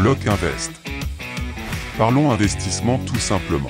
Bloc 0.00 0.26
Invest. 0.26 0.72
Parlons 1.98 2.30
investissement 2.30 2.98
tout 3.04 3.18
simplement. 3.18 3.68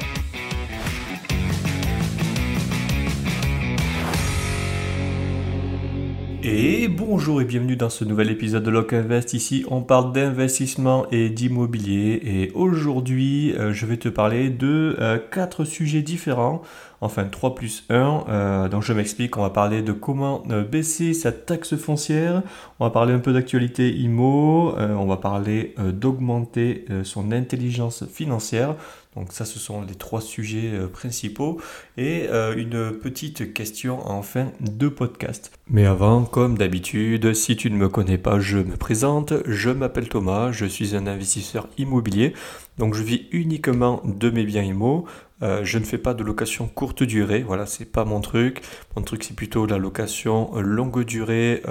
Et 6.53 6.89
bonjour 6.89 7.41
et 7.41 7.45
bienvenue 7.45 7.77
dans 7.77 7.91
ce 7.91 8.05
nouvel 8.05 8.29
épisode 8.29 8.65
de 8.65 8.71
Lock 8.71 8.93
Invest. 8.93 9.35
Ici, 9.35 9.65
on 9.71 9.83
parle 9.83 10.13
d'investissement 10.13 11.07
et 11.13 11.31
d'immobilier. 11.31 12.21
Et 12.25 12.51
aujourd'hui, 12.55 13.53
euh, 13.53 13.73
je 13.73 13.87
vais 13.87 13.99
te 13.99 14.09
parler 14.09 14.51
de 14.51 14.97
euh, 14.99 15.19
quatre 15.31 15.65
sujets 15.65 16.03
différents. 16.03 16.63
Enfin, 17.03 17.25
3 17.25 17.55
plus 17.55 17.85
1. 17.89 18.25
Euh, 18.29 18.69
donc, 18.69 18.83
je 18.83 18.93
m'explique. 18.93 19.37
On 19.37 19.43
va 19.43 19.51
parler 19.51 19.81
de 19.83 19.93
comment 19.93 20.43
baisser 20.69 21.15
sa 21.15 21.31
taxe 21.31 21.77
foncière. 21.77 22.43
On 22.81 22.85
va 22.85 22.91
parler 22.91 23.15
un 23.15 23.21
peu 23.21 23.33
d'actualité 23.33 23.89
IMO. 23.97 24.75
on 24.77 25.07
va 25.07 25.19
parler 25.19 25.77
d'augmenter 25.79 26.85
son 27.05 27.31
intelligence 27.31 28.05
financière. 28.13 28.75
Donc 29.17 29.33
ça, 29.33 29.45
ce 29.45 29.59
sont 29.59 29.83
les 29.83 29.97
trois 29.97 30.21
sujets 30.21 30.71
euh, 30.73 30.87
principaux 30.87 31.61
et 31.97 32.29
euh, 32.29 32.55
une 32.57 32.93
petite 32.93 33.53
question 33.53 34.09
en 34.09 34.23
fin 34.23 34.53
de 34.61 34.87
podcast. 34.89 35.51
Mais 35.69 35.85
avant, 35.85 36.25
comme 36.25 36.57
d'habitude, 36.57 37.35
si 37.35 37.57
tu 37.57 37.73
ne 37.73 37.77
me 37.77 37.89
connais 37.89 38.19
pas, 38.19 38.39
je 38.39 38.59
me 38.59 38.77
présente. 38.77 39.33
Je 39.47 39.71
m'appelle 39.71 40.09
Thomas, 40.09 40.53
je 40.53 40.65
suis 40.65 40.95
un 40.95 41.09
investisseur 41.09 41.69
immobilier. 41.77 42.35
Donc 42.79 42.95
je 42.95 43.03
vis 43.03 43.27
uniquement 43.33 44.01
de 44.05 44.31
mes 44.31 44.45
biens 44.45 44.63
immo. 44.63 45.07
Euh, 45.43 45.65
je 45.65 45.79
ne 45.79 45.85
fais 45.85 45.99
pas 45.99 46.15
de 46.15 46.23
location 46.23 46.69
courte 46.69 47.03
durée, 47.03 47.43
voilà, 47.43 47.65
c'est 47.67 47.91
pas 47.91 48.05
mon 48.05 48.21
truc. 48.21 48.63
Mon 48.95 49.03
truc, 49.03 49.25
c'est 49.25 49.35
plutôt 49.35 49.67
la 49.67 49.79
location 49.79 50.53
longue 50.61 51.03
durée, 51.03 51.63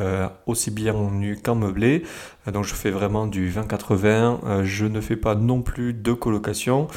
aussi 0.45 0.71
bien 0.71 0.93
en 0.93 1.11
nu 1.11 1.37
qu'en 1.37 1.55
meublé. 1.55 2.03
Donc, 2.51 2.65
je 2.65 2.73
fais 2.73 2.91
vraiment 2.91 3.27
du 3.27 3.51
20-80. 3.51 4.63
je 4.63 4.85
ne 4.85 5.01
fais 5.01 5.15
pas 5.15 5.35
non 5.35 5.61
plus 5.61 5.93
de 5.93 6.13
colocation. 6.13 6.87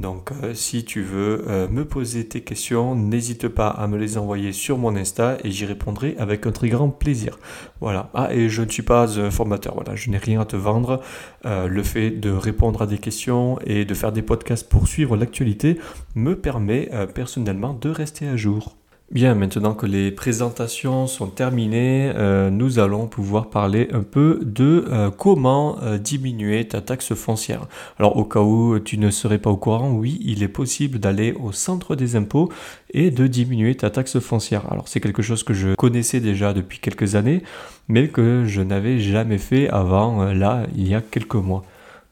Donc 0.00 0.30
euh, 0.42 0.54
si 0.54 0.84
tu 0.84 1.02
veux 1.02 1.44
euh, 1.48 1.68
me 1.68 1.84
poser 1.84 2.26
tes 2.26 2.40
questions, 2.40 2.96
n'hésite 2.96 3.48
pas 3.48 3.68
à 3.68 3.86
me 3.86 3.98
les 3.98 4.16
envoyer 4.16 4.52
sur 4.52 4.78
mon 4.78 4.96
Insta 4.96 5.36
et 5.44 5.50
j'y 5.50 5.66
répondrai 5.66 6.16
avec 6.18 6.46
un 6.46 6.52
très 6.52 6.70
grand 6.70 6.88
plaisir. 6.88 7.38
Voilà. 7.80 8.10
Ah 8.14 8.32
et 8.32 8.48
je 8.48 8.62
ne 8.62 8.70
suis 8.70 8.82
pas 8.82 9.18
un 9.20 9.30
formateur, 9.30 9.74
voilà, 9.74 9.94
je 9.96 10.08
n'ai 10.10 10.16
rien 10.16 10.40
à 10.40 10.46
te 10.46 10.56
vendre. 10.56 11.02
Euh, 11.44 11.68
le 11.68 11.82
fait 11.82 12.10
de 12.10 12.30
répondre 12.30 12.80
à 12.80 12.86
des 12.86 12.98
questions 12.98 13.58
et 13.66 13.84
de 13.84 13.94
faire 13.94 14.12
des 14.12 14.22
podcasts 14.22 14.68
pour 14.68 14.88
suivre 14.88 15.16
l'actualité 15.16 15.78
me 16.14 16.34
permet 16.34 16.88
personnellement 17.14 17.74
de 17.74 17.90
rester 17.90 18.26
à 18.26 18.36
jour. 18.36 18.79
Bien, 19.10 19.34
maintenant 19.34 19.74
que 19.74 19.86
les 19.86 20.12
présentations 20.12 21.08
sont 21.08 21.26
terminées, 21.26 22.12
euh, 22.14 22.48
nous 22.48 22.78
allons 22.78 23.08
pouvoir 23.08 23.50
parler 23.50 23.88
un 23.92 24.04
peu 24.04 24.38
de 24.40 24.84
euh, 24.88 25.10
comment 25.10 25.78
euh, 25.82 25.98
diminuer 25.98 26.68
ta 26.68 26.80
taxe 26.80 27.14
foncière. 27.14 27.66
Alors 27.98 28.16
au 28.16 28.24
cas 28.24 28.38
où 28.38 28.78
tu 28.78 28.98
ne 28.98 29.10
serais 29.10 29.38
pas 29.38 29.50
au 29.50 29.56
courant, 29.56 29.90
oui, 29.90 30.20
il 30.24 30.44
est 30.44 30.48
possible 30.48 31.00
d'aller 31.00 31.32
au 31.32 31.50
centre 31.50 31.96
des 31.96 32.14
impôts 32.14 32.52
et 32.90 33.10
de 33.10 33.26
diminuer 33.26 33.74
ta 33.74 33.90
taxe 33.90 34.20
foncière. 34.20 34.70
Alors 34.70 34.86
c'est 34.86 35.00
quelque 35.00 35.22
chose 35.22 35.42
que 35.42 35.54
je 35.54 35.74
connaissais 35.74 36.20
déjà 36.20 36.52
depuis 36.52 36.78
quelques 36.78 37.16
années, 37.16 37.42
mais 37.88 38.06
que 38.06 38.44
je 38.46 38.62
n'avais 38.62 39.00
jamais 39.00 39.38
fait 39.38 39.68
avant, 39.70 40.32
là, 40.32 40.66
il 40.76 40.86
y 40.86 40.94
a 40.94 41.00
quelques 41.00 41.34
mois. 41.34 41.64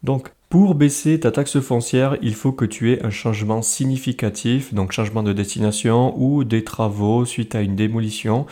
Donc 0.03 0.33
pour 0.49 0.75
baisser 0.75 1.21
ta 1.21 1.31
taxe 1.31 1.61
foncière, 1.61 2.17
il 2.23 2.35
faut 2.35 2.53
que 2.53 2.65
tu 2.65 2.93
aies 2.93 3.05
un 3.05 3.11
changement 3.11 3.61
significatif, 3.61 4.73
donc 4.73 4.93
changement 4.93 5.23
de 5.23 5.35
destination 5.35 6.19
ou 6.19 6.45
des 6.45 6.65
travaux 6.65 7.27
suite 7.27 7.55
à 7.55 7.61
une 7.61 7.77
démolition, 7.77 8.47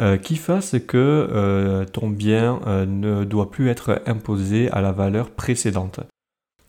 euh, 0.00 0.16
qui 0.16 0.36
fasse 0.36 0.76
que 0.86 0.96
euh, 0.96 1.84
ton 1.84 2.08
bien 2.08 2.60
euh, 2.66 2.86
ne 2.86 3.24
doit 3.24 3.50
plus 3.50 3.68
être 3.68 4.00
imposé 4.06 4.70
à 4.70 4.80
la 4.80 4.92
valeur 4.92 5.28
précédente. 5.28 6.00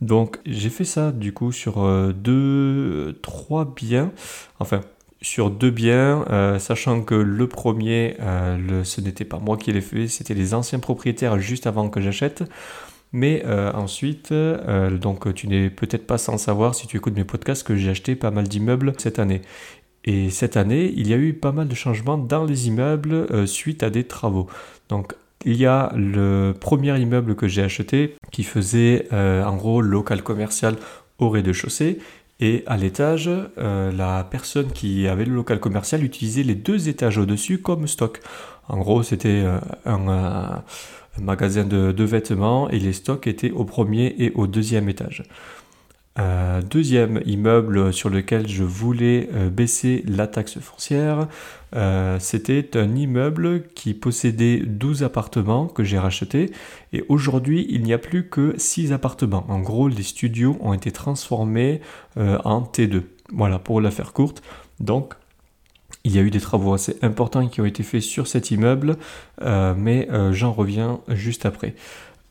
Donc 0.01 0.39
j'ai 0.45 0.69
fait 0.69 0.83
ça 0.83 1.13
du 1.13 1.31
coup 1.31 1.53
sur 1.53 1.87
deux, 2.13 3.17
trois 3.21 3.63
biens, 3.73 4.11
enfin 4.59 4.81
sur 5.21 5.49
deux 5.49 5.71
biens, 5.71 6.25
sachant 6.59 7.03
que 7.03 7.15
le 7.15 7.47
premier, 7.47 8.17
ce 8.83 8.99
n'était 8.99 9.23
pas 9.23 9.39
moi 9.39 9.55
qui 9.55 9.71
l'ai 9.71 9.79
fait, 9.79 10.09
c'était 10.09 10.33
les 10.33 10.53
anciens 10.53 10.79
propriétaires 10.79 11.39
juste 11.39 11.67
avant 11.67 11.87
que 11.87 12.01
j'achète. 12.01 12.43
Mais 13.13 13.43
euh, 13.45 13.71
ensuite, 13.73 14.31
euh, 14.31 14.97
donc 14.97 15.31
tu 15.35 15.47
n'es 15.47 15.69
peut-être 15.69 16.07
pas 16.07 16.17
sans 16.17 16.39
savoir 16.39 16.73
si 16.73 16.87
tu 16.87 16.97
écoutes 16.97 17.15
mes 17.15 17.23
podcasts 17.23 17.65
que 17.65 17.75
j'ai 17.75 17.91
acheté 17.91 18.15
pas 18.15 18.31
mal 18.31 18.47
d'immeubles 18.47 18.93
cette 18.97 19.19
année. 19.19 19.41
Et 20.03 20.31
cette 20.31 20.57
année, 20.57 20.91
il 20.97 21.07
y 21.07 21.13
a 21.13 21.17
eu 21.17 21.33
pas 21.33 21.51
mal 21.51 21.67
de 21.67 21.75
changements 21.75 22.17
dans 22.17 22.43
les 22.43 22.67
immeubles 22.67 23.13
euh, 23.13 23.45
suite 23.45 23.83
à 23.83 23.91
des 23.91 24.05
travaux. 24.05 24.47
Donc 24.89 25.13
il 25.45 25.55
y 25.55 25.67
a 25.67 25.93
le 25.95 26.55
premier 26.59 26.99
immeuble 26.99 27.35
que 27.35 27.47
j'ai 27.47 27.61
acheté 27.61 28.15
qui 28.31 28.43
faisait 28.43 29.09
en 29.11 29.57
gros 29.57 29.81
local 29.81 30.23
commercial 30.23 30.77
au 31.19 31.29
rez-de-chaussée. 31.29 31.99
Et 32.39 32.63
à 32.65 32.77
l'étage, 32.77 33.29
la 33.57 34.23
personne 34.23 34.71
qui 34.71 35.05
avait 35.05 35.25
le 35.25 35.35
local 35.35 35.59
commercial 35.59 36.01
utilisait 36.01 36.43
les 36.43 36.55
deux 36.55 36.87
étages 36.87 37.17
au-dessus 37.17 37.57
comme 37.57 37.87
stock. 37.87 38.21
En 38.69 38.77
gros, 38.77 39.03
c'était 39.03 39.43
un 39.85 40.63
magasin 41.21 41.63
de, 41.63 42.03
vêtements 42.03 42.69
et 42.69 42.79
les 42.79 42.93
stocks 42.93 43.27
étaient 43.27 43.51
au 43.51 43.65
premier 43.65 44.15
et 44.17 44.31
au 44.35 44.47
deuxième 44.47 44.89
étage. 44.89 45.23
Euh, 46.19 46.61
deuxième 46.61 47.21
immeuble 47.25 47.91
sur 47.91 48.09
lequel 48.09 48.47
je 48.47 48.63
voulais 48.63 49.29
euh, 49.33 49.49
baisser 49.49 50.03
la 50.07 50.27
taxe 50.27 50.59
foncière, 50.59 51.27
euh, 51.75 52.19
c'était 52.19 52.77
un 52.77 52.95
immeuble 52.95 53.63
qui 53.73 53.95
possédait 53.95 54.59
12 54.59 55.01
appartements 55.01 55.65
que 55.65 55.83
j'ai 55.83 55.97
racheté 55.97 56.51
et 56.91 57.03
aujourd'hui 57.09 57.65
il 57.67 57.81
n'y 57.81 57.93
a 57.93 57.97
plus 57.97 58.29
que 58.29 58.53
6 58.57 58.93
appartements. 58.93 59.45
En 59.49 59.59
gros, 59.59 59.87
les 59.87 60.03
studios 60.03 60.55
ont 60.61 60.73
été 60.73 60.91
transformés 60.91 61.81
en 62.15 62.61
T2. 62.61 63.01
Voilà, 63.31 63.57
pour 63.57 63.81
la 63.81 63.89
faire 63.89 64.13
courte. 64.13 64.43
Donc, 64.79 65.15
il 66.05 66.13
y 66.13 66.19
a 66.19 66.21
eu 66.21 66.31
des 66.31 66.41
travaux 66.41 66.73
assez 66.73 66.97
importants 67.01 67.47
qui 67.47 67.61
ont 67.61 67.65
été 67.65 67.81
faits 67.83 68.01
sur 68.01 68.27
cet 68.27 68.51
immeuble, 68.51 68.97
euh, 69.41 69.73
mais 69.77 70.09
euh, 70.11 70.33
j'en 70.33 70.51
reviens 70.51 70.99
juste 71.07 71.45
après. 71.45 71.75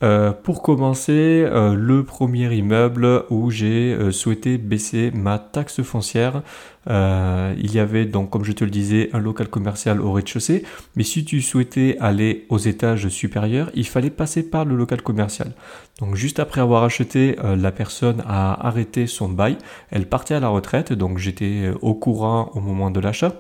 Euh, 0.03 0.33
pour 0.33 0.63
commencer, 0.63 1.49
le 1.49 2.03
premier 2.03 2.53
immeuble 2.53 3.25
où 3.31 3.51
j'ai 3.51 3.97
souhaité 4.11 4.59
baisser 4.59 5.13
ma 5.15 5.39
taxe 5.39 5.81
foncière, 5.83 6.43
il 6.89 7.73
y 7.73 7.79
avait 7.79 8.05
donc, 8.05 8.31
comme 8.31 8.45
je 8.45 8.51
te 8.51 8.65
le 8.65 8.71
disais, 8.71 9.11
un 9.13 9.21
local 9.21 9.47
commercial 9.47 10.01
au 10.01 10.11
rez-de-chaussée, 10.11 10.65
mais 10.97 11.05
si 11.05 11.25
tu 11.25 11.41
souhaitais 11.41 11.97
aller 12.01 12.47
aux 12.49 12.59
étages 12.59 13.09
supérieurs, 13.09 13.71
il 13.75 13.87
fallait 13.87 14.11
passer 14.11 14.43
par 14.43 14.65
le 14.65 14.75
local 14.75 15.03
commercial. 15.03 15.53
Donc 16.01 16.17
juste 16.17 16.41
après 16.41 16.61
avoir 16.61 16.83
acheté, 16.83 17.37
la 17.57 17.71
personne 17.71 18.25
a 18.27 18.67
arrêté 18.67 19.07
son 19.07 19.29
bail, 19.29 19.57
elle 19.93 20.09
partait 20.09 20.35
à 20.35 20.41
la 20.41 20.49
retraite, 20.49 20.93
donc 20.93 21.19
j'étais 21.19 21.71
au 21.81 21.95
courant 21.95 22.51
au 22.55 22.61
moment 22.61 22.91
de 22.91 22.99
l'achat. 22.99 23.35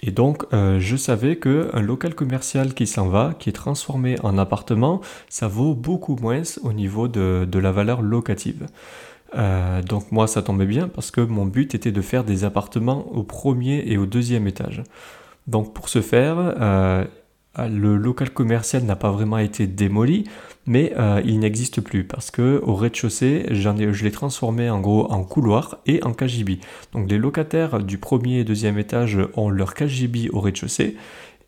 Et 0.00 0.10
donc, 0.10 0.44
euh, 0.52 0.78
je 0.78 0.96
savais 0.96 1.36
qu'un 1.36 1.80
local 1.80 2.14
commercial 2.14 2.74
qui 2.74 2.86
s'en 2.86 3.08
va, 3.08 3.34
qui 3.38 3.48
est 3.48 3.52
transformé 3.52 4.16
en 4.22 4.38
appartement, 4.38 5.00
ça 5.28 5.48
vaut 5.48 5.74
beaucoup 5.74 6.16
moins 6.16 6.42
au 6.62 6.72
niveau 6.72 7.08
de, 7.08 7.58
la 7.58 7.72
valeur 7.72 8.00
locative. 8.02 8.66
Euh, 9.36 9.82
donc 9.82 10.12
moi, 10.12 10.26
ça 10.26 10.42
tombait 10.42 10.66
bien 10.66 10.88
parce 10.88 11.10
que 11.10 11.20
mon 11.20 11.46
but 11.46 11.74
était 11.74 11.92
de 11.92 12.00
faire 12.00 12.24
des 12.24 12.44
appartements 12.44 13.10
au 13.12 13.24
premier 13.24 13.82
et 13.86 13.98
au 13.98 14.06
deuxième 14.06 14.46
étage. 14.46 14.82
Donc 15.48 15.74
pour 15.74 15.88
ce 15.88 16.00
faire, 16.00 16.36
euh, 16.38 17.04
le 17.58 17.96
local 17.96 18.30
commercial 18.30 18.84
n'a 18.84 18.96
pas 18.96 19.10
vraiment 19.10 19.38
été 19.38 19.66
démoli, 19.66 20.24
mais 20.68 20.92
euh, 20.98 21.22
il 21.24 21.40
n'existe 21.40 21.80
plus 21.80 22.04
parce 22.04 22.30
que 22.30 22.60
au 22.62 22.74
rez-de-chaussée, 22.74 23.46
je 23.50 24.04
l'ai 24.04 24.10
transformé 24.12 24.68
en 24.68 24.80
gros 24.80 25.10
en 25.10 25.24
couloir 25.24 25.78
et 25.86 26.02
en 26.04 26.12
KGB. 26.12 26.60
Donc 26.92 27.10
les 27.10 27.18
locataires 27.18 27.80
du 27.80 27.96
premier 27.96 28.40
et 28.40 28.44
deuxième 28.44 28.78
étage 28.78 29.18
ont 29.34 29.48
leur 29.48 29.74
KGB 29.74 30.28
au 30.32 30.40
rez-de-chaussée 30.40 30.96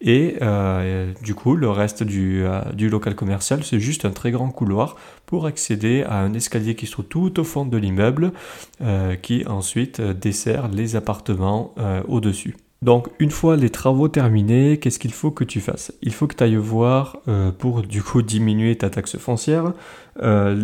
et 0.01 0.37
euh, 0.41 1.13
du 1.23 1.35
coup, 1.35 1.55
le 1.55 1.69
reste 1.69 2.03
du, 2.03 2.43
euh, 2.43 2.63
du 2.73 2.89
local 2.89 3.15
commercial, 3.15 3.63
c'est 3.63 3.79
juste 3.79 4.07
un 4.07 4.11
très 4.11 4.31
grand 4.31 4.49
couloir 4.49 4.97
pour 5.27 5.45
accéder 5.45 6.03
à 6.05 6.21
un 6.21 6.33
escalier 6.33 6.75
qui 6.75 6.87
se 6.87 6.93
trouve 6.93 7.05
tout 7.05 7.41
au 7.41 7.45
fond 7.45 7.67
de 7.67 7.77
l'immeuble, 7.77 8.33
qui 9.21 9.47
ensuite 9.47 10.01
dessert 10.01 10.69
les 10.69 10.97
appartements 10.97 11.75
au-dessus. 12.09 12.57
Donc 12.83 13.09
une 13.19 13.31
fois 13.31 13.57
les 13.57 13.69
travaux 13.69 14.09
terminés, 14.09 14.79
qu'est-ce 14.79 14.99
qu'il 14.99 15.13
faut 15.13 15.31
que 15.31 15.45
tu 15.45 15.61
fasses? 15.61 15.93
Il 16.01 16.15
faut 16.15 16.27
que 16.27 16.35
tu 16.35 16.45
ailles 16.45 16.57
voir 16.57 17.19
euh, 17.29 17.51
pour 17.51 17.83
du 17.83 18.03
coup 18.03 18.23
diminuer 18.35 18.75
ta 18.77 18.89
taxe 18.89 19.19
foncière 19.19 19.75
euh, 20.23 20.55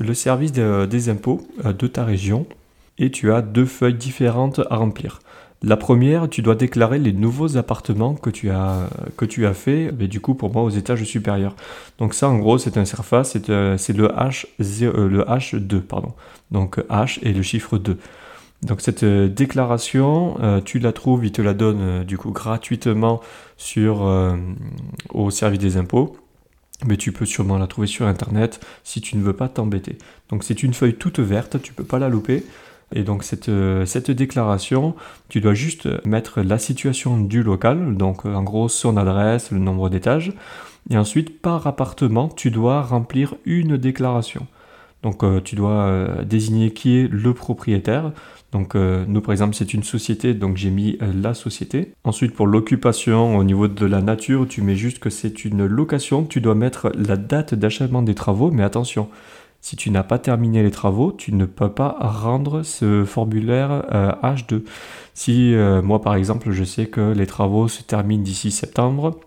le 0.00 0.14
service 0.14 0.52
des 0.52 1.08
impôts 1.10 1.46
euh, 1.66 1.74
de 1.74 1.86
ta 1.86 2.04
région 2.04 2.46
et 2.98 3.10
tu 3.10 3.30
as 3.30 3.42
deux 3.42 3.66
feuilles 3.66 3.94
différentes 3.94 4.60
à 4.70 4.76
remplir. 4.76 5.20
La 5.62 5.76
première, 5.76 6.30
tu 6.30 6.40
dois 6.40 6.54
déclarer 6.54 6.98
les 6.98 7.12
nouveaux 7.12 7.58
appartements 7.58 8.14
que 8.14 8.30
tu 8.30 8.50
as, 8.50 8.88
que 9.16 9.26
fait, 9.52 9.92
mais 9.98 10.06
du 10.08 10.20
coup 10.20 10.34
pour 10.34 10.50
moi 10.50 10.62
aux 10.62 10.70
étages 10.70 11.04
supérieurs. 11.04 11.56
Donc 11.98 12.14
ça 12.14 12.28
en 12.28 12.38
gros 12.38 12.56
c'est 12.56 12.78
un 12.78 12.86
surface, 12.86 13.32
c'est 13.32 13.48
le, 13.48 14.08
H, 14.08 14.46
le 14.58 15.22
H2, 15.24 15.80
pardon. 15.80 16.14
Donc 16.50 16.78
H 16.88 17.18
et 17.22 17.34
le 17.34 17.42
chiffre 17.42 17.76
2. 17.76 17.98
Donc 18.62 18.80
cette 18.80 19.02
euh, 19.02 19.28
déclaration, 19.28 20.36
euh, 20.40 20.60
tu 20.60 20.78
la 20.78 20.92
trouves, 20.92 21.24
il 21.24 21.32
te 21.32 21.42
la 21.42 21.54
donne 21.54 21.80
euh, 21.80 22.04
du 22.04 22.16
coup 22.16 22.30
gratuitement 22.30 23.20
sur, 23.56 24.02
au 25.14 25.30
service 25.30 25.58
des 25.58 25.76
impôts. 25.76 26.16
mais 26.86 26.98
tu 26.98 27.10
peux 27.10 27.24
sûrement 27.24 27.56
la 27.56 27.66
trouver 27.66 27.86
sur 27.86 28.06
internet 28.06 28.60
si 28.84 29.00
tu 29.00 29.16
ne 29.16 29.22
veux 29.22 29.32
pas 29.32 29.48
t'embêter. 29.48 29.96
Donc 30.28 30.44
c'est 30.44 30.62
une 30.62 30.74
feuille 30.74 30.94
toute 30.94 31.20
verte, 31.20 31.62
tu 31.62 31.72
peux 31.72 31.84
pas 31.84 31.98
la 31.98 32.08
louper. 32.08 32.44
Et 32.94 33.02
donc 33.02 33.24
cette, 33.24 33.50
cette, 33.86 34.10
déclaration, 34.10 34.94
tu 35.28 35.40
dois 35.40 35.54
juste 35.54 35.88
mettre 36.06 36.42
la 36.42 36.58
situation 36.58 37.18
du 37.18 37.42
local, 37.42 37.96
donc 37.96 38.26
en 38.26 38.42
gros 38.42 38.68
son 38.68 38.96
adresse, 38.96 39.50
le 39.50 39.58
nombre 39.58 39.88
d'étages, 39.88 40.32
et 40.90 40.98
ensuite 40.98 41.40
par 41.40 41.66
appartement, 41.66 42.28
tu 42.28 42.50
dois 42.50 42.82
remplir 42.82 43.34
une 43.46 43.76
déclaration. 43.78 44.46
Donc 45.02 45.24
tu 45.44 45.56
dois 45.56 46.22
désigner 46.24 46.72
qui 46.72 46.98
est 46.98 47.08
le 47.08 47.32
propriétaire. 47.32 48.12
Donc 48.52 48.74
euh, 48.74 49.04
nous 49.08 49.20
par 49.20 49.32
exemple 49.32 49.54
c'est 49.54 49.74
une 49.74 49.82
société, 49.82 50.34
donc 50.34 50.56
j'ai 50.56 50.70
mis 50.70 50.98
la 51.00 51.34
société. 51.34 51.92
Ensuite 52.04 52.34
pour 52.34 52.46
l'occupation 52.46 53.36
au 53.36 53.44
niveau 53.44 53.68
de 53.68 53.86
la 53.86 54.00
nature, 54.00 54.46
tu 54.48 54.62
mets 54.62 54.76
juste 54.76 54.98
que 54.98 55.10
c'est 55.10 55.44
une 55.44 55.66
location. 55.66 56.24
Tu 56.24 56.40
dois 56.40 56.54
mettre 56.54 56.90
la 56.94 57.16
date 57.16 57.54
d'achèvement 57.54 58.02
des 58.02 58.14
travaux, 58.14 58.50
mais 58.50 58.62
attention, 58.62 59.08
si 59.60 59.76
tu 59.76 59.90
n'as 59.90 60.04
pas 60.04 60.18
terminé 60.18 60.62
les 60.62 60.70
travaux, 60.70 61.12
tu 61.12 61.34
ne 61.34 61.44
peux 61.44 61.70
pas 61.70 61.96
rendre 61.98 62.62
ce 62.62 63.04
formulaire 63.04 63.84
H2. 64.22 64.62
Si 65.14 65.54
moi 65.82 66.00
par 66.00 66.14
exemple 66.14 66.52
je 66.52 66.62
sais 66.62 66.86
que 66.86 67.12
les 67.12 67.26
travaux 67.26 67.66
se 67.66 67.82
terminent 67.82 68.22
d'ici 68.22 68.52
septembre, 68.52 69.18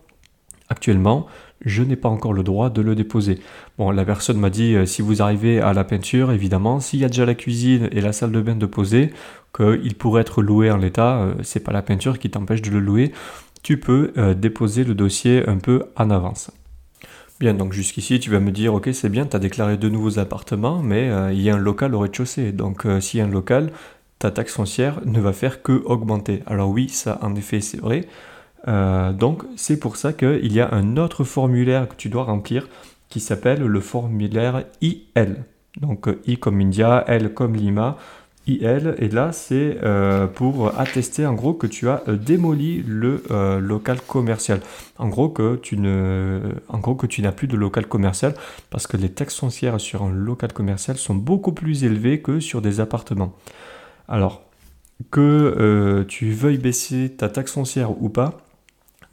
actuellement, 0.69 1.27
je 1.65 1.83
n'ai 1.83 1.95
pas 1.95 2.09
encore 2.09 2.33
le 2.33 2.43
droit 2.43 2.69
de 2.69 2.81
le 2.81 2.95
déposer. 2.95 3.39
Bon, 3.77 3.91
la 3.91 4.05
personne 4.05 4.37
m'a 4.37 4.49
dit 4.49 4.75
euh, 4.75 4.85
si 4.85 5.01
vous 5.01 5.21
arrivez 5.21 5.59
à 5.59 5.73
la 5.73 5.83
peinture, 5.83 6.31
évidemment, 6.31 6.79
s'il 6.79 6.99
y 6.99 7.05
a 7.05 7.09
déjà 7.09 7.25
la 7.25 7.35
cuisine 7.35 7.89
et 7.91 8.01
la 8.01 8.13
salle 8.13 8.31
de 8.31 8.41
bain 8.41 8.55
de 8.55 8.65
poser, 8.65 9.11
qu'il 9.55 9.95
pourrait 9.95 10.21
être 10.21 10.41
loué 10.41 10.71
en 10.71 10.77
l'état, 10.77 11.19
euh, 11.19 11.33
c'est 11.43 11.63
pas 11.63 11.71
la 11.71 11.81
peinture 11.81 12.19
qui 12.19 12.29
t'empêche 12.29 12.61
de 12.61 12.71
le 12.71 12.79
louer, 12.79 13.11
tu 13.63 13.79
peux 13.79 14.13
euh, 14.17 14.33
déposer 14.33 14.83
le 14.83 14.95
dossier 14.95 15.47
un 15.47 15.57
peu 15.57 15.83
en 15.95 16.09
avance. 16.09 16.51
Bien, 17.39 17.53
donc 17.53 17.71
jusqu'ici, 17.73 18.19
tu 18.19 18.29
vas 18.29 18.39
me 18.39 18.51
dire, 18.51 18.73
ok, 18.73 18.89
c'est 18.91 19.09
bien, 19.09 19.25
tu 19.25 19.35
as 19.35 19.39
déclaré 19.39 19.77
deux 19.77 19.89
nouveaux 19.89 20.19
appartements, 20.19 20.81
mais 20.83 21.09
il 21.31 21.41
y 21.41 21.49
a 21.49 21.55
un 21.55 21.57
local 21.57 21.95
au 21.95 21.99
rez-de-chaussée. 21.99 22.51
Donc, 22.51 22.85
s'il 22.99 23.19
y 23.19 23.23
a 23.23 23.25
un 23.25 23.29
local, 23.29 23.71
ta 24.19 24.29
taxe 24.29 24.53
foncière 24.53 24.99
ne 25.05 25.21
va 25.21 25.31
faire 25.31 25.61
que 25.61 25.71
augmenter. 25.85 26.43
Alors 26.45 26.69
oui, 26.69 26.89
ça, 26.89 27.17
en 27.21 27.33
effet, 27.35 27.61
c'est 27.61 27.79
vrai. 27.79 28.09
Euh, 28.67 29.13
donc 29.13 29.43
c'est 29.55 29.79
pour 29.79 29.95
ça 29.95 30.13
qu'il 30.13 30.51
y 30.51 30.59
a 30.59 30.73
un 30.73 30.97
autre 30.97 31.23
formulaire 31.23 31.87
que 31.87 31.95
tu 31.95 32.09
dois 32.09 32.23
remplir 32.23 32.67
qui 33.07 33.19
s'appelle 33.19 33.61
le 33.61 33.79
formulaire 33.79 34.65
IL. 34.81 35.43
Donc 35.79 36.09
I 36.27 36.37
comme 36.37 36.59
India, 36.59 37.03
L 37.07 37.33
comme 37.33 37.55
Lima, 37.55 37.97
IL. 38.47 38.95
Et 38.97 39.07
là 39.07 39.31
c'est 39.31 39.77
euh, 39.83 40.27
pour 40.27 40.77
attester 40.79 41.25
en 41.25 41.33
gros 41.33 41.53
que 41.53 41.67
tu 41.67 41.87
as 41.89 42.03
euh, 42.07 42.17
démoli 42.17 42.83
le 42.85 43.23
local 43.59 43.99
commercial. 44.01 44.59
En 44.97 45.07
gros 45.07 45.29
que 45.29 45.55
tu 45.55 45.77
ne, 45.77 46.41
en 46.67 46.79
gros 46.79 46.95
que 46.95 47.07
tu 47.07 47.21
n'as 47.21 47.31
plus 47.31 47.47
de 47.47 47.55
local 47.55 47.87
commercial 47.87 48.35
parce 48.69 48.87
que 48.87 48.97
les 48.97 49.09
taxes 49.09 49.39
foncières 49.39 49.79
sur 49.79 50.03
un 50.03 50.11
local 50.11 50.53
commercial 50.53 50.97
sont 50.97 51.15
beaucoup 51.15 51.53
plus 51.53 51.83
élevées 51.83 52.21
que 52.21 52.39
sur 52.39 52.61
des 52.61 52.79
appartements. 52.79 53.33
Alors 54.07 54.43
que 55.11 56.05
tu 56.09 56.31
veuilles 56.31 56.57
baisser 56.57 57.15
ta 57.15 57.29
taxe 57.29 57.53
foncière 57.53 57.91
ou 58.03 58.09
pas, 58.09 58.37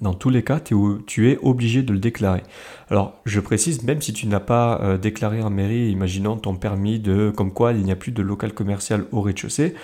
dans 0.00 0.12
tous 0.12 0.28
les 0.28 0.43
cas, 0.43 0.60
tu 0.60 1.31
es 1.31 1.38
obligé 1.43 1.82
de 1.82 1.93
le 1.93 1.98
déclarer. 1.98 2.43
Alors, 2.90 3.14
je 3.25 3.40
précise, 3.40 3.82
même 3.82 4.02
si 4.02 4.12
tu 4.12 4.26
n'as 4.26 4.40
pas 4.40 4.81
euh, 4.82 4.98
déclaré 4.98 5.43
en 5.43 5.48
mairie, 5.48 5.90
imaginons 5.90 6.37
ton 6.37 6.54
permis 6.54 6.98
de 6.98 7.32
comme 7.34 7.50
quoi 7.50 7.72
il 7.72 7.82
n'y 7.82 7.93
a 7.93 7.96
plus 7.96 8.12
de 8.12 8.22
local 8.22 8.52
commercial 8.52 9.06
au 9.10 9.22
rez-de-chaussée, 9.22 9.75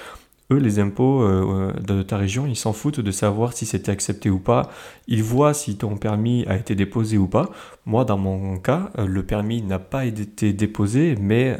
eux, 0.50 0.58
les 0.58 0.80
impôts 0.80 1.22
euh, 1.22 1.72
de 1.80 2.02
ta 2.02 2.18
région, 2.18 2.46
ils 2.46 2.56
s'en 2.56 2.74
foutent 2.74 3.00
de 3.00 3.10
savoir 3.10 3.54
si 3.54 3.64
c'était 3.64 3.90
accepté 3.90 4.28
ou 4.28 4.38
pas. 4.38 4.70
Ils 5.08 5.22
voient 5.22 5.54
si 5.54 5.76
ton 5.76 5.96
permis 5.96 6.44
a 6.46 6.56
été 6.56 6.74
déposé 6.74 7.16
ou 7.16 7.26
pas. 7.26 7.48
Moi, 7.86 8.04
dans 8.04 8.18
mon 8.18 8.58
cas, 8.58 8.90
euh, 8.98 9.06
le 9.06 9.22
permis 9.22 9.62
n'a 9.62 9.78
pas 9.78 10.04
été 10.04 10.52
déposé, 10.52 11.16
mais 11.18 11.56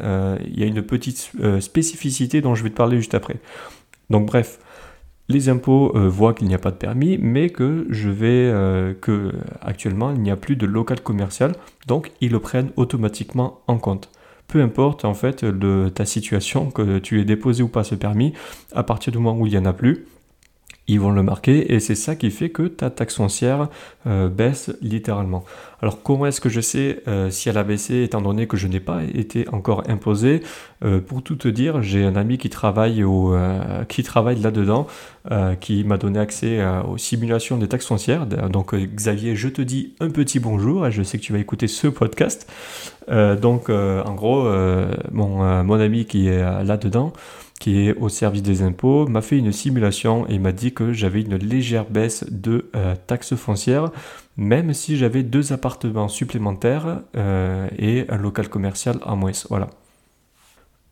il 0.46 0.60
y 0.60 0.62
a 0.62 0.66
une 0.66 0.82
petite 0.82 1.32
spécificité 1.60 2.42
dont 2.42 2.54
je 2.54 2.62
vais 2.62 2.70
te 2.70 2.76
parler 2.76 2.98
juste 2.98 3.14
après. 3.14 3.36
Donc, 4.10 4.26
bref 4.26 4.58
les 5.32 5.48
impôts 5.48 5.92
euh, 5.96 6.08
voient 6.08 6.34
qu'il 6.34 6.48
n'y 6.48 6.54
a 6.54 6.58
pas 6.58 6.70
de 6.70 6.76
permis, 6.76 7.18
mais 7.18 7.50
que 7.50 7.86
je 7.90 8.08
vais 8.08 8.50
euh, 8.50 8.94
que 9.00 9.32
actuellement 9.60 10.12
il 10.12 10.20
n'y 10.20 10.30
a 10.30 10.36
plus 10.36 10.56
de 10.56 10.66
local 10.66 11.00
commercial, 11.00 11.54
donc 11.86 12.12
ils 12.20 12.30
le 12.30 12.38
prennent 12.38 12.70
automatiquement 12.76 13.60
en 13.66 13.78
compte. 13.78 14.10
Peu 14.46 14.60
importe 14.60 15.04
en 15.04 15.14
fait 15.14 15.44
de 15.44 15.88
ta 15.88 16.04
situation, 16.04 16.70
que 16.70 16.98
tu 16.98 17.20
aies 17.20 17.24
déposé 17.24 17.62
ou 17.62 17.68
pas 17.68 17.84
ce 17.84 17.94
permis, 17.94 18.34
à 18.74 18.82
partir 18.82 19.12
du 19.12 19.18
moment 19.18 19.38
où 19.38 19.46
il 19.46 19.52
n'y 19.52 19.58
en 19.58 19.64
a 19.64 19.72
plus, 19.72 20.06
ils 20.88 20.98
vont 20.98 21.12
le 21.12 21.22
marquer 21.22 21.72
et 21.72 21.80
c'est 21.80 21.94
ça 21.94 22.16
qui 22.16 22.30
fait 22.30 22.50
que 22.50 22.64
ta 22.64 22.90
taxe 22.90 23.16
foncière 23.16 23.68
euh, 24.06 24.28
baisse 24.28 24.72
littéralement. 24.80 25.44
Alors 25.80 26.02
comment 26.02 26.26
est-ce 26.26 26.40
que 26.40 26.48
je 26.48 26.60
sais 26.60 27.02
euh, 27.06 27.30
si 27.30 27.48
elle 27.48 27.58
a 27.58 27.62
baissé 27.62 28.02
étant 28.02 28.20
donné 28.20 28.48
que 28.48 28.56
je 28.56 28.66
n'ai 28.66 28.80
pas 28.80 29.02
été 29.04 29.48
encore 29.50 29.84
imposé? 29.88 30.42
Euh, 30.84 31.00
Pour 31.00 31.22
tout 31.22 31.36
te 31.36 31.46
dire, 31.46 31.82
j'ai 31.82 32.04
un 32.04 32.16
ami 32.16 32.36
qui 32.36 32.50
travaille, 32.50 33.04
qui 33.88 34.02
travaille 34.02 34.40
là-dedans, 34.40 34.88
qui 35.60 35.84
m'a 35.84 35.98
donné 35.98 36.18
accès 36.18 36.60
aux 36.88 36.98
simulations 36.98 37.56
des 37.56 37.68
taxes 37.68 37.86
foncières. 37.86 38.26
Donc 38.26 38.74
Xavier, 38.74 39.36
je 39.36 39.48
te 39.48 39.62
dis 39.62 39.94
un 40.00 40.10
petit 40.10 40.40
bonjour, 40.40 40.90
je 40.90 41.02
sais 41.04 41.18
que 41.18 41.22
tu 41.22 41.32
vas 41.32 41.38
écouter 41.38 41.68
ce 41.68 41.86
podcast. 41.86 42.50
donc 43.08 43.68
en 43.70 44.14
gros, 44.14 44.48
mon, 45.12 45.62
mon 45.62 45.80
ami 45.80 46.06
qui 46.06 46.26
est 46.26 46.64
là-dedans, 46.64 47.12
qui 47.62 47.86
est 47.86 47.94
au 47.94 48.08
service 48.08 48.42
des 48.42 48.62
impôts, 48.62 49.06
m'a 49.06 49.22
fait 49.22 49.38
une 49.38 49.52
simulation 49.52 50.26
et 50.26 50.40
m'a 50.40 50.50
dit 50.50 50.74
que 50.74 50.92
j'avais 50.92 51.20
une 51.20 51.36
légère 51.36 51.88
baisse 51.88 52.24
de 52.28 52.68
euh, 52.74 52.96
taxes 53.06 53.36
foncières, 53.36 53.92
même 54.36 54.74
si 54.74 54.96
j'avais 54.96 55.22
deux 55.22 55.52
appartements 55.52 56.08
supplémentaires 56.08 57.02
euh, 57.16 57.68
et 57.78 58.04
un 58.08 58.16
local 58.16 58.48
commercial 58.48 58.98
en 59.04 59.14
moins. 59.14 59.30
Voilà. 59.48 59.68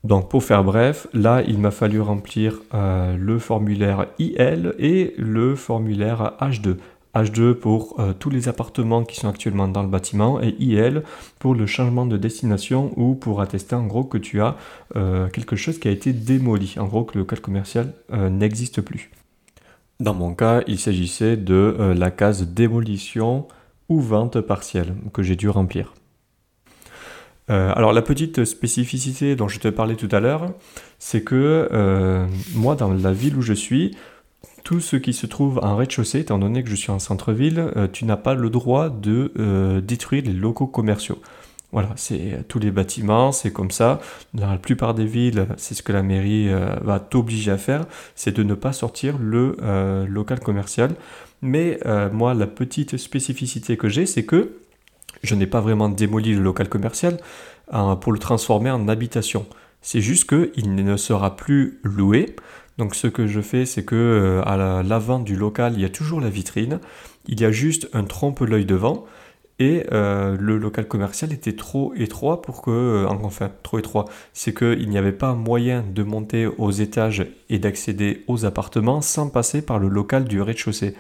Donc 0.05 0.31
pour 0.31 0.45
faire 0.45 0.63
bref, 0.63 1.09
là 1.13 1.43
il 1.45 1.59
m'a 1.59 1.73
fallu 1.73 2.01
remplir 2.01 2.61
euh, 2.73 3.17
le 3.17 3.41
formulaire 3.41 4.07
IL 4.21 4.73
et 4.79 5.15
le 5.19 5.57
formulaire 5.57 6.35
H2. 6.41 6.77
H2 7.15 7.55
pour 7.55 7.99
euh, 7.99 8.13
tous 8.13 8.31
les 8.31 8.49
appartements 8.49 9.05
qui 9.05 9.17
sont 9.17 9.29
actuellement 9.29 9.67
dans 9.67 9.83
le 9.83 9.89
bâtiment 9.89 10.41
et 10.41 10.55
IL 10.61 11.03
pour 11.39 11.55
le 11.55 11.67
changement 11.67 12.07
de 12.07 12.17
destination 12.17 12.93
ou 12.97 13.15
pour 13.15 13.41
attester 13.41 13.75
en 13.75 13.87
gros 13.87 14.05
que 14.05 14.19
tu 14.19 14.41
as 14.41 14.57
euh, 14.97 15.29
quelque 15.29 15.57
chose 15.57 15.79
qui 15.79 15.89
a 15.89 15.91
été 15.91 16.13
démoli, 16.13 16.77
en 16.79 16.87
gros 16.87 17.05
que 17.05 17.15
le 17.15 17.21
local 17.21 17.41
commercial 17.41 17.93
euh, 18.13 18.29
n'existe 18.29 18.81
plus. 18.81 19.11
Dans 19.99 20.15
mon 20.15 20.35
cas, 20.35 20.63
il 20.67 20.79
s'agissait 20.79 21.37
de 21.37 21.93
la 21.95 22.11
case 22.11 22.47
démolition 22.47 23.47
ou 23.91 24.01
vente 24.01 24.41
partielle 24.41 24.95
que 25.13 25.23
j'ai 25.23 25.37
dû 25.37 25.51
remplir. 25.51 25.93
alors 27.49 27.93
la 27.93 28.01
petite 28.01 28.47
spécificité 28.47 29.37
dont 29.37 29.49
je 29.49 29.61
te 29.61 29.69
parlais 29.69 29.97
tout 29.97 30.09
à 30.13 30.21
l'heure, 30.21 30.55
c'est 30.99 31.23
que 31.23 31.69
moi 32.55 32.77
dans 32.77 32.95
la 32.95 33.13
ville 33.13 33.37
où 33.37 33.43
je 33.43 33.53
suis, 33.53 33.95
tout 34.71 34.79
ce 34.79 34.95
qui 34.95 35.15
se 35.15 35.27
trouve 35.27 35.59
en 35.65 35.75
rez-de-chaussée, 35.75 36.21
étant 36.21 36.39
donné 36.39 36.63
que 36.63 36.71
je 36.71 36.77
suis 36.77 36.93
en 36.93 37.01
centre-ville, 37.01 37.73
euh, 37.75 37.89
tu 37.93 38.05
n'as 38.05 38.17
pas 38.17 38.35
le 38.35 38.51
droit 38.51 38.89
de 38.89 39.33
euh, 39.37 39.81
détruire 39.81 40.23
les 40.25 40.33
locaux 40.33 40.69
commerciaux. 40.69 41.21
Voilà, 41.73 41.89
c'est 41.97 42.35
euh, 42.35 42.43
tous 42.47 42.61
les 42.61 42.71
bâtiments, 42.71 43.33
c'est 43.33 43.53
comme 43.53 43.73
ça. 43.73 43.99
Dans 44.33 44.49
la 44.49 44.59
plupart 44.59 44.95
des 44.95 45.07
villes, 45.07 45.49
c'est 45.57 45.75
ce 45.75 45.83
que 45.83 45.91
la 45.91 46.05
mairie 46.05 46.51
va 46.83 47.01
t'obliger 47.01 47.51
à 47.51 47.59
faire, 47.59 47.85
c'est 48.15 48.31
de 48.31 48.45
ne 48.45 48.55
pas 48.55 48.73
sortir 48.73 49.19
le 49.19 49.57
local 50.09 50.39
commercial. 50.39 50.95
Mais 51.43 51.81
moi, 52.13 52.35
la 52.35 52.47
petite 52.47 52.97
spécificité 52.97 53.77
que 53.77 53.89
j'ai, 53.89 54.07
c'est 54.07 54.25
que 54.25 54.53
je 55.25 55.35
n'ai 55.35 55.49
pas 55.49 55.61
vraiment 55.61 55.89
démoli 55.89 56.33
le 56.33 56.43
local 56.43 56.69
commercial 56.69 57.17
pour 58.01 58.13
le 58.13 58.21
transformer 58.21 58.71
en 58.71 58.87
habitation. 58.87 59.47
C'est 59.83 60.01
juste 60.01 60.29
qu'il 60.29 60.75
ne 60.77 60.97
sera 60.97 61.35
plus 61.35 61.81
loué. 61.83 62.37
Donc 62.81 62.95
ce 62.95 63.09
que 63.09 63.27
je 63.27 63.43
fais, 63.43 63.67
c'est 63.67 63.85
que 63.85 63.95
euh, 63.95 64.43
à 64.47 64.83
l'avant 64.83 65.19
du 65.19 65.37
local, 65.37 65.75
il 65.77 65.83
y 65.83 65.85
a 65.85 65.91
toujours 65.91 66.19
la 66.19 66.31
vitrine, 66.31 66.81
il 67.29 67.39
y 67.39 67.45
a 67.45 67.53
juste 67.53 67.91
un 67.93 68.05
trompe-l'œil 68.05 68.65
devant, 68.65 69.05
et 69.59 69.85
euh, 69.93 70.35
le 70.41 70.57
local 70.57 70.89
commercial 70.89 71.31
était 71.31 71.53
trop 71.53 71.93
étroit 71.95 72.41
pour 72.41 72.63
que, 72.63 72.71
euh, 72.71 73.07
enfin 73.07 73.51
trop 73.63 73.79
étroit, 73.79 74.07
c'est 74.33 74.55
qu'il 74.55 74.89
n'y 74.89 74.97
avait 74.97 75.13
pas 75.13 75.35
moyen 75.35 75.85
de 75.87 76.03
monter 76.03 76.47
aux 76.47 76.71
étages 76.71 77.27
et 77.51 77.59
d'accéder 77.59 78.25
aux 78.29 78.47
appartements 78.47 79.03
sans 79.03 79.29
passer 79.29 79.61
par 79.61 79.79
le 79.79 79.89
local 79.89 80.25
du 80.25 80.41
rez-de-chaussée. 80.41 80.95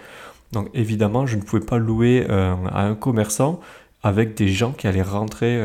Donc 0.52 0.68
évidemment, 0.74 1.24
je 1.24 1.36
ne 1.36 1.40
pouvais 1.40 1.64
pas 1.64 1.78
louer 1.78 2.26
à 2.28 2.84
un 2.84 2.94
commerçant 2.94 3.58
avec 4.02 4.34
des 4.34 4.48
gens 4.48 4.72
qui 4.72 4.86
allaient 4.86 5.00
rentrer 5.00 5.62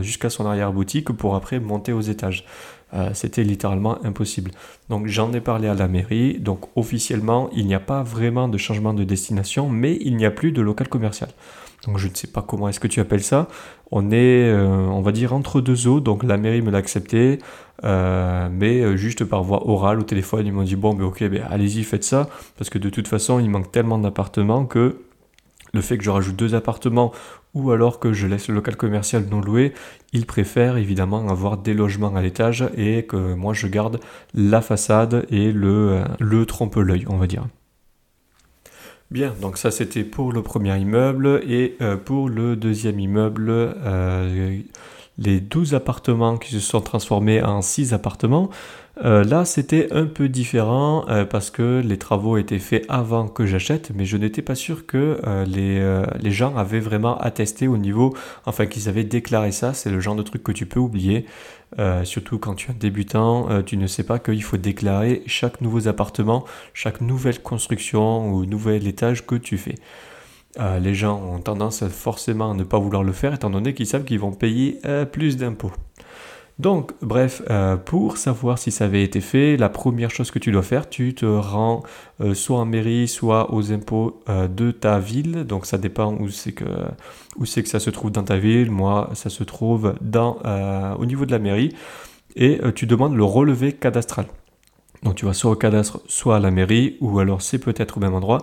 jusqu'à 0.00 0.30
son 0.30 0.46
arrière-boutique 0.46 1.12
pour 1.12 1.36
après 1.36 1.60
monter 1.60 1.92
aux 1.92 2.00
étages. 2.00 2.46
Euh, 2.94 3.10
c'était 3.12 3.42
littéralement 3.42 4.04
impossible. 4.04 4.52
Donc 4.88 5.08
j'en 5.08 5.32
ai 5.32 5.40
parlé 5.40 5.66
à 5.66 5.74
la 5.74 5.88
mairie, 5.88 6.38
donc 6.38 6.60
officiellement 6.76 7.50
il 7.52 7.66
n'y 7.66 7.74
a 7.74 7.80
pas 7.80 8.04
vraiment 8.04 8.46
de 8.46 8.56
changement 8.56 8.94
de 8.94 9.02
destination, 9.02 9.68
mais 9.68 9.98
il 10.00 10.16
n'y 10.16 10.24
a 10.24 10.30
plus 10.30 10.52
de 10.52 10.62
local 10.62 10.88
commercial. 10.88 11.30
Donc 11.86 11.98
je 11.98 12.06
ne 12.06 12.14
sais 12.14 12.28
pas 12.28 12.40
comment 12.40 12.68
est-ce 12.68 12.78
que 12.78 12.86
tu 12.86 13.00
appelles 13.00 13.24
ça. 13.24 13.48
On 13.90 14.12
est, 14.12 14.48
euh, 14.48 14.66
on 14.66 15.00
va 15.02 15.10
dire, 15.10 15.34
entre 15.34 15.60
deux 15.60 15.88
eaux, 15.88 16.00
donc 16.00 16.22
la 16.22 16.36
mairie 16.36 16.62
me 16.62 16.70
l'a 16.70 16.78
accepté, 16.78 17.40
euh, 17.82 18.48
mais 18.50 18.96
juste 18.96 19.24
par 19.24 19.42
voie 19.42 19.68
orale 19.68 19.98
au 19.98 20.04
téléphone, 20.04 20.46
ils 20.46 20.52
m'ont 20.52 20.62
dit, 20.62 20.76
bon, 20.76 20.94
ben 20.94 21.04
ok, 21.04 21.24
ben, 21.24 21.42
allez-y, 21.50 21.82
faites 21.82 22.04
ça, 22.04 22.28
parce 22.56 22.70
que 22.70 22.78
de 22.78 22.90
toute 22.90 23.08
façon, 23.08 23.40
il 23.40 23.50
manque 23.50 23.72
tellement 23.72 23.98
d'appartements 23.98 24.66
que 24.66 25.00
le 25.74 25.80
fait 25.80 25.98
que 25.98 26.04
je 26.04 26.10
rajoute 26.10 26.36
deux 26.36 26.54
appartements 26.54 27.12
ou 27.54 27.70
alors 27.70 28.00
que 28.00 28.12
je 28.12 28.26
laisse 28.26 28.48
le 28.48 28.54
local 28.54 28.76
commercial 28.76 29.24
non 29.30 29.40
loué, 29.40 29.72
ils 30.12 30.26
préfèrent 30.26 30.76
évidemment 30.76 31.28
avoir 31.28 31.56
des 31.56 31.74
logements 31.74 32.14
à 32.14 32.22
l'étage 32.22 32.64
et 32.76 33.04
que 33.04 33.34
moi 33.34 33.54
je 33.54 33.66
garde 33.66 34.00
la 34.34 34.60
façade 34.60 35.26
et 35.30 35.52
le, 35.52 36.02
le 36.18 36.46
trompe-l'œil, 36.46 37.06
on 37.08 37.16
va 37.16 37.26
dire. 37.26 37.46
Bien, 39.10 39.34
donc 39.40 39.58
ça 39.58 39.70
c'était 39.70 40.02
pour 40.02 40.32
le 40.32 40.42
premier 40.42 40.76
immeuble 40.76 41.42
et 41.46 41.76
euh, 41.80 41.96
pour 41.96 42.28
le 42.28 42.56
deuxième 42.56 42.98
immeuble, 42.98 43.48
euh, 43.48 44.58
les 45.18 45.40
12 45.40 45.74
appartements 45.74 46.36
qui 46.36 46.50
se 46.50 46.60
sont 46.60 46.80
transformés 46.80 47.42
en 47.42 47.62
6 47.62 47.94
appartements. 47.94 48.50
Euh, 49.02 49.24
là, 49.24 49.44
c'était 49.44 49.92
un 49.92 50.06
peu 50.06 50.28
différent 50.28 51.04
euh, 51.08 51.24
parce 51.24 51.50
que 51.50 51.82
les 51.84 51.98
travaux 51.98 52.36
étaient 52.36 52.60
faits 52.60 52.86
avant 52.88 53.26
que 53.26 53.44
j'achète, 53.44 53.90
mais 53.92 54.04
je 54.04 54.16
n'étais 54.16 54.42
pas 54.42 54.54
sûr 54.54 54.86
que 54.86 55.20
euh, 55.26 55.44
les, 55.44 56.04
les, 56.20 56.30
gens 56.30 56.56
avaient 56.56 56.80
vraiment 56.80 57.18
attesté 57.18 57.66
au 57.66 57.76
niveau, 57.76 58.14
enfin 58.46 58.66
qu'ils 58.66 58.88
avaient 58.88 59.04
déclaré 59.04 59.50
ça. 59.50 59.74
C'est 59.74 59.90
le 59.90 59.98
genre 59.98 60.14
de 60.14 60.22
truc 60.22 60.44
que 60.44 60.52
tu 60.52 60.66
peux 60.66 60.80
oublier, 60.80 61.26
surtout 62.04 62.38
quand 62.38 62.54
tu 62.54 62.68
es 62.68 62.70
un 62.70 62.76
débutant, 62.78 63.62
tu 63.62 63.76
ne 63.76 63.86
sais 63.86 64.04
pas 64.04 64.18
qu'il 64.18 64.42
faut 64.42 64.56
déclarer 64.56 65.22
chaque 65.26 65.60
nouveau 65.60 65.88
appartement, 65.88 66.44
chaque 66.72 67.00
nouvelle 67.00 67.40
construction 67.42 68.32
ou 68.32 68.44
nouvel 68.46 68.86
étage 68.86 69.26
que 69.26 69.34
tu 69.34 69.58
fais. 69.58 69.74
les 70.80 70.94
gens 70.94 71.20
ont 71.20 71.40
tendance 71.40 71.86
forcément 71.88 72.52
à 72.52 72.54
ne 72.54 72.64
pas 72.64 72.78
vouloir 72.78 73.02
le 73.02 73.12
faire 73.12 73.34
étant 73.34 73.50
donné 73.50 73.74
qu'ils 73.74 73.86
savent 73.86 74.04
qu'ils 74.04 74.20
vont 74.20 74.32
payer 74.32 74.78
plus 75.12 75.36
d'impôts. 75.36 75.72
Donc, 76.60 76.92
bref, 77.02 77.42
euh, 77.50 77.76
pour 77.76 78.16
savoir 78.16 78.58
si 78.58 78.70
ça 78.70 78.84
avait 78.84 79.02
été 79.02 79.20
fait, 79.20 79.56
la 79.56 79.68
première 79.68 80.10
chose 80.10 80.30
que 80.30 80.38
tu 80.38 80.52
dois 80.52 80.62
faire, 80.62 80.88
tu 80.88 81.12
te 81.12 81.26
rends 81.26 81.82
euh, 82.20 82.32
soit 82.32 82.58
en 82.58 82.64
mairie, 82.64 83.08
soit 83.08 83.52
aux 83.52 83.72
impôts 83.72 84.22
euh, 84.28 84.46
de 84.46 84.70
ta 84.70 85.00
ville. 85.00 85.44
Donc, 85.44 85.66
ça 85.66 85.78
dépend 85.78 86.14
où 86.14 86.28
c'est 86.28 86.52
que, 86.52 86.64
c'est 87.44 87.64
que 87.64 87.68
ça 87.68 87.80
se 87.80 87.90
trouve 87.90 88.12
dans 88.12 88.22
ta 88.22 88.36
ville. 88.36 88.70
Moi, 88.70 89.10
ça 89.14 89.30
se 89.30 89.42
trouve 89.42 89.94
au 90.04 91.06
niveau 91.06 91.26
de 91.26 91.32
la 91.32 91.40
mairie. 91.40 91.74
Et 92.36 92.60
tu 92.74 92.86
demandes 92.86 93.16
le 93.16 93.24
relevé 93.24 93.72
cadastral. 93.72 94.26
Donc, 95.02 95.16
tu 95.16 95.26
vas 95.26 95.34
soit 95.34 95.50
au 95.50 95.56
cadastre, 95.56 96.00
soit 96.06 96.36
à 96.36 96.40
la 96.40 96.50
mairie, 96.50 96.96
ou 97.00 97.18
alors 97.18 97.42
c'est 97.42 97.58
peut-être 97.58 97.98
au 97.98 98.00
même 98.00 98.14
endroit 98.14 98.42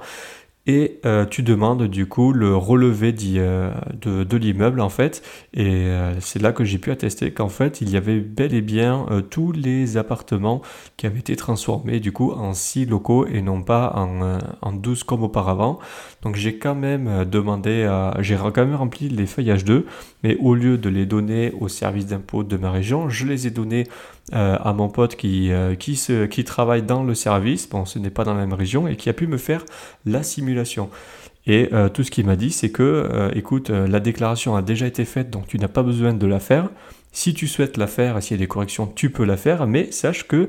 et 0.68 1.00
euh, 1.06 1.26
tu 1.26 1.42
demandes 1.42 1.84
du 1.88 2.06
coup 2.06 2.34
le 2.34 2.56
relevé 2.56 3.16
euh, 3.38 3.74
de, 4.00 4.38
l'immeuble 4.38 4.80
en 4.80 4.90
fait. 4.90 5.24
Et 5.54 5.66
euh, 5.66 6.14
c'est 6.20 6.42
là 6.42 6.52
que 6.52 6.64
j'ai 6.64 6.78
pu 6.78 6.92
attester 6.92 7.32
qu'en 7.32 7.50
fait 7.50 7.82
il 7.82 7.90
y 7.90 7.98
avait 7.98 8.20
bel 8.20 8.54
et 8.54 8.62
bien 8.62 9.06
tous 9.30 9.52
les 9.52 9.98
appartements 9.98 10.62
qui 10.98 11.08
avaient 11.08 11.20
été 11.20 11.36
transformés 11.36 12.00
du 12.00 12.12
coup 12.12 12.32
en 12.32 12.54
6 12.54 12.86
locaux 12.86 13.26
et 13.26 13.42
non 13.42 13.64
pas 13.64 13.94
en, 13.96 14.40
en 14.62 14.72
12 14.72 15.04
comme 15.04 15.24
auparavant. 15.24 15.80
Donc 16.22 16.36
j'ai 16.36 16.58
quand 16.58 16.76
même 16.76 17.26
demandé 17.26 17.84
à 17.84 18.16
j'ai 18.20 18.36
quand 18.36 18.66
même 18.66 18.76
rempli 18.76 19.10
les 19.10 19.26
feuillages 19.26 19.66
2 19.66 19.88
mais 20.24 20.38
au 20.40 20.54
lieu 20.54 20.78
de 20.78 20.90
les 20.90 21.08
donner 21.08 21.54
au 21.60 21.68
service 21.68 22.06
d'impôt 22.06 22.44
de 22.44 22.58
ma 22.58 22.72
région 22.72 23.10
je 23.10 23.26
les 23.26 23.48
ai 23.48 23.50
donnés 23.50 23.88
à 24.32 24.74
mon 24.74 24.88
pote 24.88 25.16
qui, 25.16 25.52
qui, 25.80 26.44
travaille 26.46 26.84
dans 26.84 27.04
le 27.04 27.16
service 27.16 27.68
bon 27.68 27.86
ce 27.86 28.00
n'est 28.00 28.10
pas 28.10 28.24
dans 28.24 28.34
la 28.34 28.42
même 28.42 28.54
région 28.54 28.88
et 28.88 28.96
qui 28.96 29.10
a 29.10 29.14
pu 29.14 29.28
me 29.28 29.38
faire 29.38 29.66
la 30.06 30.24
simulation 30.24 30.90
et 31.48 31.70
euh, 31.74 31.90
tout 31.90 32.04
ce 32.04 32.12
qu'il 32.12 32.26
m'a 32.26 32.36
dit, 32.36 32.52
c'est 32.52 32.70
que, 32.70 32.84
euh, 32.84 33.32
écoute, 33.34 33.70
euh, 33.70 33.88
la 33.88 34.00
déclaration 34.00 34.56
a 34.56 34.62
déjà 34.62 34.86
été 34.86 35.06
faite, 35.06 35.30
donc 35.30 35.48
tu 35.48 35.58
n'as 35.58 35.68
pas 35.68 35.84
besoin 35.84 36.14
de 36.14 36.28
la 36.28 36.40
faire. 36.40 36.70
Si 37.12 37.34
tu 37.34 37.48
souhaites 37.48 37.78
la 37.78 37.88
faire 37.88 38.22
s'il 38.24 38.38
y 38.38 38.40
a 38.40 38.44
des 38.44 38.48
corrections, 38.48 38.88
tu 38.88 39.10
peux 39.10 39.26
la 39.26 39.36
faire, 39.36 39.68
mais 39.68 39.92
sache 39.92 40.28
que 40.28 40.48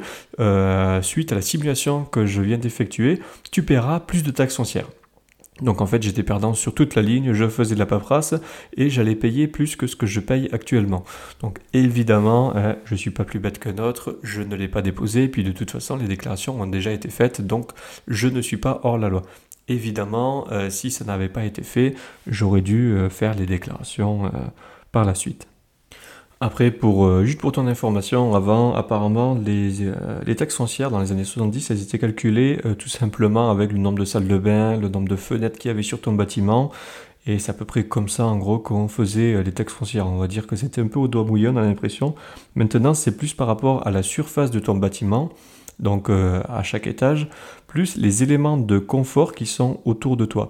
suite 1.03 1.33
à 1.33 1.35
la 1.35 1.43
simulation 1.43 2.05
que 2.05 2.25
je 2.25 2.41
viens 2.41 2.59
d'effectuer, 2.59 3.21
tu 3.51 3.65
paieras 3.65 3.99
plus 3.99 4.23
de 4.23 4.31
taxes 4.31 4.57
foncières. 4.57 4.87
Donc 5.61 5.81
en 5.81 5.87
fait, 5.87 6.03
j'étais 6.03 6.23
perdant 6.23 6.55
sur 6.55 6.75
toute 6.75 6.95
la 6.95 7.03
ligne, 7.03 7.35
je 7.35 7.47
faisais 7.47 7.75
de 7.75 7.79
la 7.79 7.87
paperasse 7.87 8.35
et 8.77 8.89
j'allais 8.89 9.15
payer 9.15 9.47
plus 9.47 9.77
que 9.77 9.87
ce 9.87 9.97
que 9.97 10.07
je 10.07 10.21
paye 10.21 10.49
actuellement. 10.53 11.05
Donc 11.41 11.59
évidemment, 11.75 12.57
hein, 12.57 12.77
je 12.87 12.95
ne 12.95 12.99
suis 12.99 13.11
pas 13.11 13.25
plus 13.25 13.39
bête 13.39 13.59
qu'un 13.59 13.77
autre, 13.79 14.19
je 14.23 14.41
ne 14.41 14.57
l'ai 14.57 14.69
pas 14.69 14.81
déposé, 14.81 15.29
puis 15.29 15.45
de 15.45 15.53
toute 15.53 15.71
façon, 15.71 15.97
les 15.97 16.09
déclarations 16.09 16.59
ont 16.61 16.67
déjà 16.67 16.91
été 16.91 17.11
faites, 17.11 17.47
donc 17.47 17.71
je 18.09 18.29
ne 18.29 18.41
suis 18.41 18.57
pas 18.57 18.81
hors 18.83 18.97
la 18.97 19.11
loi. 19.11 19.23
Évidemment, 19.69 20.47
euh, 20.51 20.71
si 20.71 20.91
ça 20.91 21.05
n'avait 21.05 21.29
pas 21.29 21.45
été 21.45 21.63
fait, 21.63 21.95
j'aurais 22.27 22.63
dû 22.63 22.95
euh, 22.95 23.09
faire 23.09 23.35
les 23.35 23.47
déclarations 23.47 24.27
euh, 24.27 24.31
par 24.91 25.05
la 25.05 25.15
suite. 25.15 25.47
Après, 26.45 26.73
pour, 26.73 27.25
juste 27.25 27.41
pour 27.41 27.53
ton 27.53 27.69
information, 27.69 28.35
avant, 28.35 28.75
apparemment, 28.75 29.35
les, 29.35 29.93
les, 30.27 30.35
taxes 30.35 30.57
foncières 30.57 30.91
dans 30.91 30.99
les 30.99 31.13
années 31.13 31.23
70, 31.23 31.71
elles 31.71 31.83
étaient 31.83 32.01
calculées 32.01 32.59
tout 32.81 32.89
simplement 32.89 33.49
avec 33.53 33.71
le 33.71 33.79
nombre 33.79 34.01
de 34.01 34.05
salles 34.05 34.27
de 34.27 34.39
bain, 34.39 34.77
le 34.77 34.89
nombre 34.89 35.09
de 35.09 35.15
fenêtres 35.15 35.57
qu'il 35.57 35.69
y 35.69 35.71
avait 35.71 35.85
sur 35.85 36.01
ton 36.01 36.15
bâtiment. 36.15 36.73
Et 37.29 37.39
c'est 37.39 37.51
à 37.51 37.55
peu 37.55 37.65
près 37.65 37.85
comme 37.85 38.09
ça, 38.09 38.27
en 38.27 38.39
gros, 38.39 38.59
qu'on 38.59 38.89
faisait 38.89 39.41
les 39.45 39.53
taxes 39.53 39.73
foncières. 39.73 40.09
On 40.09 40.19
va 40.19 40.27
dire 40.27 40.49
que 40.49 40.57
c'était 40.57 40.81
un 40.81 40.89
peu 40.89 40.99
au 40.99 41.07
doigt 41.07 41.23
mouillé, 41.23 41.47
on 41.47 41.57
a 41.57 41.63
l'impression. 41.63 42.17
Maintenant, 42.57 42.95
c'est 42.95 43.17
plus 43.17 43.35
par 43.35 43.47
rapport 43.47 43.87
à 43.87 43.93
la 43.93 44.03
surface 44.03 44.51
de 44.51 44.59
ton 44.59 44.75
bâtiment 44.75 45.31
donc 45.79 46.09
euh, 46.09 46.43
à 46.49 46.63
chaque 46.63 46.87
étage, 46.87 47.29
plus 47.67 47.97
les 47.97 48.23
éléments 48.23 48.57
de 48.57 48.79
confort 48.79 49.35
qui 49.35 49.47
sont 49.47 49.81
autour 49.85 50.17
de 50.17 50.25
toi. 50.25 50.49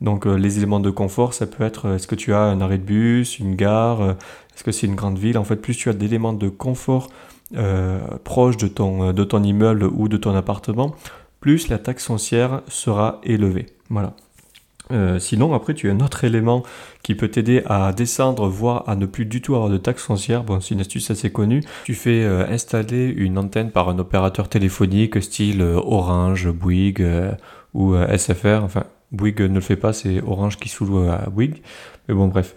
Donc 0.00 0.26
euh, 0.26 0.36
les 0.36 0.58
éléments 0.58 0.80
de 0.80 0.90
confort, 0.90 1.34
ça 1.34 1.46
peut 1.46 1.64
être 1.64 1.94
est-ce 1.94 2.06
que 2.06 2.14
tu 2.14 2.34
as 2.34 2.40
un 2.40 2.60
arrêt 2.60 2.78
de 2.78 2.84
bus, 2.84 3.38
une 3.38 3.56
gare, 3.56 4.02
euh, 4.02 4.12
est-ce 4.54 4.64
que 4.64 4.72
c'est 4.72 4.86
une 4.86 4.94
grande 4.94 5.18
ville? 5.18 5.38
En 5.38 5.44
fait, 5.44 5.56
plus 5.56 5.76
tu 5.76 5.88
as 5.88 5.92
d'éléments 5.94 6.32
de 6.32 6.48
confort 6.48 7.08
proches 8.24 8.56
de 8.56 8.66
ton, 8.66 9.12
de 9.12 9.24
ton 9.24 9.42
immeuble 9.42 9.84
ou 9.84 10.08
de 10.08 10.16
ton 10.16 10.34
appartement, 10.34 10.96
plus 11.40 11.68
la 11.68 11.78
taxe 11.78 12.06
foncière 12.06 12.62
sera 12.68 13.20
élevée. 13.22 13.66
Voilà. 13.90 14.14
Euh, 14.92 15.18
sinon, 15.18 15.54
après, 15.54 15.74
tu 15.74 15.88
as 15.88 15.92
un 15.92 16.00
autre 16.00 16.24
élément 16.24 16.62
qui 17.02 17.14
peut 17.14 17.28
t'aider 17.28 17.62
à 17.66 17.92
descendre, 17.92 18.48
voire 18.48 18.88
à 18.88 18.96
ne 18.96 19.06
plus 19.06 19.26
du 19.26 19.40
tout 19.40 19.54
avoir 19.54 19.70
de 19.70 19.78
taxes 19.78 20.04
foncières. 20.04 20.44
Bon, 20.44 20.60
c'est 20.60 20.74
une 20.74 20.80
astuce 20.80 21.10
assez 21.10 21.30
connue. 21.30 21.62
Tu 21.84 21.94
fais 21.94 22.22
euh, 22.22 22.46
installer 22.48 23.08
une 23.08 23.38
antenne 23.38 23.70
par 23.70 23.88
un 23.88 23.98
opérateur 23.98 24.48
téléphonique 24.48 25.22
style 25.22 25.62
euh, 25.62 25.76
Orange, 25.76 26.50
Bouygues 26.50 27.06
ou 27.72 27.94
SFR. 27.94 28.62
Enfin, 28.62 28.84
Bouygues 29.10 29.42
ne 29.42 29.54
le 29.54 29.60
fait 29.60 29.76
pas, 29.76 29.92
c'est 29.92 30.22
Orange 30.22 30.58
qui 30.58 30.68
sous 30.68 30.98
à 30.98 31.28
Bouygues. 31.30 31.62
Mais 32.08 32.14
bon, 32.14 32.28
bref. 32.28 32.54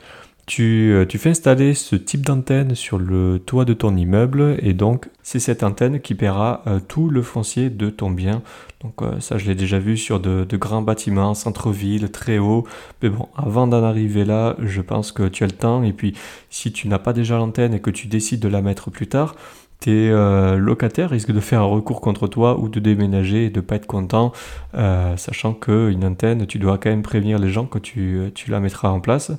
Euh, 0.60 1.06
tu, 1.06 1.18
fais 1.18 1.30
installer 1.30 1.74
ce 1.74 1.96
type 1.98 2.26
d'antenne 2.26 2.74
sur 2.74 2.98
le 2.98 3.38
toit 3.38 3.66
de 3.66 3.74
ton 3.74 3.98
immeuble 3.98 4.58
et 4.62 4.74
donc 4.74 5.10
c'est 5.22 5.40
cette 5.40 5.62
antenne 5.62 6.00
qui 6.00 6.16
paiera 6.16 6.64
euh, 6.68 6.80
tout 6.80 7.10
le 7.10 7.22
foncier 7.22 7.70
de 7.70 7.90
ton 7.90 8.10
bien. 8.10 8.42
Donc 8.82 9.02
euh, 9.02 9.20
ça 9.20 9.38
je 9.38 9.46
l'ai 9.46 9.56
déjà 9.56 9.78
vu 9.78 9.98
sur 9.98 10.22
de, 10.22 10.46
de 10.46 10.58
grands 10.58 10.82
bâtiments, 10.82 11.34
centre-ville, 11.34 12.10
très 12.12 12.38
haut. 12.38 12.66
Mais 13.04 13.10
bon, 13.10 13.28
avant 13.36 13.68
d'en 13.68 13.84
arriver 13.84 14.24
là, 14.24 14.56
je 14.60 14.82
pense 14.82 15.12
que 15.12 15.28
tu 15.28 15.44
as 15.44 15.48
le 15.48 15.54
temps 15.54 15.84
et 15.84 15.92
puis 15.92 16.14
si 16.50 16.72
tu 16.72 16.88
n'as 16.88 17.00
pas 17.00 17.12
déjà 17.12 17.38
l'antenne 17.38 17.74
et 17.74 17.82
que 17.82 17.92
tu 17.92 18.08
décides 18.08 18.40
de 18.40 18.48
la 18.48 18.62
mettre 18.62 18.90
plus 18.90 19.08
tard, 19.08 19.36
tes 19.80 20.10
euh, 20.10 20.58
locataires 20.58 21.12
risquent 21.12 21.32
de 21.32 21.40
faire 21.40 21.62
un 21.62 21.66
recours 21.66 22.02
contre 22.02 22.28
toi 22.28 22.60
ou 22.60 22.68
de 22.68 22.80
déménager 22.80 23.46
et 23.46 23.50
de 23.50 23.62
pas 23.62 23.76
être 23.76 23.86
content, 23.86 24.32
euh, 24.76 25.16
sachant 25.18 25.54
qu'une 25.54 26.04
antenne, 26.04 26.48
tu 26.48 26.58
dois 26.58 26.80
quand 26.80 26.90
même 26.90 27.04
prévenir 27.04 27.38
les 27.38 27.50
gens 27.50 27.66
que 27.66 27.78
tu, 27.78 28.20
tu, 28.34 28.50
la 28.50 28.60
mettras 28.60 28.90
en 28.90 29.00
place. 29.00 29.32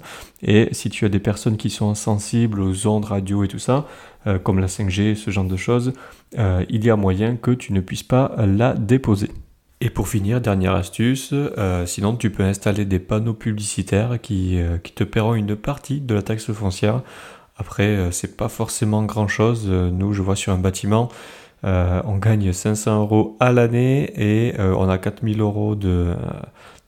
Et 0.42 0.68
si 0.72 0.90
tu 0.90 1.04
as 1.04 1.08
des 1.08 1.18
personnes 1.18 1.56
qui 1.56 1.70
sont 1.70 1.94
sensibles 1.94 2.60
aux 2.60 2.86
ondes 2.86 3.06
radio 3.06 3.42
et 3.42 3.48
tout 3.48 3.58
ça, 3.58 3.86
euh, 4.26 4.38
comme 4.38 4.60
la 4.60 4.68
5G, 4.68 5.16
ce 5.16 5.30
genre 5.30 5.44
de 5.44 5.56
choses, 5.56 5.92
il 6.36 6.84
y 6.84 6.90
a 6.90 6.96
moyen 6.96 7.36
que 7.36 7.50
tu 7.50 7.72
ne 7.72 7.80
puisses 7.80 8.02
pas 8.02 8.36
la 8.38 8.74
déposer. 8.74 9.30
Et 9.80 9.90
pour 9.90 10.08
finir, 10.08 10.40
dernière 10.40 10.74
astuce, 10.74 11.32
sinon 11.86 12.16
tu 12.16 12.30
peux 12.30 12.42
installer 12.42 12.84
des 12.84 12.98
panneaux 12.98 13.32
publicitaires 13.32 14.20
qui, 14.20 14.58
qui 14.82 14.92
te 14.92 15.04
paieront 15.04 15.34
une 15.34 15.56
partie 15.56 16.00
de 16.00 16.14
la 16.14 16.22
taxe 16.22 16.52
foncière 16.52 17.02
après, 17.58 17.88
euh, 17.88 18.10
c'est 18.12 18.36
pas 18.36 18.48
forcément 18.48 19.02
grand 19.02 19.28
chose. 19.28 19.66
Euh, 19.68 19.90
nous, 19.90 20.12
je 20.12 20.22
vois 20.22 20.36
sur 20.36 20.52
un 20.52 20.58
bâtiment, 20.58 21.08
euh, 21.64 22.00
on 22.04 22.16
gagne 22.16 22.52
500 22.52 23.00
euros 23.02 23.36
à 23.40 23.52
l'année 23.52 24.12
et 24.16 24.54
on 24.60 24.88
a 24.88 24.96
4000 24.96 25.40
euros 25.40 25.74
de, 25.74 26.14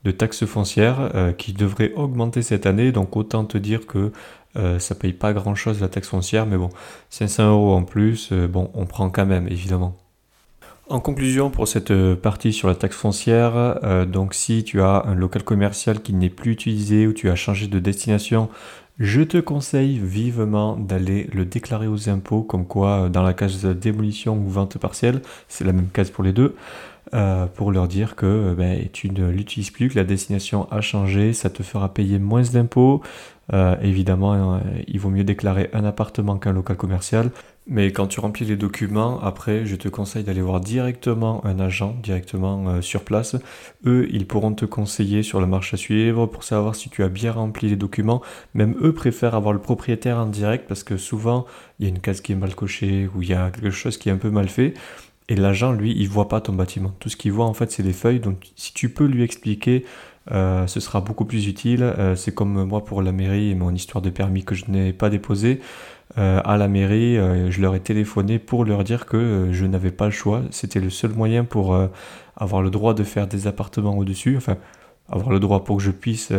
de 0.05 0.11
taxes 0.11 0.45
foncières 0.45 1.11
qui 1.37 1.51
devraient 1.51 1.91
augmenter 1.93 2.41
cette 2.41 2.65
année. 2.65 2.93
Donc 2.93 3.17
autant 3.17 3.43
te 3.43 3.57
dire 3.57 3.85
que 3.85 4.13
ça 4.79 4.95
paye 4.95 5.11
pas 5.11 5.33
grand 5.33 5.55
chose 5.55 5.81
la 5.81 5.89
taxe 5.89 6.07
foncière, 6.07 6.45
mais 6.45 6.55
bon, 6.55 6.69
500 7.09 7.51
euros 7.51 7.73
en 7.73 7.83
plus, 7.83 8.31
bon, 8.31 8.71
on 8.73 8.85
prend 8.85 9.09
quand 9.09 9.25
même, 9.25 9.49
évidemment. 9.49 9.97
En 10.87 11.01
conclusion, 11.01 11.49
pour 11.49 11.67
cette 11.67 11.93
partie 12.15 12.53
sur 12.53 12.69
la 12.69 12.75
taxe 12.75 12.95
foncière, 12.95 14.05
donc 14.07 14.33
si 14.33 14.63
tu 14.63 14.81
as 14.81 15.03
un 15.05 15.15
local 15.15 15.43
commercial 15.43 16.01
qui 16.01 16.13
n'est 16.13 16.29
plus 16.29 16.53
utilisé 16.53 17.07
ou 17.07 17.13
tu 17.13 17.29
as 17.29 17.35
changé 17.35 17.67
de 17.67 17.79
destination, 17.79 18.49
je 19.01 19.21
te 19.21 19.37
conseille 19.37 19.97
vivement 19.97 20.77
d'aller 20.77 21.27
le 21.33 21.43
déclarer 21.43 21.87
aux 21.87 22.07
impôts, 22.07 22.43
comme 22.43 22.65
quoi 22.65 23.05
euh, 23.05 23.09
dans 23.09 23.23
la 23.23 23.33
case 23.33 23.65
démolition 23.65 24.37
ou 24.37 24.47
vente 24.47 24.77
partielle, 24.77 25.21
c'est 25.47 25.63
la 25.63 25.73
même 25.73 25.89
case 25.91 26.11
pour 26.11 26.23
les 26.23 26.33
deux. 26.33 26.55
pour 27.55 27.71
leur 27.71 27.87
dire 27.87 28.15
que 28.15 28.53
ben, 28.57 28.87
tu 28.93 29.09
ne 29.09 29.29
l'utilises 29.29 29.71
plus, 29.71 29.89
que 29.89 29.95
la 29.95 30.05
destination 30.05 30.71
a 30.71 30.79
changé, 30.81 31.33
ça 31.33 31.49
te 31.49 31.63
fera 31.63 31.93
payer 31.93 32.19
moins 32.19 32.43
d'impôts. 32.43 33.01
évidemment, 33.81 34.61
il 34.87 34.99
vaut 34.99 35.09
mieux 35.09 35.25
déclarer 35.25 35.69
un 35.73 35.83
appartement 35.83 36.37
qu'un 36.37 36.53
local 36.53 36.77
commercial. 36.77 37.31
Mais 37.67 37.91
quand 37.91 38.07
tu 38.07 38.19
remplis 38.19 38.45
les 38.45 38.55
documents, 38.55 39.21
après, 39.21 39.65
je 39.65 39.75
te 39.75 39.87
conseille 39.87 40.23
d'aller 40.23 40.41
voir 40.41 40.59
directement 40.59 41.45
un 41.45 41.59
agent, 41.59 41.95
directement 42.01 42.67
euh, 42.67 42.81
sur 42.81 43.03
place. 43.03 43.35
Eux, 43.85 44.07
ils 44.11 44.25
pourront 44.25 44.53
te 44.53 44.65
conseiller 44.65 45.21
sur 45.21 45.39
la 45.39 45.45
marche 45.45 45.73
à 45.75 45.77
suivre 45.77 46.25
pour 46.25 46.43
savoir 46.43 46.75
si 46.75 46.89
tu 46.89 47.03
as 47.03 47.07
bien 47.07 47.31
rempli 47.31 47.69
les 47.69 47.75
documents. 47.75 48.21
Même 48.55 48.75
eux 48.81 48.93
préfèrent 48.93 49.35
avoir 49.35 49.53
le 49.53 49.59
propriétaire 49.59 50.17
en 50.17 50.25
direct 50.25 50.67
parce 50.67 50.83
que 50.83 50.97
souvent, 50.97 51.45
il 51.79 51.85
y 51.85 51.85
a 51.85 51.89
une 51.89 51.99
case 52.01 52.21
qui 52.21 52.31
est 52.31 52.35
mal 52.35 52.55
cochée 52.55 53.07
ou 53.15 53.21
il 53.21 53.29
y 53.29 53.33
a 53.33 53.51
quelque 53.51 53.69
chose 53.69 53.97
qui 53.97 54.09
est 54.09 54.11
un 54.11 54.17
peu 54.17 54.31
mal 54.31 54.49
fait. 54.49 54.73
Et 55.29 55.35
l'agent, 55.35 55.71
lui, 55.71 55.93
il 55.95 56.09
voit 56.09 56.27
pas 56.27 56.41
ton 56.41 56.53
bâtiment. 56.53 56.93
Tout 56.99 57.09
ce 57.09 57.15
qu'il 57.15 57.31
voit, 57.31 57.45
en 57.45 57.53
fait, 57.53 57.71
c'est 57.71 57.83
les 57.83 57.93
feuilles. 57.93 58.19
Donc, 58.19 58.49
si 58.55 58.73
tu 58.73 58.89
peux 58.89 59.05
lui 59.05 59.23
expliquer, 59.23 59.85
euh, 60.29 60.67
ce 60.67 60.79
sera 60.79 61.01
beaucoup 61.01 61.25
plus 61.25 61.47
utile. 61.47 61.83
Euh, 61.83 62.15
c'est 62.15 62.33
comme 62.33 62.63
moi 62.63 62.85
pour 62.85 63.01
la 63.01 63.11
mairie 63.11 63.49
et 63.49 63.55
mon 63.55 63.73
histoire 63.73 64.01
de 64.01 64.09
permis 64.09 64.43
que 64.43 64.55
je 64.55 64.65
n'ai 64.69 64.93
pas 64.93 65.09
déposé. 65.09 65.61
Euh, 66.17 66.41
à 66.43 66.57
la 66.57 66.67
mairie, 66.67 67.15
je 67.15 67.61
leur 67.61 67.73
ai 67.73 67.79
téléphoné 67.79 68.37
pour 68.37 68.65
leur 68.65 68.83
dire 68.83 69.05
que 69.05 69.49
je 69.51 69.65
n'avais 69.65 69.91
pas 69.91 70.05
le 70.05 70.11
choix. 70.11 70.41
C'était 70.51 70.79
le 70.79 70.89
seul 70.89 71.11
moyen 71.11 71.43
pour 71.45 71.77
avoir 72.35 72.61
le 72.61 72.69
droit 72.69 72.93
de 72.93 73.03
faire 73.03 73.27
des 73.27 73.47
appartements 73.47 73.97
au-dessus, 73.97 74.35
enfin 74.37 74.57
avoir 75.09 75.29
le 75.29 75.39
droit 75.39 75.63
pour 75.63 75.77
que 75.77 75.83
je 75.83 75.91
puisse 75.91 76.33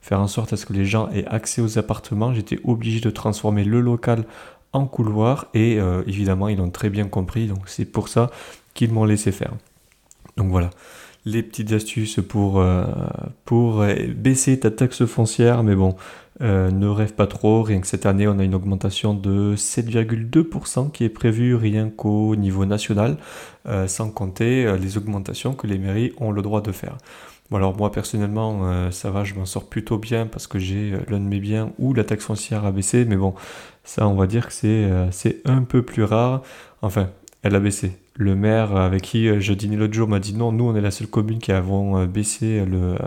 faire 0.00 0.20
en 0.20 0.26
sorte 0.26 0.52
à 0.52 0.56
ce 0.56 0.66
que 0.66 0.72
les 0.72 0.84
gens 0.84 1.08
aient 1.10 1.26
accès 1.26 1.62
aux 1.62 1.78
appartements. 1.78 2.34
J'étais 2.34 2.58
obligé 2.64 3.00
de 3.00 3.10
transformer 3.10 3.62
le 3.62 3.80
local 3.80 4.24
en 4.72 4.86
couloir 4.86 5.46
et 5.54 5.78
évidemment 6.08 6.48
ils 6.48 6.58
l'ont 6.58 6.70
très 6.70 6.90
bien 6.90 7.06
compris, 7.06 7.46
donc 7.46 7.68
c'est 7.68 7.84
pour 7.84 8.08
ça 8.08 8.30
qu'ils 8.74 8.92
m'ont 8.92 9.04
laissé 9.04 9.30
faire. 9.30 9.52
Donc 10.36 10.50
voilà 10.50 10.70
les 11.28 11.42
petites 11.42 11.72
astuces 11.72 12.20
pour, 12.26 12.64
pour 13.44 13.84
baisser 14.16 14.60
ta 14.60 14.70
taxe 14.70 15.04
foncière, 15.04 15.62
mais 15.62 15.74
bon, 15.74 15.94
euh, 16.40 16.70
ne 16.70 16.86
rêve 16.86 17.14
pas 17.14 17.26
trop, 17.26 17.62
rien 17.62 17.80
que 17.80 17.86
cette 17.88 18.06
année 18.06 18.28
on 18.28 18.38
a 18.38 18.44
une 18.44 18.54
augmentation 18.54 19.12
de 19.12 19.56
7,2% 19.56 20.92
qui 20.92 21.02
est 21.02 21.08
prévue 21.08 21.56
rien 21.56 21.90
qu'au 21.90 22.36
niveau 22.36 22.64
national, 22.64 23.16
euh, 23.66 23.88
sans 23.88 24.10
compter 24.10 24.64
euh, 24.64 24.76
les 24.76 24.96
augmentations 24.98 25.54
que 25.54 25.66
les 25.66 25.78
mairies 25.78 26.12
ont 26.18 26.30
le 26.30 26.40
droit 26.40 26.60
de 26.60 26.70
faire. 26.70 26.96
Bon 27.50 27.56
alors 27.56 27.76
moi 27.76 27.90
personnellement 27.90 28.90
ça 28.92 29.10
va, 29.10 29.24
je 29.24 29.34
m'en 29.34 29.46
sors 29.46 29.64
plutôt 29.64 29.96
bien 29.96 30.26
parce 30.26 30.46
que 30.46 30.58
j'ai 30.58 30.92
l'un 31.08 31.18
de 31.18 31.24
mes 31.24 31.40
biens 31.40 31.72
où 31.78 31.94
la 31.94 32.04
taxe 32.04 32.26
foncière 32.26 32.66
a 32.66 32.72
baissé, 32.72 33.06
mais 33.06 33.16
bon 33.16 33.34
ça 33.84 34.06
on 34.06 34.14
va 34.14 34.26
dire 34.26 34.48
que 34.48 34.52
c'est 34.52 35.40
un 35.46 35.62
peu 35.62 35.80
plus 35.80 36.04
rare, 36.04 36.42
enfin 36.82 37.08
elle 37.42 37.54
a 37.56 37.60
baissé, 37.60 37.96
le 38.18 38.34
maire 38.34 38.76
avec 38.76 39.02
qui 39.02 39.28
euh, 39.28 39.38
je 39.40 39.52
dînais 39.54 39.76
l'autre 39.76 39.94
jour 39.94 40.08
m'a 40.08 40.18
dit 40.18 40.34
non, 40.34 40.52
nous 40.52 40.64
on 40.64 40.74
est 40.74 40.80
la 40.80 40.90
seule 40.90 41.06
commune 41.06 41.38
qui 41.38 41.52
avons 41.52 41.98
euh, 41.98 42.06
baissé 42.06 42.64
le, 42.66 42.94
euh, 42.94 42.98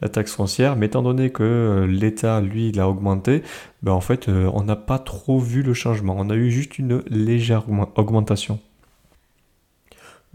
la 0.00 0.08
taxe 0.08 0.34
foncière, 0.34 0.76
mais 0.76 0.86
étant 0.86 1.02
donné 1.02 1.30
que 1.30 1.84
l'État, 1.88 2.40
lui, 2.40 2.70
l'a 2.70 2.88
augmenté, 2.88 3.42
ben 3.82 3.92
en 3.92 4.00
fait, 4.00 4.28
on 4.28 4.62
n'a 4.62 4.76
pas 4.76 4.98
trop 4.98 5.40
vu 5.40 5.62
le 5.62 5.74
changement. 5.74 6.14
On 6.16 6.30
a 6.30 6.34
eu 6.34 6.50
juste 6.50 6.78
une 6.78 7.02
légère 7.08 7.64
augmentation. 7.96 8.60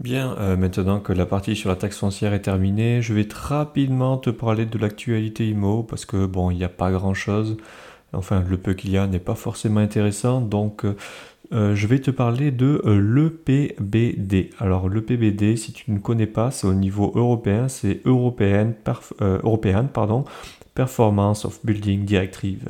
Bien, 0.00 0.36
maintenant 0.56 1.00
que 1.00 1.12
la 1.12 1.26
partie 1.26 1.56
sur 1.56 1.70
la 1.70 1.76
taxe 1.76 1.98
foncière 1.98 2.32
est 2.32 2.42
terminée, 2.42 3.02
je 3.02 3.14
vais 3.14 3.26
rapidement 3.32 4.18
te 4.18 4.30
parler 4.30 4.66
de 4.66 4.78
l'actualité 4.78 5.48
IMO 5.48 5.82
parce 5.82 6.04
que 6.04 6.26
bon, 6.26 6.50
il 6.50 6.58
n'y 6.58 6.64
a 6.64 6.68
pas 6.68 6.90
grand 6.90 7.14
chose. 7.14 7.56
Enfin, 8.12 8.44
le 8.48 8.58
peu 8.58 8.74
qu'il 8.74 8.90
y 8.90 8.98
a 8.98 9.06
n'est 9.06 9.18
pas 9.18 9.34
forcément 9.34 9.80
intéressant. 9.80 10.40
Donc, 10.40 10.84
euh, 11.52 11.74
je 11.74 11.86
vais 11.86 11.98
te 11.98 12.10
parler 12.10 12.50
de 12.50 12.82
euh, 12.84 13.00
l'EPBD. 13.00 14.50
Alors 14.58 14.88
l'EPBD, 14.88 15.56
si 15.56 15.72
tu 15.72 15.90
ne 15.90 15.98
connais 15.98 16.26
pas, 16.26 16.50
c'est 16.50 16.66
au 16.66 16.74
niveau 16.74 17.10
européen, 17.14 17.68
c'est 17.68 18.00
European, 18.04 18.72
euh, 19.22 19.82
pardon, 19.92 20.24
Performance 20.74 21.44
of 21.44 21.64
Building 21.64 22.04
Directive. 22.04 22.68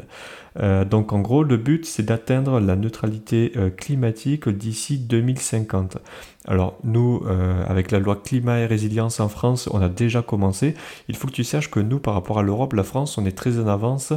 donc 0.90 1.12
en 1.12 1.20
gros, 1.20 1.44
le 1.44 1.58
but, 1.58 1.84
c'est 1.84 2.04
d'atteindre 2.04 2.58
la 2.58 2.74
neutralité 2.74 3.52
climatique 3.76 4.48
d'ici 4.48 4.98
2050. 4.98 5.98
Alors 6.46 6.78
nous, 6.84 7.22
avec 7.68 7.90
la 7.90 7.98
loi 7.98 8.16
climat 8.16 8.60
et 8.60 8.66
résilience 8.66 9.20
en 9.20 9.28
France, 9.28 9.68
on 9.74 9.82
a 9.82 9.90
déjà 9.90 10.22
commencé. 10.22 10.74
Il 11.08 11.16
faut 11.16 11.28
que 11.28 11.34
tu 11.34 11.44
saches 11.44 11.70
que 11.70 11.80
nous, 11.80 11.98
par 11.98 12.14
rapport 12.14 12.38
à 12.38 12.42
l'Europe, 12.42 12.72
la 12.72 12.82
France, 12.82 13.18
on 13.18 13.26
est 13.26 13.36
très 13.36 13.60
en 13.60 13.68
avance 13.68 14.14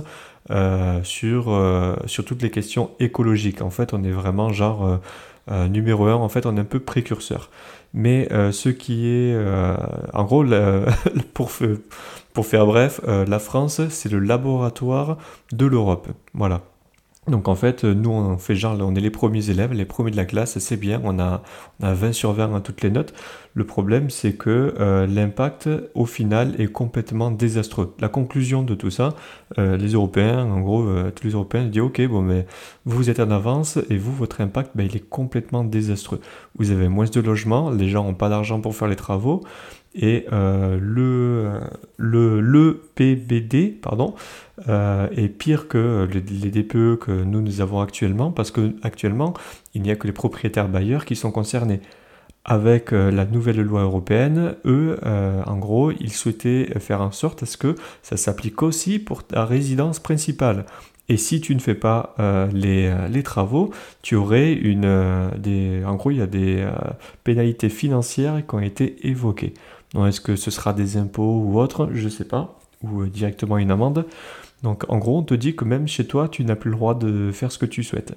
euh, 0.50 1.03
sur, 1.03 1.50
euh, 1.50 1.95
sur 2.07 2.25
toutes 2.25 2.41
les 2.41 2.50
questions 2.50 2.91
écologiques. 3.00 3.62
En 3.62 3.69
fait, 3.69 3.93
on 3.93 4.03
est 4.03 4.12
vraiment 4.12 4.51
genre 4.51 5.00
euh, 5.51 5.67
numéro 5.67 6.07
un, 6.07 6.15
en 6.15 6.29
fait, 6.29 6.45
on 6.45 6.57
est 6.57 6.60
un 6.60 6.65
peu 6.65 6.79
précurseur. 6.79 7.50
Mais 7.93 8.29
ce 8.51 8.69
qui 8.69 9.07
est, 9.07 9.38
en 10.13 10.23
gros, 10.23 10.45
pour, 11.34 11.51
pour 12.34 12.45
faire 12.45 12.65
bref, 12.65 13.01
la 13.06 13.39
France, 13.39 13.82
c'est 13.89 14.10
le 14.10 14.19
laboratoire 14.19 15.17
de 15.51 15.65
l'Europe. 15.65 16.08
Voilà. 16.34 16.62
Donc 17.27 17.47
en 17.47 17.53
fait, 17.53 17.84
nous 17.84 18.10
on 18.10 18.39
fait 18.39 18.55
genre, 18.55 18.75
on 18.79 18.95
est 18.95 18.99
les 18.99 19.12
premiers 19.12 19.51
élèves, 19.51 19.73
les 19.73 19.86
premiers 19.86 20.10
de 20.10 20.15
la 20.15 20.25
classe, 20.25 20.57
c'est 20.57 20.75
bien, 20.75 20.99
on 21.03 21.19
a, 21.19 21.43
on 21.79 21.86
a 21.86 21.93
20 21.93 22.13
sur 22.13 22.34
20 22.34 22.55
à 22.55 22.62
toutes 22.62 22.81
les 22.81 22.89
notes. 22.89 23.13
Le 23.53 23.63
problème 23.63 24.10
c'est 24.10 24.34
que 24.34 24.73
euh, 24.79 25.05
l'impact 25.05 25.69
au 25.93 26.07
final 26.07 26.60
est 26.60 26.71
complètement 26.71 27.29
désastreux. 27.29 27.93
La 27.99 28.10
conclusion 28.10 28.63
de 28.63 28.73
tout 28.73 28.89
ça, 28.89 29.10
euh, 29.60 29.77
les 29.77 29.89
Européens, 29.89 30.45
en 30.45 30.62
gros, 30.62 30.81
euh, 30.81 31.12
tous 31.12 31.27
les 31.27 31.34
Européens 31.34 31.65
disent 31.65 31.84
ok, 31.84 32.01
bon 32.07 32.23
mais 32.23 32.47
vous 32.86 33.12
êtes 33.12 33.19
en 33.19 33.29
avance 33.29 33.77
et 33.91 33.97
vous, 33.97 34.13
votre 34.13 34.41
impact, 34.41 34.71
ben, 34.73 34.88
il 34.89 34.95
est 34.95 35.07
complètement 35.07 35.63
désastreux. 35.63 36.21
Vous 36.57 36.71
avez 36.71 36.88
moins 36.88 37.05
de 37.05 37.19
logements, 37.19 37.69
les 37.69 37.88
gens 37.88 38.03
n'ont 38.03 38.15
pas 38.15 38.29
d'argent 38.29 38.62
pour 38.62 38.75
faire 38.75 38.88
les 38.88 38.95
travaux, 38.95 39.43
et 39.93 40.25
euh, 40.31 40.79
le, 41.97 42.81
PBD 42.95 43.67
pardon, 43.69 44.15
euh, 44.69 45.08
est 45.15 45.28
pire 45.28 45.67
que 45.67 46.08
les, 46.12 46.21
DPE 46.21 47.00
que 47.00 47.24
nous, 47.24 47.41
nous 47.41 47.62
avons 47.62 47.82
actuellement, 47.82 48.32
parce 48.32 48.52
que 48.52 48.76
actuellement, 48.84 49.34
il 49.74 49.82
n'y 49.82 49.91
a 49.91 49.95
que 49.95 50.08
les 50.08 50.13
propriétaires 50.13 50.67
bailleurs 50.67 51.06
qui 51.06 51.15
sont 51.15 51.32
concernés. 51.32 51.82
Avec 52.43 52.91
euh, 52.91 53.12
la 53.12 53.26
nouvelle 53.26 53.62
loi 53.62 53.82
européenne, 53.82 54.56
eux, 54.65 54.97
en 55.45 55.58
gros, 55.58 55.91
ils 55.91 56.12
souhaitaient 56.12 56.74
faire 56.80 57.02
en 57.02 57.12
sorte 57.12 57.43
à 57.43 57.45
ce 57.45 57.58
que 57.58 57.76
ça 58.02 58.17
s'applique 58.17 58.63
aussi 58.63 59.00
pour 59.00 59.24
ta 59.24 59.45
résidence 59.45 60.00
principale. 60.00 60.65
Et 61.10 61.17
si 61.17 61.41
tu 61.41 61.54
ne 61.56 61.60
fais 61.60 61.76
pas 61.76 62.15
les, 62.54 62.93
les, 63.10 63.24
travaux, 63.24 63.71
tu 64.02 64.15
aurais 64.15 64.54
une... 64.54 65.30
des, 65.38 65.84
en 65.86 65.95
gros, 65.95 66.12
il 66.12 66.17
y 66.17 66.21
a 66.21 66.28
des 66.28 66.65
pénalités 67.26 67.67
financières 67.67 68.41
qui 68.47 68.56
ont 68.56 68.62
été 68.62 69.08
évoquées. 69.08 69.54
Est-ce 69.95 70.21
que 70.21 70.36
ce 70.36 70.52
sera 70.52 70.74
des 70.74 70.97
impôts 70.97 71.41
ou 71.43 71.60
autre 71.60 71.89
Je 71.93 72.06
ne 72.06 72.10
sais 72.10 72.26
pas. 72.26 72.58
Ou 72.84 73.02
euh, 73.02 73.08
directement 73.08 73.58
une 73.58 73.71
amende. 73.71 74.06
Donc 74.63 74.86
en 74.89 74.97
gros, 74.97 75.17
on 75.17 75.24
te 75.24 75.34
dit 75.34 75.56
que 75.56 75.65
même 75.65 75.88
chez 75.88 76.06
toi, 76.06 76.28
tu 76.28 76.43
n'as 76.45 76.56
plus 76.56 76.69
le 76.69 76.78
droit 76.78 76.95
de 76.95 77.32
faire 77.32 77.52
ce 77.52 77.58
que 77.58 77.65
tu 77.65 77.84
souhaites. 77.84 78.15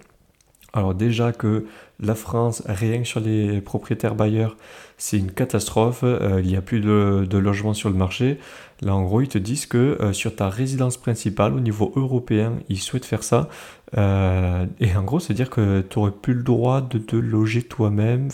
Alors 0.75 0.93
déjà 0.93 1.31
que 1.33 1.67
la 2.01 2.17
France, 2.17 2.63
rien 2.67 3.05
sur 3.05 3.21
les 3.21 3.61
propriétaires 3.61 4.17
bailleurs, 4.17 4.57
c'est 4.99 5.17
une 5.17 5.31
catastrophe, 5.31 6.01
euh, 6.03 6.41
il 6.43 6.49
n'y 6.49 6.57
a 6.57 6.63
plus 6.63 6.81
de, 6.81 7.39
logements 7.39 7.75
sur 7.75 7.91
le 7.91 7.95
marché. 7.95 8.39
Là 8.83 8.97
en 8.97 9.05
gros, 9.05 9.21
ils 9.21 9.29
te 9.29 9.39
disent 9.39 9.67
que 9.67 9.97
euh, 10.01 10.13
sur 10.13 10.35
ta 10.35 10.49
résidence 10.49 10.97
principale, 10.97 11.55
au 11.55 11.61
niveau 11.61 11.93
européen, 11.95 12.55
ils 12.69 12.81
souhaitent 12.81 13.05
faire 13.05 13.23
ça. 13.23 13.49
et 13.97 14.97
en 14.97 15.03
gros, 15.05 15.21
c'est 15.21 15.33
dire 15.33 15.49
que 15.49 15.81
tu 15.83 15.99
n'aurais 15.99 16.11
plus 16.11 16.35
le 16.35 16.43
droit 16.43 16.81
de 16.81 16.99
te 16.99 17.15
loger 17.15 17.63
toi-même. 17.63 18.29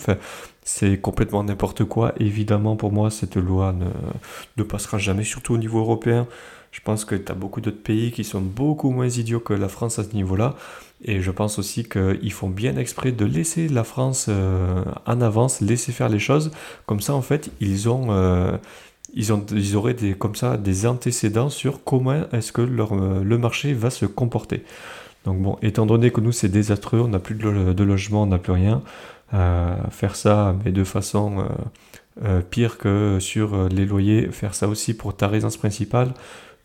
C'est 0.63 0.99
complètement 0.99 1.43
n'importe 1.43 1.83
quoi. 1.85 2.13
Évidemment, 2.17 2.75
pour 2.75 2.91
moi, 2.91 3.09
cette 3.09 3.35
loi 3.35 3.73
ne, 4.57 4.63
passera 4.63 4.97
jamais, 4.97 5.23
surtout 5.23 5.53
au 5.53 5.57
niveau 5.57 5.79
européen. 5.79 6.27
Je 6.71 6.79
pense 6.79 7.03
que 7.03 7.15
tu 7.15 7.29
as 7.31 7.35
beaucoup 7.35 7.59
d'autres 7.59 7.83
pays 7.83 8.11
qui 8.11 8.23
sont 8.23 8.39
beaucoup 8.39 8.91
moins 8.91 9.09
idiots 9.09 9.41
que 9.41 9.53
la 9.53 9.67
France 9.67 9.99
à 9.99 10.05
ce 10.05 10.15
niveau-là. 10.15 10.55
Et 11.03 11.19
je 11.19 11.29
pense 11.29 11.59
aussi 11.59 11.83
qu'ils 11.83 12.31
font 12.31 12.49
bien 12.49 12.77
exprès 12.77 13.11
de 13.11 13.25
laisser 13.25 13.67
la 13.67 13.83
France 13.83 14.27
euh, 14.29 14.83
en 15.05 15.19
avance, 15.19 15.59
laisser 15.59 15.91
faire 15.91 16.07
les 16.07 16.19
choses. 16.19 16.51
Comme 16.85 17.01
ça, 17.01 17.13
en 17.13 17.21
fait, 17.21 17.51
ils 17.59 17.89
ont... 17.89 18.07
Euh, 18.11 18.57
ils, 19.13 19.33
ont, 19.33 19.45
ils 19.51 19.75
auraient 19.75 19.93
des, 19.93 20.13
comme 20.13 20.35
ça 20.35 20.55
des 20.55 20.85
antécédents 20.85 21.49
sur 21.49 21.83
comment 21.83 22.29
est-ce 22.31 22.53
que 22.53 22.61
leur, 22.61 22.93
euh, 22.93 23.21
le 23.21 23.37
marché 23.37 23.73
va 23.73 23.89
se 23.89 24.05
comporter. 24.05 24.63
Donc 25.25 25.41
bon, 25.41 25.57
étant 25.61 25.85
donné 25.85 26.11
que 26.11 26.21
nous 26.21 26.31
c'est 26.31 26.47
désastreux, 26.47 27.01
on 27.01 27.09
n'a 27.09 27.19
plus 27.19 27.35
de, 27.35 27.83
logement, 27.83 28.23
on 28.23 28.27
n'a 28.27 28.37
plus 28.37 28.53
rien, 28.53 28.81
faire 29.91 30.15
ça, 30.15 30.55
mais 30.63 30.71
de 30.71 30.83
façon 30.83 31.45
pire 32.49 32.79
que 32.79 33.17
sur 33.19 33.69
les 33.69 33.85
loyers, 33.85 34.31
faire 34.31 34.55
ça 34.55 34.67
aussi 34.67 34.95
pour 34.95 35.15
ta 35.15 35.27
résidence 35.27 35.57
principale, 35.57 36.13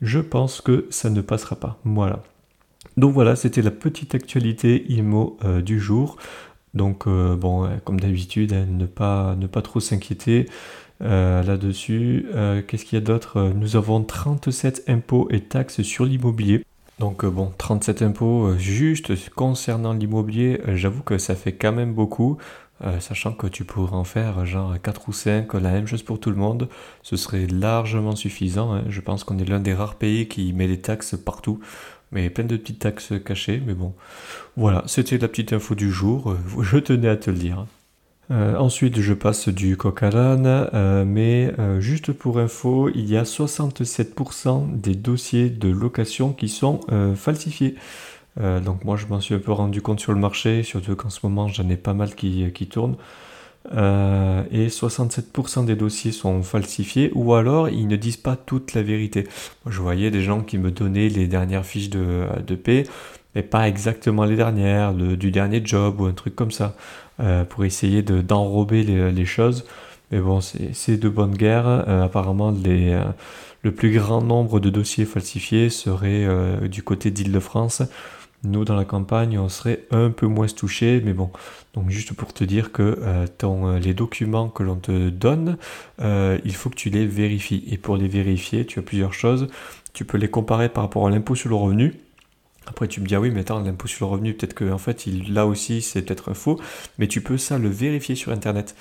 je 0.02 0.20
pense 0.20 0.60
que 0.60 0.86
ça 0.90 1.10
ne 1.10 1.20
passera 1.20 1.56
pas. 1.56 1.78
Voilà. 1.84 2.22
Donc 2.96 3.12
voilà, 3.12 3.36
c'était 3.36 3.62
la 3.62 3.70
petite 3.70 4.14
actualité 4.14 4.86
IMO 4.90 5.38
euh, 5.44 5.60
du 5.60 5.80
jour. 5.80 6.16
Donc 6.74 7.08
bon, 7.08 7.70
comme 7.84 7.98
d'habitude, 7.98 8.52
hein, 8.52 8.66
ne, 8.68 8.84
pas, 8.84 9.34
ne 9.36 9.46
pas 9.46 9.62
trop 9.62 9.80
s'inquiéter. 9.80 10.46
là-dessus. 11.00 12.26
Qu'est-ce 12.66 12.84
qu'il 12.84 12.98
y 12.98 13.02
a 13.02 13.04
d'autre? 13.04 13.50
Nous 13.54 13.76
avons 13.76 14.02
37 14.02 14.84
impôts 14.88 15.26
et 15.30 15.40
taxes 15.40 15.80
sur 15.80 16.04
l'immobilier. 16.04 16.64
Donc 16.98 17.24
euh, 17.24 17.30
bon, 17.30 17.52
37 17.58 18.02
impôts 18.02 18.46
euh, 18.46 18.58
juste 18.58 19.12
concernant 19.34 19.92
l'immobilier, 19.92 20.60
euh, 20.66 20.76
j'avoue 20.76 21.02
que 21.02 21.18
ça 21.18 21.34
fait 21.34 21.52
quand 21.52 21.72
même 21.72 21.92
beaucoup. 21.92 22.38
Sachant 23.00 23.32
que 23.32 23.46
tu 23.46 23.64
pourrais 23.64 23.96
en 23.96 24.04
faire 24.04 24.44
genre 24.44 24.74
4 24.80 25.08
ou 25.08 25.12
5, 25.12 25.54
la 25.54 25.72
même 25.72 25.86
chose 25.86 26.02
pour 26.02 26.20
tout 26.20 26.30
le 26.30 26.36
monde, 26.36 26.68
ce 27.02 27.16
serait 27.16 27.46
largement 27.46 28.14
suffisant. 28.14 28.74
Hein. 28.74 28.84
Je 28.88 29.00
pense 29.00 29.24
qu'on 29.24 29.38
est 29.38 29.44
l'un 29.44 29.60
des 29.60 29.74
rares 29.74 29.94
pays 29.94 30.28
qui 30.28 30.52
met 30.52 30.66
des 30.66 30.80
taxes 30.80 31.16
partout, 31.16 31.60
mais 32.12 32.30
plein 32.30 32.44
de 32.44 32.56
petites 32.56 32.80
taxes 32.80 33.14
cachées, 33.24 33.62
mais 33.66 33.74
bon. 33.74 33.94
Voilà, 34.56 34.82
c'était 34.86 35.18
la 35.18 35.28
petite 35.28 35.52
info 35.52 35.74
du 35.74 35.90
jour, 35.90 36.36
je 36.62 36.78
tenais 36.78 37.08
à 37.08 37.16
te 37.16 37.30
le 37.30 37.38
dire. 37.38 37.66
Euh, 38.30 38.56
ensuite, 38.56 39.00
je 39.00 39.14
passe 39.14 39.48
du 39.48 39.76
coq 39.76 40.02
euh, 40.02 41.04
mais 41.06 41.52
euh, 41.58 41.80
juste 41.80 42.12
pour 42.12 42.38
info, 42.38 42.90
il 42.94 43.08
y 43.08 43.16
a 43.16 43.22
67% 43.22 44.80
des 44.80 44.94
dossiers 44.94 45.48
de 45.48 45.68
location 45.68 46.32
qui 46.32 46.48
sont 46.48 46.80
falsifiés. 47.14 47.76
Donc 48.38 48.84
moi, 48.84 48.96
je 48.96 49.06
m'en 49.06 49.20
suis 49.20 49.34
un 49.34 49.38
peu 49.38 49.52
rendu 49.52 49.80
compte 49.80 50.00
sur 50.00 50.12
le 50.12 50.20
marché, 50.20 50.62
surtout 50.62 50.94
qu'en 50.94 51.10
ce 51.10 51.20
moment, 51.22 51.48
j'en 51.48 51.68
ai 51.68 51.76
pas 51.76 51.94
mal 51.94 52.14
qui, 52.14 52.50
qui 52.52 52.66
tournent. 52.66 52.96
et 53.72 54.68
67% 54.68 55.64
des 55.64 55.74
dossiers 55.74 56.12
sont 56.12 56.42
falsifiés 56.42 57.10
ou 57.14 57.34
alors 57.34 57.68
ils 57.68 57.88
ne 57.88 57.96
disent 57.96 58.18
pas 58.18 58.36
toute 58.36 58.74
la 58.74 58.82
vérité. 58.82 59.26
je 59.66 59.80
voyais 59.80 60.10
des 60.10 60.22
gens 60.22 60.42
qui 60.42 60.58
me 60.58 60.70
donnaient 60.70 61.08
les 61.08 61.26
dernières 61.26 61.64
fiches 61.64 61.90
de, 61.90 62.26
de 62.46 62.54
paix, 62.56 62.84
mais 63.34 63.42
pas 63.42 63.68
exactement 63.68 64.24
les 64.24 64.36
dernières, 64.36 64.92
du 64.92 65.30
dernier 65.30 65.62
job 65.64 66.00
ou 66.00 66.04
un 66.04 66.12
truc 66.12 66.36
comme 66.36 66.52
ça. 66.52 66.76
Euh, 67.18 67.44
pour 67.44 67.64
essayer 67.64 68.02
d'enrober 68.02 68.82
les, 68.82 69.24
choses. 69.24 69.64
Mais 70.10 70.20
bon, 70.20 70.40
c'est 70.42 70.98
de 70.98 71.08
bonne 71.08 71.34
guerre. 71.34 71.66
Euh, 71.66 72.04
apparemment, 72.04 72.50
les, 72.50 72.92
euh, 72.92 73.04
le 73.62 73.72
plus 73.72 73.90
grand 73.90 74.20
nombre 74.20 74.60
de 74.60 74.68
dossiers 74.68 75.06
falsifiés 75.06 75.70
serait 75.70 76.28
du 76.68 76.82
côté 76.82 77.10
d'Île-de-France. 77.10 77.82
Nous, 78.44 78.64
dans 78.64 78.76
la 78.76 78.84
campagne, 78.84 79.38
on 79.38 79.48
serait 79.48 79.84
un 79.90 80.10
peu 80.10 80.26
moins 80.26 80.46
touchés, 80.46 81.02
mais 81.04 81.12
bon. 81.12 81.30
Donc, 81.74 81.90
juste 81.90 82.12
pour 82.12 82.32
te 82.32 82.44
dire 82.44 82.72
que 82.72 83.26
ton, 83.38 83.76
les 83.76 83.94
documents 83.94 84.48
que 84.48 84.62
l'on 84.62 84.76
te 84.76 85.08
donne, 85.08 85.56
il 86.00 86.54
faut 86.54 86.70
que 86.70 86.76
tu 86.76 86.90
les 86.90 87.06
vérifies. 87.06 87.64
Et 87.68 87.76
pour 87.76 87.96
les 87.96 88.08
vérifier, 88.08 88.64
tu 88.64 88.78
as 88.78 88.82
plusieurs 88.82 89.14
choses. 89.14 89.48
Tu 89.92 90.04
peux 90.04 90.18
les 90.18 90.28
comparer 90.28 90.68
par 90.68 90.84
rapport 90.84 91.06
à 91.06 91.10
l'impôt 91.10 91.34
sur 91.34 91.48
le 91.48 91.56
revenu. 91.56 91.94
Après, 92.68 92.88
tu 92.88 93.00
me 93.00 93.06
dis, 93.06 93.14
ah 93.14 93.20
oui, 93.20 93.30
mais 93.30 93.40
attends, 93.40 93.60
l'impôt 93.60 93.86
sur 93.86 94.06
le 94.06 94.12
revenu, 94.12 94.34
peut-être 94.34 94.54
que, 94.54 94.70
en 94.70 94.78
fait, 94.78 95.06
là 95.28 95.46
aussi, 95.46 95.82
c'est 95.82 96.02
peut-être 96.02 96.34
faux, 96.34 96.60
mais 96.98 97.06
tu 97.06 97.20
peux 97.20 97.38
ça 97.38 97.58
le 97.58 97.68
vérifier 97.68 98.14
sur 98.16 98.32
Internet. 98.32 98.74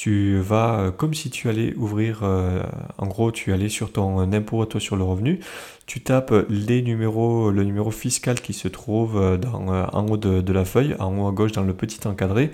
Tu 0.00 0.38
vas, 0.38 0.80
euh, 0.80 0.90
comme 0.90 1.12
si 1.12 1.28
tu 1.28 1.50
allais 1.50 1.74
ouvrir, 1.74 2.20
euh, 2.22 2.62
en 2.96 3.06
gros, 3.06 3.30
tu 3.32 3.52
allais 3.52 3.68
sur 3.68 3.92
ton 3.92 4.18
impôt 4.32 4.62
à 4.62 4.66
toi 4.66 4.80
sur 4.80 4.96
le 4.96 5.04
revenu, 5.04 5.40
tu 5.84 6.00
tapes 6.00 6.32
les 6.48 6.80
numéros, 6.80 7.50
le 7.50 7.64
numéro 7.64 7.90
fiscal 7.90 8.40
qui 8.40 8.54
se 8.54 8.66
trouve 8.66 9.18
euh, 9.20 9.36
en 9.52 10.06
haut 10.08 10.16
de, 10.16 10.52
la 10.54 10.64
feuille, 10.64 10.96
en 11.00 11.18
haut 11.18 11.28
à 11.28 11.32
gauche 11.32 11.52
dans 11.52 11.64
le 11.64 11.74
petit 11.74 12.08
encadré, 12.08 12.50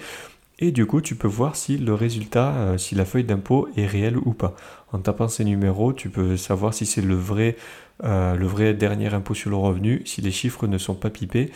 et 0.59 0.72
du 0.72 0.87
coup, 0.87 1.00
tu 1.00 1.14
peux 1.14 1.28
voir 1.28 1.54
si 1.54 1.78
le 1.78 1.94
résultat, 1.94 2.76
si 2.78 2.96
la 2.96 3.04
feuille 3.04 3.22
d'impôt 3.22 3.68
est 3.76 3.87
réelle 3.87 4.16
ou 4.16 4.32
pas. 4.32 4.56
En 4.90 4.98
tapant 4.98 5.28
ces 5.28 5.44
numéros, 5.44 5.92
tu 5.92 6.11
peux 6.11 6.37
savoir 6.37 6.74
si 6.74 6.85
c'est 6.85 7.00
le 7.00 7.14
vrai 7.14 7.56
euh, 8.02 8.72
dernier 8.72 9.14
impôt 9.14 9.35
sur 9.35 9.50
le 9.50 9.56
revenu 9.56 10.02
si 10.04 10.20
les 10.20 10.32
chiffres 10.32 10.66
ne 10.66 10.78
sont 10.78 10.96
pas 10.96 11.11
pipés 11.11 11.52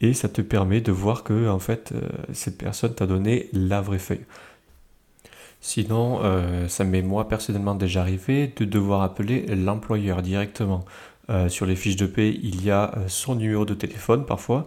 et 0.00 0.14
ça 0.14 0.28
te 0.28 0.40
permet 0.40 0.80
de 0.80 0.92
voir 0.92 1.24
que 1.24 1.48
en 1.48 1.58
fait 1.58 1.92
euh, 1.92 2.00
cette 2.32 2.58
personne 2.58 2.94
t'a 2.94 3.06
donné 3.06 3.48
la 3.52 3.80
vraie 3.80 3.98
feuille. 3.98 4.24
Sinon, 5.60 6.20
euh, 6.22 6.68
ça 6.68 6.84
m'est 6.84 7.02
moi 7.02 7.28
personnellement 7.28 7.74
déjà 7.74 8.00
arrivé 8.00 8.52
de 8.56 8.64
devoir 8.64 9.02
appeler 9.02 9.46
l'employeur 9.54 10.22
directement. 10.22 10.84
sur 11.48 11.64
les 11.64 11.76
fiches 11.76 11.96
de 11.96 12.06
paie, 12.06 12.30
il 12.42 12.64
y 12.64 12.72
a 12.72 12.92
son 13.06 13.36
numéro 13.36 13.64
de 13.64 13.74
téléphone 13.74 14.26
parfois. 14.26 14.66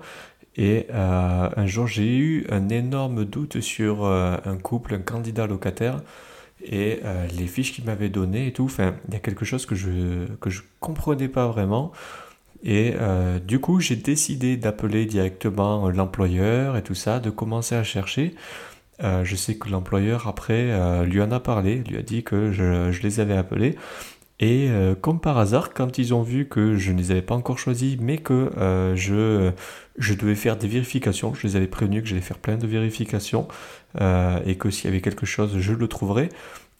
Et 0.56 0.88
un 0.94 1.66
jour, 1.66 1.88
j'ai 1.88 2.16
eu 2.16 2.46
un 2.50 2.70
énorme 2.70 3.26
doute 3.26 3.60
sur 3.60 4.06
un 4.06 4.58
couple, 4.62 4.94
un 4.96 5.00
candidat 5.00 5.46
locataire 5.46 6.00
et 6.64 7.00
euh, 7.04 7.28
les 7.38 7.48
fiches 7.48 7.74
qu'il 7.74 7.86
m'avait 7.86 8.10
données 8.10 8.48
et 8.48 8.54
tout. 8.54 8.66
Enfin, 8.66 8.96
il 9.08 9.14
y 9.14 9.18
a 9.18 9.20
quelque 9.20 9.46
chose 9.46 9.66
que 9.66 9.76
je 9.76 10.26
que 10.40 10.50
je 10.50 10.62
comprenais 10.80 11.28
pas 11.28 11.48
vraiment. 11.48 11.92
Et 12.64 12.94
euh, 12.96 13.40
du 13.40 13.60
coup, 13.60 13.80
j'ai 13.82 13.98
décidé 13.98 14.56
d'appeler 14.58 15.06
directement 15.06 15.90
l'employeur 15.90 16.78
et 16.78 16.84
tout 16.84 16.96
ça, 16.96 17.20
de 17.20 17.30
commencer 17.30 17.76
à 17.76 17.84
chercher. 17.84 18.36
Euh, 19.02 19.24
je 19.24 19.36
sais 19.36 19.56
que 19.56 19.70
l'employeur 19.70 20.28
après 20.28 21.06
lui 21.06 21.22
en 21.22 21.32
a 21.32 21.40
parlé, 21.40 21.84
lui 21.88 21.98
a 21.98 22.02
dit 22.02 22.24
que 22.24 22.52
je, 22.52 23.02
les 23.02 23.20
avais 23.20 23.38
appelés. 23.38 23.76
Et 24.40 24.68
comme 25.02 25.22
par 25.22 25.38
hasard, 25.38 25.74
quand 25.74 25.98
ils 25.98 26.14
ont 26.14 26.22
vu 26.22 26.48
que 26.48 26.76
je 26.76 26.92
ne 26.92 26.98
les 26.98 27.12
avais 27.12 27.22
pas 27.22 27.36
encore 27.36 27.60
choisis, 27.60 27.98
mais 28.02 28.18
que 28.18 28.52
je, 28.96 29.52
je 29.98 30.14
devais 30.14 30.36
faire 30.36 30.58
des 30.58 30.68
vérifications, 30.68 31.34
je 31.34 31.48
les 31.48 31.56
avais 31.56 31.68
prévenus 31.68 32.04
que 32.04 32.10
j'allais 32.10 32.22
faire 32.22 32.40
plein 32.40 32.58
de 32.58 32.68
vérifications, 32.68 33.48
euh, 34.02 34.40
et 34.46 34.56
que 34.56 34.70
s'il 34.70 34.86
y 34.86 34.88
avait 34.88 35.02
quelque 35.02 35.26
chose, 35.26 35.58
je 35.60 35.74
le 35.74 35.88
trouverais. 35.88 36.30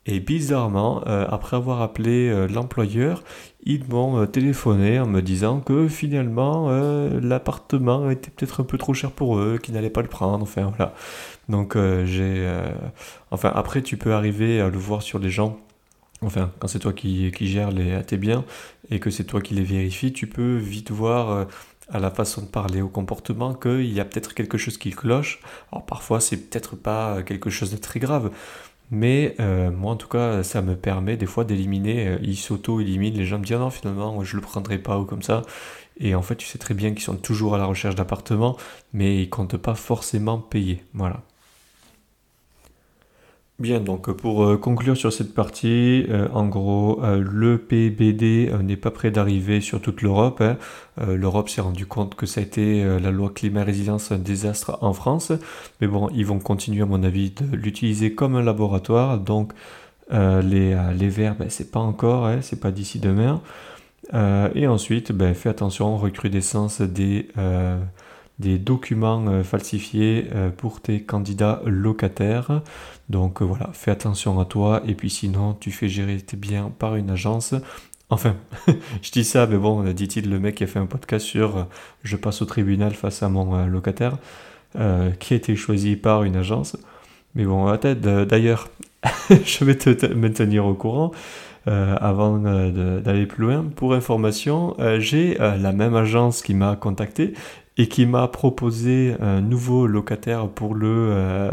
Et 0.06 0.20
bizarrement, 0.20 1.02
euh, 1.08 1.26
après 1.30 1.56
avoir 1.56 1.82
appelé 1.82 2.28
euh, 2.30 2.48
l'employeur, 2.48 3.24
ils 3.64 3.88
m'ont 3.88 4.26
téléphoné 4.26 5.00
en 5.00 5.06
me 5.06 5.22
disant 5.22 5.62
que 5.62 5.88
finalement 5.88 6.70
l'appartement 7.22 8.10
était 8.10 8.30
peut-être 8.30 8.60
un 8.60 8.66
peu 8.66 8.78
trop 8.78 8.94
cher 8.94 9.12
pour 9.12 9.38
eux, 9.38 9.58
qu'ils 9.62 9.76
n'allaient 9.76 9.90
pas 9.90 10.02
le 10.02 10.10
prendre. 10.10 10.44
Enfin 10.44 10.74
voilà. 10.76 10.94
Donc 11.50 11.76
j'ai. 12.06 12.50
enfin 13.32 13.52
après, 13.54 13.82
tu 13.82 13.98
peux 13.98 14.14
arriver 14.14 14.62
à 14.62 14.70
le 14.70 14.78
voir 14.78 15.02
sur 15.02 15.20
les 15.20 15.30
gens. 15.30 15.60
Enfin, 16.22 16.52
quand 16.60 16.68
c'est 16.68 16.80
toi 16.80 16.94
qui, 16.94 17.32
qui 17.32 17.48
gères 17.48 17.72
les, 17.72 18.02
tes 18.04 18.16
biens 18.16 18.46
et 18.90 19.00
que 19.00 19.10
c'est 19.10 19.26
toi 19.26 19.42
qui 19.42 19.56
les 19.56 19.64
vérifies, 19.64 20.14
tu 20.14 20.26
peux 20.28 20.56
vite 20.56 20.90
voir 20.92 21.48
à 21.90 22.00
la 22.00 22.12
façon 22.12 22.42
de 22.42 22.48
parler, 22.48 22.82
au 22.82 22.90
comportement, 22.90 23.54
qu'il 23.54 23.92
y 23.92 24.00
a 24.00 24.06
peut-être 24.06 24.34
quelque 24.34 24.58
chose 24.58 24.78
qui 24.78 24.92
cloche. 24.92 25.40
Alors 25.72 25.86
parfois, 25.86 26.20
c'est 26.20 26.38
peut-être 26.38 26.76
pas 26.76 27.24
quelque 27.24 27.50
chose 27.50 27.72
de 27.72 27.78
très 27.78 28.00
grave, 28.00 28.32
mais 28.92 29.36
euh, 29.40 29.72
moi 29.72 29.94
en 29.94 29.96
tout 29.96 30.08
cas, 30.08 30.44
ça 30.44 30.62
me 30.62 30.76
permet 30.76 31.18
des 31.18 31.26
fois 31.26 31.46
d'éliminer, 31.46 32.08
euh, 32.08 32.18
ils 32.22 32.38
s'auto-éliminent, 32.38 33.18
les 33.18 33.26
gens 33.26 33.40
me 33.40 33.46
disent 33.46 33.58
non, 33.58 33.70
finalement, 33.70 34.24
je 34.24 34.36
le 34.36 34.42
prendrai 34.42 34.78
pas 34.80 35.00
ou 35.00 35.06
comme 35.06 35.24
ça. 35.24 35.44
Et 35.98 36.16
en 36.16 36.22
fait, 36.22 36.36
tu 36.36 36.48
sais 36.48 36.58
très 36.58 36.74
bien 36.74 36.92
qu'ils 36.92 37.04
sont 37.04 37.16
toujours 37.18 37.56
à 37.56 37.58
la 37.58 37.66
recherche 37.66 37.96
d'appartements, 37.96 38.58
mais 38.94 39.22
ils 39.22 39.30
comptent 39.30 39.58
pas 39.58 39.76
forcément 39.76 40.40
payer. 40.40 40.84
Voilà. 40.94 41.22
Bien, 43.60 43.80
donc 43.80 44.12
pour 44.12 44.44
euh, 44.44 44.58
conclure 44.58 44.98
sur 44.98 45.14
cette 45.14 45.36
partie, 45.36 46.08
euh, 46.10 46.28
en 46.34 46.48
gros, 46.48 47.04
euh, 47.04 47.24
le 47.24 47.60
PBD 47.60 48.52
n'est 48.64 48.78
pas 48.78 48.90
prêt 48.90 49.12
d'arriver 49.12 49.62
sur 49.62 49.80
toute 49.80 50.02
l'Europe. 50.02 50.42
Hein. 50.42 50.58
L'Europe 50.98 51.50
s'est 51.50 51.62
rendu 51.62 51.86
compte 51.86 52.16
que 52.16 52.26
ça 52.26 52.42
a 52.42 52.44
été 52.44 52.84
la 53.00 53.12
loi 53.12 53.32
climat-résilience 53.34 54.12
un 54.12 54.18
désastre 54.18 54.78
en 54.82 54.94
France. 54.94 55.32
Mais 55.82 55.88
bon, 55.88 56.10
ils 56.14 56.26
vont 56.26 56.40
continuer 56.40 56.82
à 56.82 56.86
mon 56.86 57.04
avis 57.04 57.32
de 57.32 57.56
l'utiliser 57.56 58.14
comme 58.14 58.36
un 58.36 58.44
laboratoire. 58.44 59.20
Donc 59.20 59.54
les, 60.12 60.78
les 60.96 61.10
verts, 61.10 61.36
ben, 61.36 61.50
c'est 61.50 61.72
pas 61.72 61.80
encore, 61.80 62.28
hein, 62.28 62.40
c'est 62.42 62.60
pas 62.60 62.72
d'ici 62.72 63.00
demain. 63.00 63.42
et 64.14 64.68
ensuite, 64.68 65.12
ben, 65.12 65.34
fais 65.34 65.50
attention, 65.50 65.98
recrudescence 65.98 66.82
des 66.82 67.30
des 68.40 68.58
documents 68.58 69.44
falsifiés 69.44 70.26
pour 70.58 70.82
tes 70.82 71.02
candidats 71.02 71.62
locataires. 71.66 72.62
Donc 73.14 73.44
euh, 73.44 73.46
voilà, 73.46 73.70
fais 73.74 73.92
attention 73.92 74.40
à 74.40 74.46
toi 74.46 74.82
et 74.88 74.96
puis 74.96 75.12
sinon 75.12 75.56
tu 75.60 75.70
fais 75.70 75.88
gérer 75.88 76.18
tes 76.18 76.36
biens 76.36 76.72
par 76.80 76.96
une 76.96 77.12
agence. 77.12 77.54
Enfin, 78.10 78.36
je 79.04 79.12
dis 79.12 79.24
ça, 79.24 79.46
mais 79.46 79.58
bon, 79.58 79.84
dit-il 79.94 80.30
le 80.32 80.40
mec 80.40 80.56
qui 80.56 80.64
a 80.64 80.68
fait 80.68 80.80
un 80.80 80.88
podcast 80.88 81.24
sur 81.24 81.68
je 82.04 82.18
passe 82.18 82.42
au 82.42 82.46
tribunal 82.46 82.94
face 82.96 83.22
à 83.22 83.30
mon 83.30 83.66
locataire, 83.68 84.18
qui 85.20 85.34
a 85.34 85.38
été 85.38 85.56
choisi 85.56 85.96
par 85.96 86.24
une 86.24 86.36
agence. 86.36 86.76
Mais 87.36 87.46
bon, 87.46 87.72
d'ailleurs, 87.76 88.70
je 89.30 89.64
vais 89.64 89.78
te 89.78 90.08
maintenir 90.08 90.66
au 90.66 90.74
courant. 90.74 91.12
avant 91.66 92.40
d'aller 92.40 93.26
plus 93.26 93.46
loin. 93.46 93.66
Pour 93.76 93.94
information, 93.94 94.76
j'ai 95.00 95.36
la 95.36 95.72
même 95.72 95.96
agence 95.96 96.42
qui 96.42 96.54
m'a 96.56 96.76
contacté 96.76 97.34
et 97.78 97.88
qui 97.88 98.06
m'a 98.06 98.28
proposé 98.28 99.16
un 99.20 99.42
nouveau 99.42 99.88
locataire 99.88 100.48
pour 100.50 100.76
le 100.76 101.10
euh, 101.12 101.52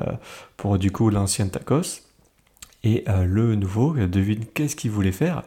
pour 0.57 0.79
du 0.79 0.91
coup 0.91 1.11
l'ancien 1.11 1.49
tacos. 1.49 2.03
Et 2.83 3.05
euh, 3.09 3.25
le 3.25 3.55
nouveau 3.57 3.95
devine 3.95 4.45
qu'est-ce 4.47 4.77
qu'il 4.77 4.91
voulait 4.91 5.13
faire? 5.13 5.43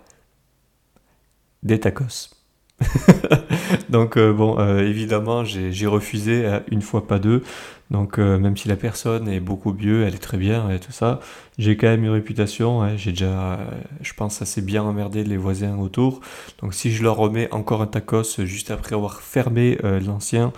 Des 1.61 1.79
tacos. 1.79 2.31
Donc 3.89 4.17
euh, 4.17 4.33
bon 4.33 4.57
évidemment 4.79 5.43
j'ai 5.45 5.87
refusé 5.87 6.59
une 6.71 6.81
fois 6.81 7.07
pas 7.07 7.19
deux 7.19 7.43
donc 7.91 8.17
même 8.17 8.57
si 8.57 8.67
la 8.67 8.75
personne 8.75 9.27
est 9.27 9.39
beaucoup 9.39 9.73
mieux 9.73 10.03
elle 10.05 10.15
est 10.15 10.19
très 10.19 10.37
bien 10.37 10.69
et 10.69 10.79
tout 10.79 10.91
ça 10.91 11.19
j'ai 11.57 11.77
quand 11.77 11.87
même 11.87 12.03
une 12.03 12.11
réputation 12.11 12.81
hein, 12.81 12.95
j'ai 12.95 13.11
déjà 13.11 13.59
je 14.01 14.13
pense 14.13 14.41
assez 14.41 14.61
bien 14.61 14.83
emmerdé 14.83 15.23
les 15.23 15.37
voisins 15.37 15.77
autour 15.77 16.21
donc 16.61 16.73
si 16.73 16.91
je 16.91 17.03
leur 17.03 17.17
remets 17.17 17.51
encore 17.51 17.81
un 17.81 17.87
tacos 17.87 18.45
juste 18.45 18.71
après 18.71 18.95
avoir 18.95 19.21
fermé 19.21 19.77
l'ancien 20.05 20.53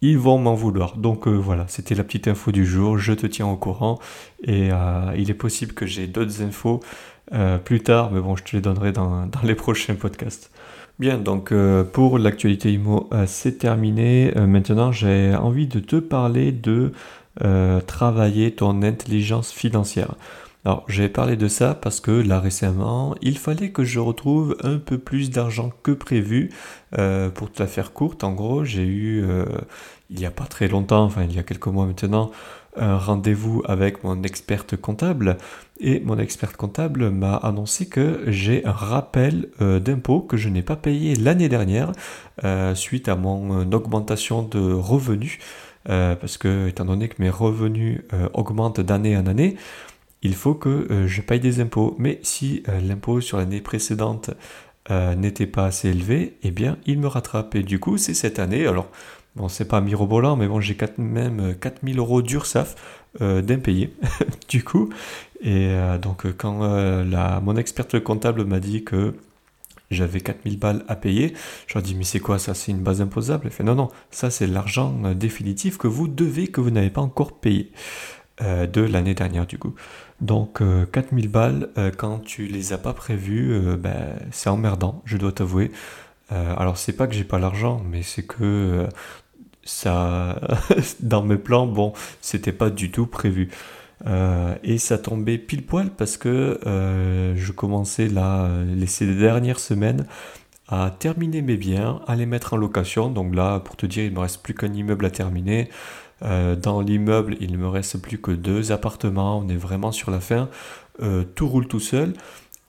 ils 0.00 0.18
vont 0.18 0.38
m'en 0.38 0.54
vouloir. 0.54 0.96
Donc 0.96 1.26
euh, 1.26 1.32
voilà, 1.32 1.66
c'était 1.68 1.94
la 1.94 2.04
petite 2.04 2.28
info 2.28 2.52
du 2.52 2.64
jour, 2.64 2.98
je 2.98 3.12
te 3.12 3.26
tiens 3.26 3.46
au 3.46 3.56
courant 3.56 3.98
et 4.42 4.70
euh, 4.72 5.12
il 5.16 5.30
est 5.30 5.34
possible 5.34 5.72
que 5.72 5.86
j'ai 5.86 6.06
d'autres 6.06 6.42
infos 6.42 6.80
euh, 7.32 7.58
plus 7.58 7.80
tard, 7.80 8.10
mais 8.12 8.20
bon, 8.20 8.36
je 8.36 8.44
te 8.44 8.56
les 8.56 8.62
donnerai 8.62 8.92
dans 8.92 9.28
les 9.42 9.54
prochains 9.54 9.94
podcasts. 9.94 10.50
Bien, 10.98 11.18
donc 11.18 11.52
pour 11.92 12.18
l'actualité 12.18 12.72
IMO, 12.72 13.08
c'est 13.26 13.58
terminé. 13.58 14.32
maintenant, 14.34 14.90
j'ai 14.90 15.34
envie 15.34 15.68
de 15.68 15.78
te 15.78 15.96
parler 15.96 16.50
de 16.50 16.92
travailler 17.86 18.50
ton 18.52 18.82
intelligence 18.82 19.52
financière. 19.52 20.16
Alors, 20.64 20.84
j'ai 20.88 21.08
parlé 21.08 21.36
de 21.36 21.48
ça 21.48 21.74
parce 21.74 22.00
que 22.00 22.10
là 22.10 22.40
récemment, 22.40 23.14
il 23.22 23.38
fallait 23.38 23.70
que 23.70 23.84
je 23.84 24.00
retrouve 24.00 24.56
un 24.62 24.78
peu 24.78 24.98
plus 24.98 25.30
d'argent 25.30 25.72
que 25.82 25.92
prévu. 25.92 26.50
Euh, 26.98 27.30
pour 27.30 27.50
te 27.50 27.62
la 27.62 27.68
faire 27.68 27.92
courte, 27.92 28.24
en 28.24 28.32
gros, 28.32 28.64
j'ai 28.64 28.84
eu, 28.84 29.22
euh, 29.24 29.46
il 30.10 30.18
n'y 30.18 30.26
a 30.26 30.30
pas 30.30 30.44
très 30.44 30.68
longtemps, 30.68 31.04
enfin 31.04 31.22
il 31.24 31.34
y 31.34 31.38
a 31.38 31.42
quelques 31.42 31.68
mois 31.68 31.86
maintenant, 31.86 32.30
un 32.76 32.98
rendez-vous 32.98 33.62
avec 33.66 34.04
mon 34.04 34.22
experte 34.24 34.76
comptable. 34.76 35.38
Et 35.80 36.00
mon 36.00 36.18
experte 36.18 36.56
comptable 36.56 37.10
m'a 37.10 37.36
annoncé 37.36 37.88
que 37.88 38.24
j'ai 38.26 38.64
un 38.66 38.72
rappel 38.72 39.48
euh, 39.60 39.78
d'impôt 39.78 40.20
que 40.20 40.36
je 40.36 40.48
n'ai 40.48 40.62
pas 40.62 40.76
payé 40.76 41.14
l'année 41.14 41.48
dernière 41.48 41.92
suite 42.74 43.08
à 43.08 43.16
mon 43.16 43.72
augmentation 43.72 44.42
de 44.42 44.72
revenus. 44.72 45.38
parce 45.84 46.38
que, 46.38 46.68
étant 46.68 46.84
donné 46.84 47.08
que 47.08 47.16
mes 47.18 47.30
revenus 47.30 48.02
augmentent 48.32 48.80
d'année 48.80 49.16
en 49.16 49.26
année, 49.26 49.56
il 50.22 50.34
faut 50.34 50.54
que 50.54 50.86
euh, 50.90 51.06
je 51.06 51.22
paye 51.22 51.40
des 51.40 51.60
impôts. 51.60 51.94
Mais 51.98 52.18
si 52.22 52.62
euh, 52.68 52.80
l'impôt 52.80 53.20
sur 53.20 53.38
l'année 53.38 53.60
précédente 53.60 54.30
euh, 54.90 55.14
n'était 55.14 55.46
pas 55.46 55.66
assez 55.66 55.88
élevé, 55.88 56.36
eh 56.42 56.50
bien, 56.50 56.78
il 56.86 56.98
me 56.98 57.06
rattrape. 57.06 57.54
Et 57.54 57.62
du 57.62 57.78
coup, 57.78 57.98
c'est 57.98 58.14
cette 58.14 58.38
année. 58.38 58.66
Alors, 58.66 58.88
bon, 59.36 59.48
c'est 59.48 59.66
pas 59.66 59.80
mirobolant, 59.80 60.36
mais 60.36 60.48
bon, 60.48 60.60
j'ai 60.60 60.76
même 60.98 61.54
4000 61.60 61.98
euros 61.98 62.22
d'URSAF 62.22 62.74
d'impayés, 63.20 63.94
du 64.48 64.64
coup. 64.64 64.90
Et 65.40 65.70
donc, 66.02 66.26
quand 66.36 66.60
la, 67.04 67.40
mon 67.40 67.56
experte 67.56 68.00
comptable 68.00 68.44
m'a 68.44 68.60
dit 68.60 68.84
que 68.84 69.14
j'avais 69.90 70.20
4000 70.20 70.58
balles 70.58 70.84
à 70.86 70.96
payer. 70.96 71.34
Je 71.66 71.74
leur 71.74 71.82
dit, 71.82 71.94
mais 71.94 72.04
c'est 72.04 72.20
quoi 72.20 72.38
ça? 72.38 72.52
C'est 72.52 72.72
une 72.72 72.82
base 72.82 73.00
imposable? 73.00 73.44
Elle 73.46 73.52
fait, 73.52 73.64
non, 73.64 73.74
non, 73.74 73.88
ça 74.10 74.30
c'est 74.30 74.46
l'argent 74.46 74.92
définitif 75.14 75.78
que 75.78 75.86
vous 75.86 76.08
devez, 76.08 76.48
que 76.48 76.60
vous 76.60 76.70
n'avez 76.70 76.90
pas 76.90 77.00
encore 77.00 77.32
payé. 77.38 77.72
de 78.40 78.80
l'année 78.82 79.14
dernière 79.14 79.46
du 79.46 79.58
coup. 79.58 79.74
Donc 80.20 80.60
4000 80.92 81.26
euh, 81.26 81.28
balles, 81.28 81.68
euh, 81.78 81.90
quand 81.96 82.18
tu 82.18 82.46
les 82.46 82.72
as 82.72 82.78
pas 82.78 82.92
prévues, 82.92 83.52
euh, 83.52 83.76
ben, 83.76 84.18
c'est 84.32 84.50
emmerdant, 84.50 85.02
je 85.04 85.16
dois 85.16 85.32
t'avouer. 85.32 85.70
alors 86.30 86.76
c'est 86.76 86.92
pas 86.92 87.06
que 87.06 87.14
j'ai 87.14 87.24
pas 87.24 87.38
l'argent, 87.38 87.82
mais 87.88 88.02
c'est 88.02 88.24
que 88.24 88.86
dans 91.00 91.22
mes 91.22 91.36
plans, 91.36 91.66
bon, 91.66 91.92
c'était 92.20 92.52
pas 92.52 92.70
du 92.70 92.90
tout 92.90 93.06
prévu. 93.06 93.50
et 94.62 94.78
ça 94.78 94.98
tombait 94.98 95.38
pile 95.38 95.64
poil 95.64 95.90
parce 95.90 96.16
que 96.16 96.60
je 97.36 97.52
commençais 97.52 98.08
là, 98.08 98.48
ces 98.86 99.06
dernières 99.14 99.60
semaines, 99.60 100.06
à 100.68 100.94
terminer 100.96 101.42
mes 101.42 101.56
biens, 101.56 102.00
à 102.06 102.14
les 102.14 102.26
mettre 102.26 102.54
en 102.54 102.56
location. 102.56 103.10
Donc 103.10 103.34
là, 103.34 103.60
pour 103.60 103.76
te 103.76 103.86
dire, 103.86 104.04
il 104.04 104.12
me 104.12 104.20
reste 104.20 104.42
plus 104.42 104.54
qu'un 104.54 104.72
immeuble 104.72 105.06
à 105.06 105.10
terminer. 105.10 105.70
Euh, 106.22 106.56
dans 106.56 106.80
l'immeuble, 106.80 107.36
il 107.40 107.52
ne 107.52 107.56
me 107.56 107.68
reste 107.68 108.00
plus 108.00 108.18
que 108.18 108.30
deux 108.30 108.72
appartements, 108.72 109.38
on 109.38 109.48
est 109.48 109.56
vraiment 109.56 109.92
sur 109.92 110.10
la 110.10 110.20
fin. 110.20 110.48
Euh, 111.00 111.24
tout 111.34 111.48
roule 111.48 111.68
tout 111.68 111.80
seul. 111.80 112.12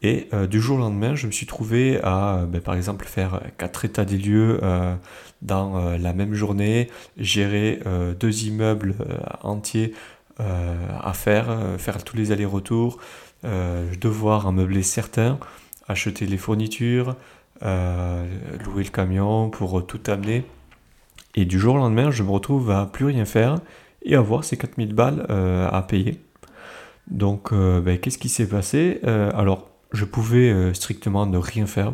Et 0.02 0.28
euh, 0.34 0.48
du 0.48 0.62
jour 0.62 0.78
au 0.78 0.80
lendemain, 0.80 1.16
je 1.16 1.28
me 1.28 1.32
suis 1.32 1.46
trouvé 1.46 2.00
à, 2.04 2.46
ben, 2.48 2.62
par 2.62 2.76
exemple, 2.76 3.06
faire 3.06 3.42
quatre 3.58 3.86
états 3.86 4.06
des 4.06 4.18
lieux 4.18 4.60
dans 5.42 5.98
la 5.98 6.14
même 6.14 6.34
journée, 6.34 6.90
gérer 7.18 7.80
deux 8.20 8.44
immeubles 8.46 8.96
entiers 9.42 9.94
à 10.38 11.14
faire, 11.14 11.58
faire 11.78 12.04
tous 12.04 12.16
les 12.16 12.32
allers-retours, 12.32 12.98
devoir 13.44 14.48
en 14.48 14.52
meubler 14.52 14.84
certains, 14.84 15.40
acheter 15.88 16.26
les 16.26 16.38
fournitures, 16.38 17.16
louer 17.62 18.84
le 18.84 18.90
camion 18.92 19.50
pour 19.50 19.86
tout 19.86 20.02
amener. 20.08 20.46
Et 21.36 21.46
du 21.46 21.60
jour 21.60 21.76
au 21.76 21.78
lendemain, 21.78 22.12
je 22.12 22.24
me 22.24 22.32
retrouve 22.32 22.72
à 22.72 22.86
plus 22.86 23.06
rien 23.06 23.26
faire 23.26 23.60
et 24.04 24.16
avoir 24.16 24.44
ces 24.44 24.58
4000 24.58 24.94
balles 24.94 25.26
euh, 25.30 25.68
à 25.70 25.82
payer. 25.82 26.20
Donc, 27.08 27.52
euh, 27.52 27.82
ben, 27.82 27.98
qu'est-ce 27.98 28.18
qui 28.18 28.30
s'est 28.30 28.48
passé? 28.48 29.00
Euh, 29.04 29.32
Alors, 29.34 29.70
je 29.92 30.06
pouvais 30.06 30.74
strictement 30.74 31.26
ne 31.26 31.38
rien 31.38 31.66
faire 31.66 31.94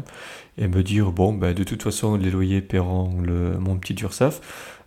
et 0.58 0.67
me 0.67 0.84
dire 0.84 1.12
bon, 1.12 1.34
ben, 1.34 1.53
de 1.53 1.63
toute 1.63 1.84
façon, 1.84 2.15
les 2.15 2.29
loyers 2.29 2.62
paieront 2.62 3.21
le, 3.21 3.58
mon 3.58 3.77
petit 3.77 3.95
URSAF. 4.01 4.41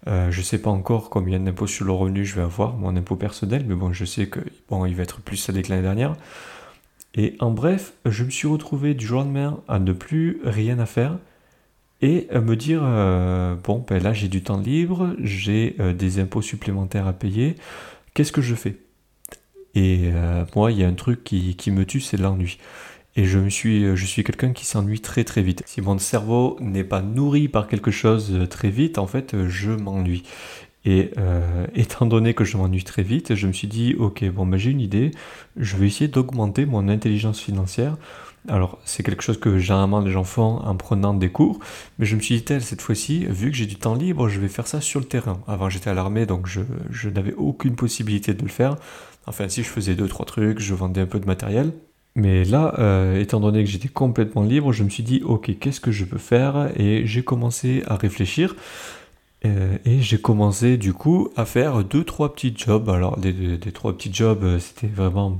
je 0.06 0.36
ne 0.36 0.44
sais 0.44 0.58
pas 0.58 0.70
encore 0.70 1.10
combien 1.10 1.40
d'impôts 1.40 1.66
sur 1.66 1.86
le 1.86 1.92
revenu 1.92 2.24
je 2.24 2.34
vais 2.34 2.42
avoir, 2.42 2.76
mon 2.76 2.96
impôt 2.96 3.16
personnel, 3.16 3.64
mais 3.66 3.74
bon, 3.74 3.92
je 3.92 4.04
sais 4.04 4.26
que 4.26 4.40
bon, 4.68 4.84
il 4.86 4.94
va 4.94 5.02
être 5.02 5.20
plus 5.20 5.36
salé 5.36 5.62
que 5.62 5.70
l'année 5.70 5.82
dernière. 5.82 6.16
Et 7.14 7.36
en 7.40 7.50
bref, 7.50 7.94
je 8.06 8.24
me 8.24 8.30
suis 8.30 8.46
retrouvé 8.46 8.94
du 8.94 9.06
jour 9.06 9.20
au 9.20 9.24
lendemain 9.24 9.60
à 9.68 9.78
ne 9.78 9.92
plus 9.92 10.40
rien 10.44 10.78
à 10.78 10.86
faire 10.86 11.18
et 12.00 12.28
me 12.32 12.54
dire 12.54 12.80
euh, 12.84 13.56
bon 13.56 13.84
ben 13.86 14.02
là 14.02 14.12
j'ai 14.12 14.28
du 14.28 14.42
temps 14.42 14.60
libre, 14.60 15.16
j'ai 15.20 15.74
euh, 15.80 15.92
des 15.92 16.20
impôts 16.20 16.42
supplémentaires 16.42 17.06
à 17.06 17.12
payer, 17.12 17.56
qu'est-ce 18.14 18.32
que 18.32 18.42
je 18.42 18.54
fais? 18.54 18.76
Et 19.74 20.10
euh, 20.14 20.44
moi 20.54 20.70
il 20.70 20.78
y 20.78 20.84
a 20.84 20.88
un 20.88 20.94
truc 20.94 21.24
qui, 21.24 21.56
qui 21.56 21.70
me 21.70 21.84
tue, 21.84 22.00
c'est 22.00 22.16
l'ennui. 22.16 22.58
Et 23.18 23.24
je 23.24 23.38
me 23.38 23.50
suis, 23.50 23.96
je 23.96 24.06
suis 24.06 24.24
quelqu'un 24.24 24.52
qui 24.52 24.64
s'ennuie 24.64 25.00
très 25.00 25.24
très 25.24 25.42
vite. 25.42 25.62
Si 25.66 25.82
mon 25.82 25.98
cerveau 25.98 26.56
n'est 26.60 26.84
pas 26.84 27.02
nourri 27.02 27.48
par 27.48 27.66
quelque 27.66 27.90
chose 27.90 28.46
très 28.48 28.70
vite, 28.70 28.96
en 28.96 29.06
fait, 29.06 29.34
je 29.48 29.72
m'ennuie. 29.72 30.22
Et 30.84 31.10
étant 31.74 32.06
donné 32.06 32.32
que 32.32 32.44
je 32.44 32.56
m'ennuie 32.56 32.84
très 32.84 33.02
vite, 33.02 33.34
je 33.34 33.48
me 33.48 33.52
suis 33.52 33.66
dit, 33.66 33.96
ok, 33.98 34.24
bon, 34.30 34.46
ben, 34.46 34.56
j'ai 34.56 34.70
une 34.70 34.80
idée, 34.80 35.10
je 35.56 35.76
vais 35.76 35.88
essayer 35.88 36.06
d'augmenter 36.06 36.64
mon 36.64 36.88
intelligence 36.88 37.40
financière 37.40 37.96
alors, 38.46 38.78
c'est 38.84 39.02
quelque 39.02 39.22
chose 39.22 39.38
que 39.38 39.58
généralement 39.58 40.00
les 40.00 40.10
gens 40.10 40.24
font 40.24 40.58
en 40.58 40.74
prenant 40.76 41.12
des 41.12 41.30
cours, 41.30 41.58
mais 41.98 42.06
je 42.06 42.16
me 42.16 42.20
suis 42.20 42.36
dit, 42.36 42.44
tel, 42.44 42.62
cette 42.62 42.80
fois-ci, 42.80 43.26
vu 43.26 43.50
que 43.50 43.56
j'ai 43.56 43.66
du 43.66 43.76
temps 43.76 43.94
libre, 43.94 44.28
je 44.28 44.40
vais 44.40 44.48
faire 44.48 44.66
ça 44.66 44.80
sur 44.80 45.00
le 45.00 45.06
terrain. 45.06 45.40
Avant, 45.46 45.68
j'étais 45.68 45.90
à 45.90 45.94
l'armée, 45.94 46.24
donc 46.24 46.46
je, 46.46 47.08
n'avais 47.08 47.34
aucune 47.34 47.76
possibilité 47.76 48.32
de 48.34 48.42
le 48.42 48.48
faire. 48.48 48.76
Enfin, 49.26 49.48
si 49.48 49.62
je 49.62 49.68
faisais 49.68 49.94
deux, 49.94 50.08
trois 50.08 50.24
trucs, 50.24 50.60
je 50.60 50.72
vendais 50.74 51.02
un 51.02 51.06
peu 51.06 51.20
de 51.20 51.26
matériel. 51.26 51.72
Mais 52.18 52.44
là, 52.44 52.74
euh, 52.80 53.20
étant 53.20 53.38
donné 53.38 53.62
que 53.62 53.70
j'étais 53.70 53.88
complètement 53.88 54.42
libre, 54.42 54.72
je 54.72 54.82
me 54.82 54.90
suis 54.90 55.04
dit, 55.04 55.22
ok, 55.24 55.56
qu'est-ce 55.60 55.80
que 55.80 55.92
je 55.92 56.04
peux 56.04 56.18
faire? 56.18 56.72
Et 56.76 57.06
j'ai 57.06 57.22
commencé 57.22 57.84
à 57.86 57.94
réfléchir. 57.94 58.56
Euh, 59.46 59.78
et 59.84 60.00
j'ai 60.00 60.20
commencé 60.20 60.78
du 60.78 60.92
coup 60.92 61.28
à 61.36 61.44
faire 61.44 61.84
deux 61.84 62.02
trois 62.02 62.34
petits 62.34 62.52
jobs. 62.56 62.90
Alors 62.90 63.18
des, 63.18 63.32
des 63.32 63.70
trois 63.70 63.96
petits 63.96 64.12
jobs, 64.12 64.42
euh, 64.42 64.58
c'était 64.58 64.88
vraiment 64.88 65.38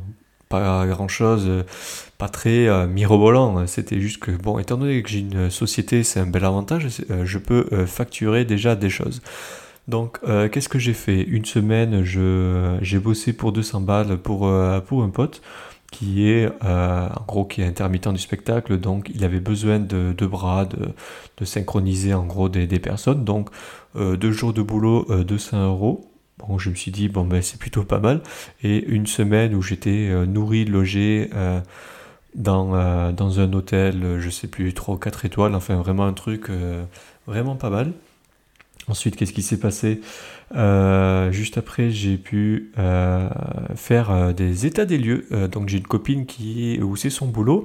pas 0.49 0.87
grand 0.87 1.09
chose, 1.09 1.51
pas 2.17 2.29
très 2.29 2.87
mirobolant. 2.87 3.67
C'était 3.67 4.01
juste 4.01 4.19
que, 4.19 4.31
bon, 4.31 4.59
étant 4.59 4.79
donné 4.79 5.03
que 5.03 5.09
j'ai 5.11 5.19
une 5.19 5.51
société, 5.51 6.05
c'est 6.05 6.21
un 6.21 6.27
bel 6.27 6.45
avantage, 6.45 6.89
je 7.25 7.39
peux 7.39 7.67
facturer 7.85 8.47
déjà 8.47 8.75
des 8.75 8.89
choses. 8.89 9.21
Donc, 9.89 10.19
qu'est-ce 10.51 10.71
que 10.71 10.79
j'ai 10.79 10.95
fait? 10.95 11.21
Une 11.21 11.45
semaine, 11.45 12.03
j'ai 12.81 12.99
bossé 12.99 13.35
pour 13.35 13.53
200 13.53 13.83
balles 13.83 14.17
pour, 14.17 14.51
pour 14.87 15.03
un 15.03 15.11
pote 15.11 15.43
qui 15.91 16.29
est 16.29 16.49
en 16.63 17.25
gros 17.27 17.45
qui 17.45 17.63
est 17.63 17.67
intermittent 17.67 18.09
du 18.09 18.19
spectacle, 18.19 18.79
donc 18.79 19.11
il 19.15 19.25
avait 19.25 19.41
besoin 19.41 19.79
de, 19.79 20.13
de 20.17 20.27
bras, 20.27 20.67
de, 20.67 21.45
synchroniser 21.45 22.15
en 22.15 22.25
gros 22.25 22.49
des, 22.49 22.67
personnes. 22.79 23.25
Donc, 23.25 23.49
deux 23.95 24.33
jours 24.33 24.53
de 24.53 24.63
boulot, 24.63 25.07
200 25.25 25.65
euros. 25.67 26.09
Bon, 26.39 26.57
je 26.59 26.71
me 26.71 26.75
suis 26.75 26.93
dit, 26.93 27.09
bon, 27.09 27.25
ben, 27.25 27.43
c'est 27.43 27.59
plutôt 27.59 27.83
pas 27.83 27.99
mal. 27.99 28.23
Et 28.63 28.85
une 28.85 29.07
semaine 29.07 29.55
où 29.55 29.63
j'étais 29.63 30.09
euh, 30.09 30.25
nourri, 30.25 30.65
logé 30.65 31.31
euh, 31.35 31.61
dans, 32.35 32.75
euh, 32.75 33.13
dans 33.13 33.41
un 33.41 33.53
hôtel, 33.53 34.19
je 34.21 34.31
sais 34.31 34.47
plus, 34.47 34.73
3 34.73 34.95
ou 34.95 34.99
4 34.99 35.25
étoiles, 35.25 35.55
enfin 35.55 35.77
vraiment 35.77 36.07
un 36.07 36.13
truc 36.13 36.51
vraiment 37.27 37.57
pas 37.57 37.71
mal. 37.71 37.93
Ensuite, 38.89 39.17
qu'est-ce 39.17 39.33
qui 39.33 39.43
s'est 39.43 39.59
passé? 39.59 40.01
Juste 41.31 41.59
après, 41.59 41.91
j'ai 41.91 42.17
pu 42.17 42.73
faire 43.75 44.35
des 44.35 44.67
états 44.67 44.85
des 44.85 44.99
lieux. 44.99 45.27
donc, 45.51 45.69
j'ai 45.69 45.79
une 45.79 45.87
copine 45.87 46.27
qui 46.27 46.81
où 46.83 46.97
c'est 46.97 47.11
son 47.11 47.27
boulot. 47.27 47.65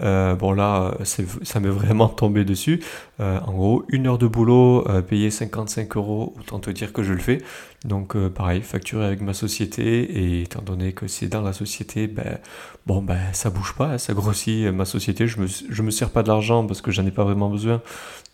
Euh, 0.00 0.34
bon 0.34 0.52
là, 0.52 0.96
ça 1.04 1.60
m'est 1.60 1.68
vraiment 1.68 2.08
tombé 2.08 2.44
dessus. 2.44 2.82
Euh, 3.20 3.38
en 3.40 3.52
gros, 3.52 3.84
une 3.88 4.06
heure 4.06 4.18
de 4.18 4.26
boulot, 4.26 4.88
euh, 4.88 5.02
payer 5.02 5.30
55 5.30 5.96
euros, 5.96 6.34
autant 6.38 6.58
te 6.58 6.70
dire 6.70 6.92
que 6.92 7.02
je 7.02 7.12
le 7.12 7.20
fais. 7.20 7.38
Donc 7.84 8.16
pareil, 8.28 8.62
facturer 8.62 9.04
avec 9.04 9.20
ma 9.20 9.34
société, 9.34 9.84
et 9.84 10.42
étant 10.42 10.62
donné 10.62 10.92
que 10.92 11.06
c'est 11.06 11.28
dans 11.28 11.42
la 11.42 11.52
société, 11.52 12.06
ben, 12.06 12.38
bon 12.86 13.02
ben 13.02 13.18
ça 13.32 13.50
bouge 13.50 13.74
pas, 13.74 13.98
ça 13.98 14.14
grossit 14.14 14.72
ma 14.72 14.86
société, 14.86 15.26
je 15.26 15.38
me, 15.38 15.46
je 15.46 15.82
me 15.82 15.90
sers 15.90 16.08
pas 16.08 16.22
de 16.22 16.28
l'argent 16.28 16.66
parce 16.66 16.80
que 16.80 16.90
j'en 16.90 17.04
ai 17.04 17.10
pas 17.10 17.24
vraiment 17.24 17.50
besoin. 17.50 17.82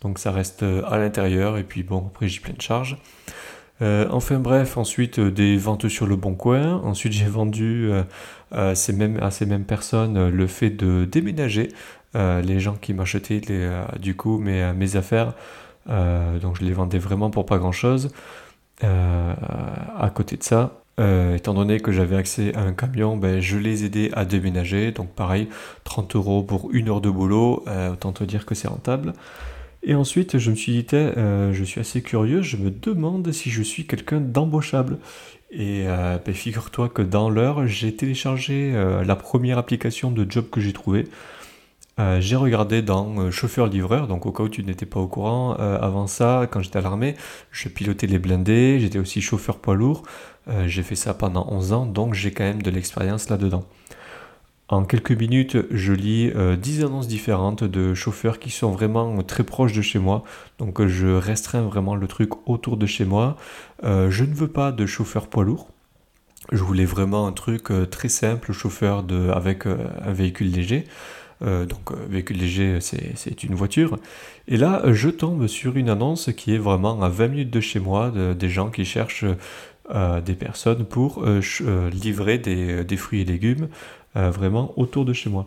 Donc 0.01 0.19
ça 0.19 0.31
reste 0.31 0.63
à 0.63 0.97
l'intérieur, 0.97 1.57
et 1.57 1.63
puis 1.63 1.83
bon, 1.83 2.07
après 2.07 2.29
j'ai 2.29 2.39
plein 2.39 2.53
de 2.53 2.61
charges. 2.61 2.97
Euh, 3.81 4.07
enfin 4.11 4.37
bref, 4.37 4.77
ensuite 4.77 5.17
euh, 5.17 5.31
des 5.31 5.57
ventes 5.57 5.87
sur 5.87 6.05
le 6.05 6.15
bon 6.15 6.35
coin. 6.35 6.75
Ensuite 6.83 7.13
j'ai 7.13 7.25
vendu 7.25 7.89
euh, 7.91 8.03
à 8.51 8.75
ces 8.75 8.93
mêmes 8.93 9.65
personnes 9.65 10.29
le 10.29 10.47
fait 10.47 10.69
de 10.69 11.05
déménager. 11.05 11.69
les 12.13 12.59
gens 12.59 12.75
qui 12.75 12.93
m'achetaient 12.93 13.41
du 13.99 14.15
coup 14.15 14.37
mes, 14.37 14.95
affaires. 14.95 15.33
donc 15.87 16.57
je 16.59 16.65
les 16.65 16.73
vendais 16.73 16.99
vraiment 16.99 17.29
pour 17.29 17.45
pas 17.45 17.57
grand 17.57 17.71
chose. 17.71 18.11
à 18.83 20.09
côté 20.13 20.35
de 20.37 20.43
ça, 20.43 20.81
étant 21.33 21.53
donné 21.53 21.79
que 21.79 21.91
j'avais 21.93 22.17
accès 22.17 22.53
à 22.55 22.61
un 22.61 22.73
camion, 22.73 23.15
ben, 23.15 23.39
je 23.39 23.57
les 23.57 23.85
aidais 23.85 24.11
à 24.13 24.25
déménager. 24.25 24.91
Donc 24.91 25.09
pareil, 25.15 25.47
30 25.85 26.15
euros 26.17 26.43
pour 26.43 26.69
une 26.73 26.89
heure 26.89 27.01
de 27.01 27.09
boulot, 27.09 27.63
autant 27.91 28.11
te 28.11 28.25
dire 28.25 28.45
que 28.45 28.53
c'est 28.53 28.67
rentable. 28.67 29.13
Et 29.83 29.95
ensuite, 29.95 30.37
je 30.37 30.51
me 30.51 30.55
suis 30.55 30.73
dit, 30.73 30.87
euh, 30.93 31.53
je 31.53 31.63
suis 31.63 31.79
assez 31.79 32.01
curieux, 32.01 32.41
je 32.41 32.57
me 32.57 32.69
demande 32.69 33.31
si 33.31 33.49
je 33.49 33.63
suis 33.63 33.85
quelqu'un 33.85 34.19
d'embauchable. 34.21 34.97
Et 35.51 35.83
ben, 36.25 36.33
figure-toi 36.33 36.87
que 36.87 37.01
dans 37.01 37.29
l'heure, 37.29 37.67
j'ai 37.67 37.93
téléchargé 37.93 38.71
la 39.05 39.15
première 39.17 39.57
application 39.57 40.09
de 40.09 40.25
job 40.29 40.49
que 40.49 40.61
j'ai 40.61 40.71
trouvée. 40.71 41.09
j'ai 42.19 42.37
regardé 42.37 42.81
dans 42.81 43.29
chauffeur-livreur, 43.31 44.07
donc 44.07 44.25
au 44.25 44.31
cas 44.31 44.43
où 44.43 44.49
tu 44.49 44.63
n'étais 44.63 44.85
pas 44.85 45.01
au 45.01 45.07
courant, 45.07 45.55
avant 45.55 46.07
ça, 46.07 46.47
quand 46.49 46.61
j'étais 46.61 46.77
à 46.77 46.81
l'armée, 46.81 47.15
je 47.51 47.67
pilotais 47.67 48.07
les 48.07 48.17
blindés, 48.17 48.79
j'étais 48.79 48.97
aussi 48.97 49.19
chauffeur 49.19 49.57
poids 49.57 49.75
lourd, 49.75 50.03
j'ai 50.67 50.83
fait 50.83 50.95
ça 50.95 51.13
pendant 51.13 51.45
11 51.51 51.73
ans, 51.73 51.85
donc 51.85 52.13
j'ai 52.13 52.31
quand 52.31 52.45
même 52.45 52.61
de 52.61 52.71
l'expérience 52.71 53.27
là-dedans. 53.27 53.65
En 54.71 54.85
quelques 54.85 55.11
minutes, 55.11 55.57
je 55.69 55.91
lis 55.91 56.31
10 56.31 56.33
euh, 56.33 56.85
annonces 56.85 57.09
différentes 57.09 57.65
de 57.65 57.93
chauffeurs 57.93 58.39
qui 58.39 58.49
sont 58.49 58.71
vraiment 58.71 59.21
très 59.21 59.43
proches 59.43 59.73
de 59.73 59.81
chez 59.81 59.99
moi. 59.99 60.23
Donc 60.59 60.79
euh, 60.79 60.87
je 60.87 61.07
restreins 61.07 61.63
vraiment 61.63 61.93
le 61.93 62.07
truc 62.07 62.47
autour 62.47 62.77
de 62.77 62.85
chez 62.85 63.03
moi. 63.03 63.35
Euh, 63.83 64.09
je 64.09 64.23
ne 64.23 64.33
veux 64.33 64.47
pas 64.47 64.71
de 64.71 64.85
chauffeur 64.85 65.27
poids 65.27 65.43
lourd. 65.43 65.67
Je 66.53 66.63
voulais 66.63 66.85
vraiment 66.85 67.27
un 67.27 67.33
truc 67.33 67.67
très 67.91 68.07
simple, 68.07 68.53
chauffeur 68.53 69.03
de, 69.03 69.29
avec 69.29 69.67
un 69.67 70.11
véhicule 70.11 70.49
léger. 70.49 70.85
donc 71.41 71.91
véhicule 72.09 72.37
léger, 72.37 72.79
c'est 72.81 73.43
une 73.43 73.53
voiture. 73.53 73.99
Et 74.47 74.57
là, 74.57 74.81
je 74.91 75.09
tombe 75.09 75.45
sur 75.45 75.77
une 75.77 75.87
annonce 75.87 76.31
qui 76.35 76.55
est 76.55 76.57
vraiment 76.57 76.99
à 77.03 77.09
20 77.09 77.27
minutes 77.27 77.51
de 77.51 77.61
chez 77.61 77.79
moi, 77.79 78.11
des 78.11 78.49
gens 78.49 78.71
qui 78.71 78.85
cherchent 78.85 79.23
des 80.25 80.33
personnes 80.33 80.83
pour 80.83 81.23
livrer 81.23 82.39
des, 82.39 82.97
fruits 82.97 83.21
et 83.21 83.25
légumes 83.25 83.69
euh, 83.69 84.00
vraiment 84.15 84.73
autour 84.77 85.05
de 85.05 85.13
chez 85.13 85.29
moi. 85.29 85.45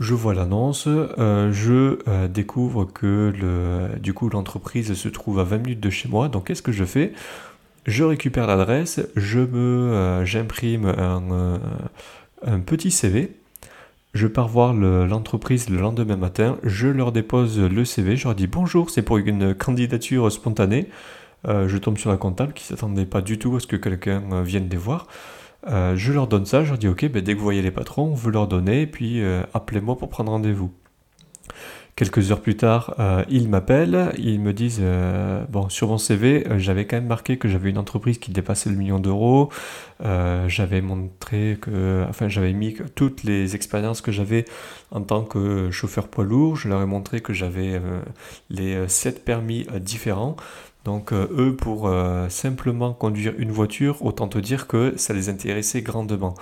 Je 0.00 0.14
vois 0.14 0.32
l'annonce, 0.32 0.84
euh, 0.86 1.50
je 1.52 1.98
euh, 2.06 2.28
découvre 2.28 2.84
que 2.84 3.32
du 3.98 4.14
coup 4.14 4.28
l'entreprise 4.28 4.94
se 4.94 5.08
trouve 5.08 5.40
à 5.40 5.44
20 5.44 5.58
minutes 5.58 5.80
de 5.80 5.90
chez 5.90 6.08
moi. 6.08 6.28
Donc 6.28 6.46
qu'est-ce 6.46 6.62
que 6.62 6.70
je 6.70 6.84
fais? 6.84 7.12
Je 7.84 8.04
récupère 8.04 8.46
l'adresse, 8.46 9.00
je 9.16 9.40
me 9.40 10.22
j'imprime 10.24 10.86
un, 10.86 12.60
petit 12.60 12.90
CV. 12.92 13.32
Je 14.14 14.26
pars 14.26 14.46
voir 14.46 14.72
l'entreprise 14.72 15.68
le, 15.68 15.78
lendemain 15.78 16.16
matin, 16.16 16.58
je 16.62 16.86
leur 16.86 17.12
dépose 17.12 17.58
le 17.58 17.84
CV, 17.84 18.16
je 18.16 18.24
leur 18.24 18.34
dis 18.34 18.46
bonjour, 18.46 18.90
c'est 18.90 19.02
pour 19.02 19.18
une 19.18 19.54
candidature 19.54 20.30
spontanée. 20.30 20.88
je 21.46 21.76
tombe 21.78 21.98
sur 21.98 22.10
la 22.10 22.18
comptable 22.18 22.52
qui 22.52 22.64
s'attendait 22.64 23.06
pas 23.06 23.22
du 23.22 23.38
tout 23.38 23.56
à 23.56 23.60
ce 23.60 23.66
que 23.66 23.76
quelqu'un 23.76 24.42
vienne 24.42 24.68
les 24.70 24.76
voir. 24.76 25.06
Euh, 25.66 25.96
je 25.96 26.12
leur 26.12 26.28
donne 26.28 26.46
ça, 26.46 26.62
je 26.62 26.70
leur 26.70 26.78
dis 26.78 26.88
ok, 26.88 27.10
ben, 27.10 27.22
dès 27.22 27.32
que 27.32 27.38
vous 27.38 27.44
voyez 27.44 27.62
les 27.62 27.70
patrons, 27.70 28.14
vous 28.14 28.30
leur 28.30 28.46
donnez, 28.46 28.82
et 28.82 28.86
puis 28.86 29.22
euh, 29.22 29.42
appelez-moi 29.54 29.96
pour 29.96 30.08
prendre 30.08 30.30
rendez-vous. 30.30 30.72
Quelques 31.96 32.30
heures 32.30 32.40
plus 32.40 32.56
tard, 32.56 32.94
euh, 33.00 33.24
ils 33.28 33.48
m'appellent, 33.48 34.12
ils 34.18 34.38
me 34.38 34.52
disent 34.52 34.80
bon 35.48 35.68
sur 35.68 35.88
mon 35.88 35.98
CV, 35.98 36.46
j'avais 36.56 36.86
quand 36.86 36.94
même 36.94 37.08
marqué 37.08 37.38
que 37.38 37.48
j'avais 37.48 37.70
une 37.70 37.78
entreprise 37.78 38.18
qui 38.18 38.30
dépassait 38.30 38.70
le 38.70 38.76
million 38.76 39.00
d'euros. 39.00 39.50
j'avais 40.46 40.80
montré 40.80 41.58
que, 41.60 42.04
enfin 42.08 42.28
j'avais 42.28 42.52
mis 42.52 42.76
toutes 42.94 43.24
les 43.24 43.56
expériences 43.56 44.00
que 44.00 44.12
j'avais 44.12 44.44
en 44.92 45.00
tant 45.00 45.24
que 45.24 45.72
chauffeur 45.72 46.06
poids 46.06 46.22
lourd. 46.22 46.54
Je 46.54 46.68
leur 46.68 46.80
ai 46.82 46.86
montré 46.86 47.20
que 47.20 47.32
j'avais 47.32 47.82
les 48.48 48.86
sept 48.86 49.24
permis 49.24 49.66
différents. 49.80 50.36
Donc 50.88 51.12
euh, 51.12 51.26
eux, 51.36 51.54
pour 51.54 51.86
euh, 51.86 52.30
simplement 52.30 52.94
conduire 52.94 53.34
une 53.36 53.52
voiture, 53.52 54.02
autant 54.02 54.26
te 54.26 54.38
dire 54.38 54.66
que 54.66 54.94
ça 54.96 55.12
les 55.12 55.28
intéressait 55.28 55.82
grandement. 55.82 56.34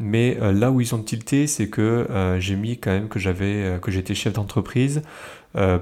Mais 0.00 0.36
euh, 0.42 0.52
là 0.52 0.72
où 0.72 0.80
ils 0.80 0.96
ont 0.96 0.98
tilté, 1.00 1.46
c'est 1.46 1.68
que 1.68 2.08
j'ai 2.40 2.56
mis 2.56 2.76
quand 2.76 2.90
même 2.90 3.08
que 3.08 3.20
j'avais 3.20 3.78
que 3.80 3.92
j'étais 3.92 4.16
chef 4.16 4.32
d'entreprise, 4.32 5.02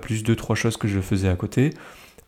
plus 0.02 0.24
deux 0.24 0.36
trois 0.36 0.54
choses 0.54 0.76
que 0.76 0.88
je 0.88 1.00
faisais 1.00 1.30
à 1.30 1.36
côté. 1.36 1.70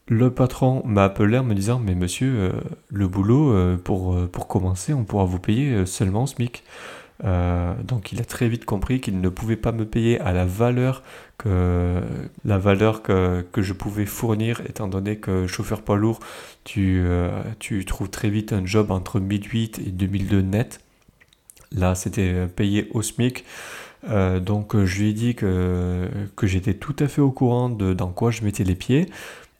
Le 0.08 0.30
patron 0.30 0.82
m'a 0.86 1.04
appelé 1.04 1.36
en 1.36 1.44
me 1.44 1.54
disant 1.54 1.78
mais 1.84 1.94
monsieur 1.94 2.52
le 2.88 3.06
boulot 3.08 3.76
pour, 3.84 4.16
pour 4.28 4.48
commencer 4.48 4.94
on 4.94 5.04
pourra 5.04 5.24
vous 5.24 5.38
payer 5.38 5.84
seulement 5.84 6.24
SMIC. 6.26 6.64
Euh, 7.22 7.74
donc 7.84 8.10
il 8.12 8.20
a 8.20 8.24
très 8.24 8.48
vite 8.48 8.64
compris 8.64 9.00
qu'il 9.00 9.20
ne 9.20 9.28
pouvait 9.28 9.56
pas 9.56 9.70
me 9.70 9.84
payer 9.84 10.20
à 10.20 10.32
la 10.32 10.44
valeur 10.44 11.02
que 11.38 12.02
la 12.44 12.58
valeur 12.58 13.02
que, 13.02 13.44
je 13.56 13.72
pouvais 13.72 14.06
fournir 14.06 14.60
étant 14.68 14.88
donné 14.88 15.16
que 15.16 15.46
chauffeur 15.46 15.82
poids 15.82 15.96
lourd 15.96 16.18
tu, 16.64 17.02
euh, 17.04 17.30
tu 17.60 17.84
trouves 17.84 18.10
très 18.10 18.30
vite 18.30 18.52
un 18.52 18.66
job 18.66 18.90
entre 18.90 19.20
1008 19.20 19.80
et 19.86 19.90
2002 19.90 20.42
net. 20.42 20.80
Là 21.72 21.94
c'était 21.94 22.46
payé 22.46 22.88
au 22.92 23.02
SMIC. 23.02 23.44
Euh, 24.10 24.40
donc 24.40 24.76
je 24.76 24.98
lui 25.00 25.10
ai 25.10 25.12
dit 25.12 25.34
que, 25.34 26.08
que 26.36 26.46
j'étais 26.46 26.74
tout 26.74 26.96
à 26.98 27.06
fait 27.06 27.20
au 27.20 27.30
courant 27.30 27.70
de 27.70 27.94
dans 27.94 28.10
quoi 28.10 28.32
je 28.32 28.42
mettais 28.42 28.64
les 28.64 28.74
pieds. 28.74 29.06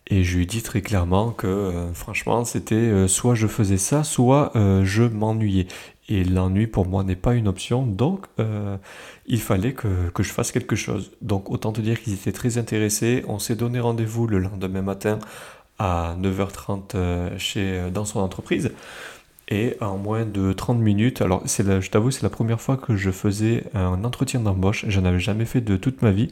Et 0.09 0.23
je 0.23 0.37
lui 0.37 0.43
ai 0.43 0.47
dit 0.47 0.63
très 0.63 0.83
clairement 0.83 1.31
que 1.31 1.73
franchement 1.95 2.45
c'était 2.45 3.09
soit 3.09 3.35
je 3.35 3.47
faisais 3.47 3.79
ça 3.79 4.05
soit 4.05 4.53
je 4.55 5.03
m'ennuyais 5.03 5.67
et 6.09 6.25
l'ennui 6.25 6.67
pour 6.67 6.87
moi 6.87 7.03
n'est 7.03 7.17
pas 7.17 7.35
une 7.35 7.49
option, 7.49 7.87
donc 7.87 8.27
euh, 8.39 8.77
il 9.27 9.41
fallait 9.41 9.73
que, 9.73 9.89
je 10.19 10.31
fasse 10.31 10.53
quelque 10.53 10.77
chose. 10.77 11.13
Donc 11.23 11.51
autant 11.51 11.73
te 11.73 11.81
dire 11.81 12.01
qu'ils 12.01 12.13
étaient 12.13 12.33
très 12.33 12.59
intéressés. 12.59 13.25
On 13.27 13.39
s'est 13.39 13.57
donné 13.57 13.81
rendez-vous 13.81 14.27
le 14.27 14.39
lendemain 14.39 14.83
matin 14.83 15.19
à 15.79 16.15
9h30 16.21 16.95
euh, 16.95 17.39
chez, 17.39 17.79
euh, 17.79 17.91
dans 17.91 18.05
son 18.05 18.21
entreprise. 18.21 18.73
Et 19.49 19.77
en 19.81 19.97
moins 19.97 20.25
de 20.27 20.53
30 20.53 20.79
minutes, 20.79 21.21
alors 21.23 21.43
c'est 21.47 21.81
je 21.81 21.91
t'avoue, 21.91 22.11
c'est 22.11 22.23
la 22.23 22.31
première 22.31 22.61
fois 22.61 22.77
que 22.77 22.97
je 22.97 23.11
faisais 23.11 23.65
un 23.75 24.03
entretien 24.05 24.41
d'embauche. 24.41 24.87
Je 24.89 25.01
avais 25.01 25.21
jamais 25.21 25.45
fait 25.45 25.61
de 25.61 25.77
toute 25.77 26.01
ma 26.01 26.13
vie. 26.13 26.31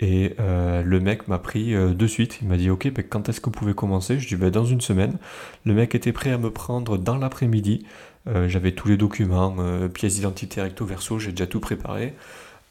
Et 0.00 0.34
le 0.38 0.98
mec 1.00 1.26
m'a 1.26 1.38
pris 1.38 1.72
de 1.72 2.06
suite. 2.06 2.40
Il 2.42 2.48
m'a 2.48 2.58
dit 2.58 2.68
Ok, 2.68 2.92
ben, 2.92 3.02
quand 3.02 3.30
est-ce 3.30 3.40
que 3.40 3.46
vous 3.46 3.52
pouvez 3.52 3.72
commencer? 3.72 4.18
Je 4.18 4.28
dis 4.28 4.36
ben, 4.36 4.50
Dans 4.50 4.66
une 4.66 4.82
semaine. 4.82 5.16
Le 5.64 5.72
mec 5.72 5.94
était 5.94 6.12
prêt 6.12 6.30
à 6.30 6.36
me 6.36 6.50
prendre 6.50 6.98
dans 6.98 7.16
l'après-midi. 7.16 7.86
Euh, 8.28 8.48
j'avais 8.48 8.72
tous 8.72 8.88
les 8.88 8.96
documents, 8.96 9.56
euh, 9.58 9.88
pièces 9.88 10.16
d'identité 10.16 10.60
recto 10.60 10.84
verso, 10.84 11.18
j'ai 11.18 11.30
déjà 11.30 11.46
tout 11.46 11.60
préparé. 11.60 12.14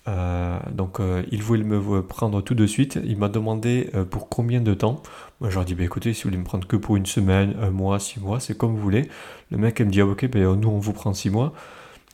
Euh, 0.07 0.57
donc 0.71 0.99
il 1.31 1.43
voulait 1.43 1.65
me 1.65 2.01
prendre 2.01 2.41
tout 2.41 2.55
de 2.55 2.65
suite. 2.65 2.97
Il 3.03 3.17
m'a 3.17 3.27
demandé 3.27 3.91
pour 4.09 4.29
combien 4.29 4.61
de 4.61 4.73
temps. 4.73 5.03
Moi 5.41 5.49
je 5.49 5.55
leur 5.55 5.65
dit 5.65 5.75
bah, 5.75 5.83
écoutez, 5.83 6.13
si 6.13 6.23
vous 6.23 6.29
voulez 6.29 6.37
me 6.37 6.45
prendre 6.45 6.65
que 6.65 6.77
pour 6.77 6.95
une 6.95 7.05
semaine, 7.05 7.55
un 7.61 7.71
mois, 7.71 7.99
six 7.99 8.19
mois, 8.21 8.39
c'est 8.39 8.57
comme 8.57 8.71
vous 8.71 8.81
voulez. 8.81 9.09
Le 9.51 9.57
mec 9.57 9.81
me 9.81 9.91
dit 9.91 9.99
ah, 9.99 10.05
ok, 10.05 10.29
ben, 10.29 10.55
nous 10.55 10.69
on 10.69 10.79
vous 10.79 10.93
prend 10.93 11.13
six 11.13 11.29
mois. 11.29 11.53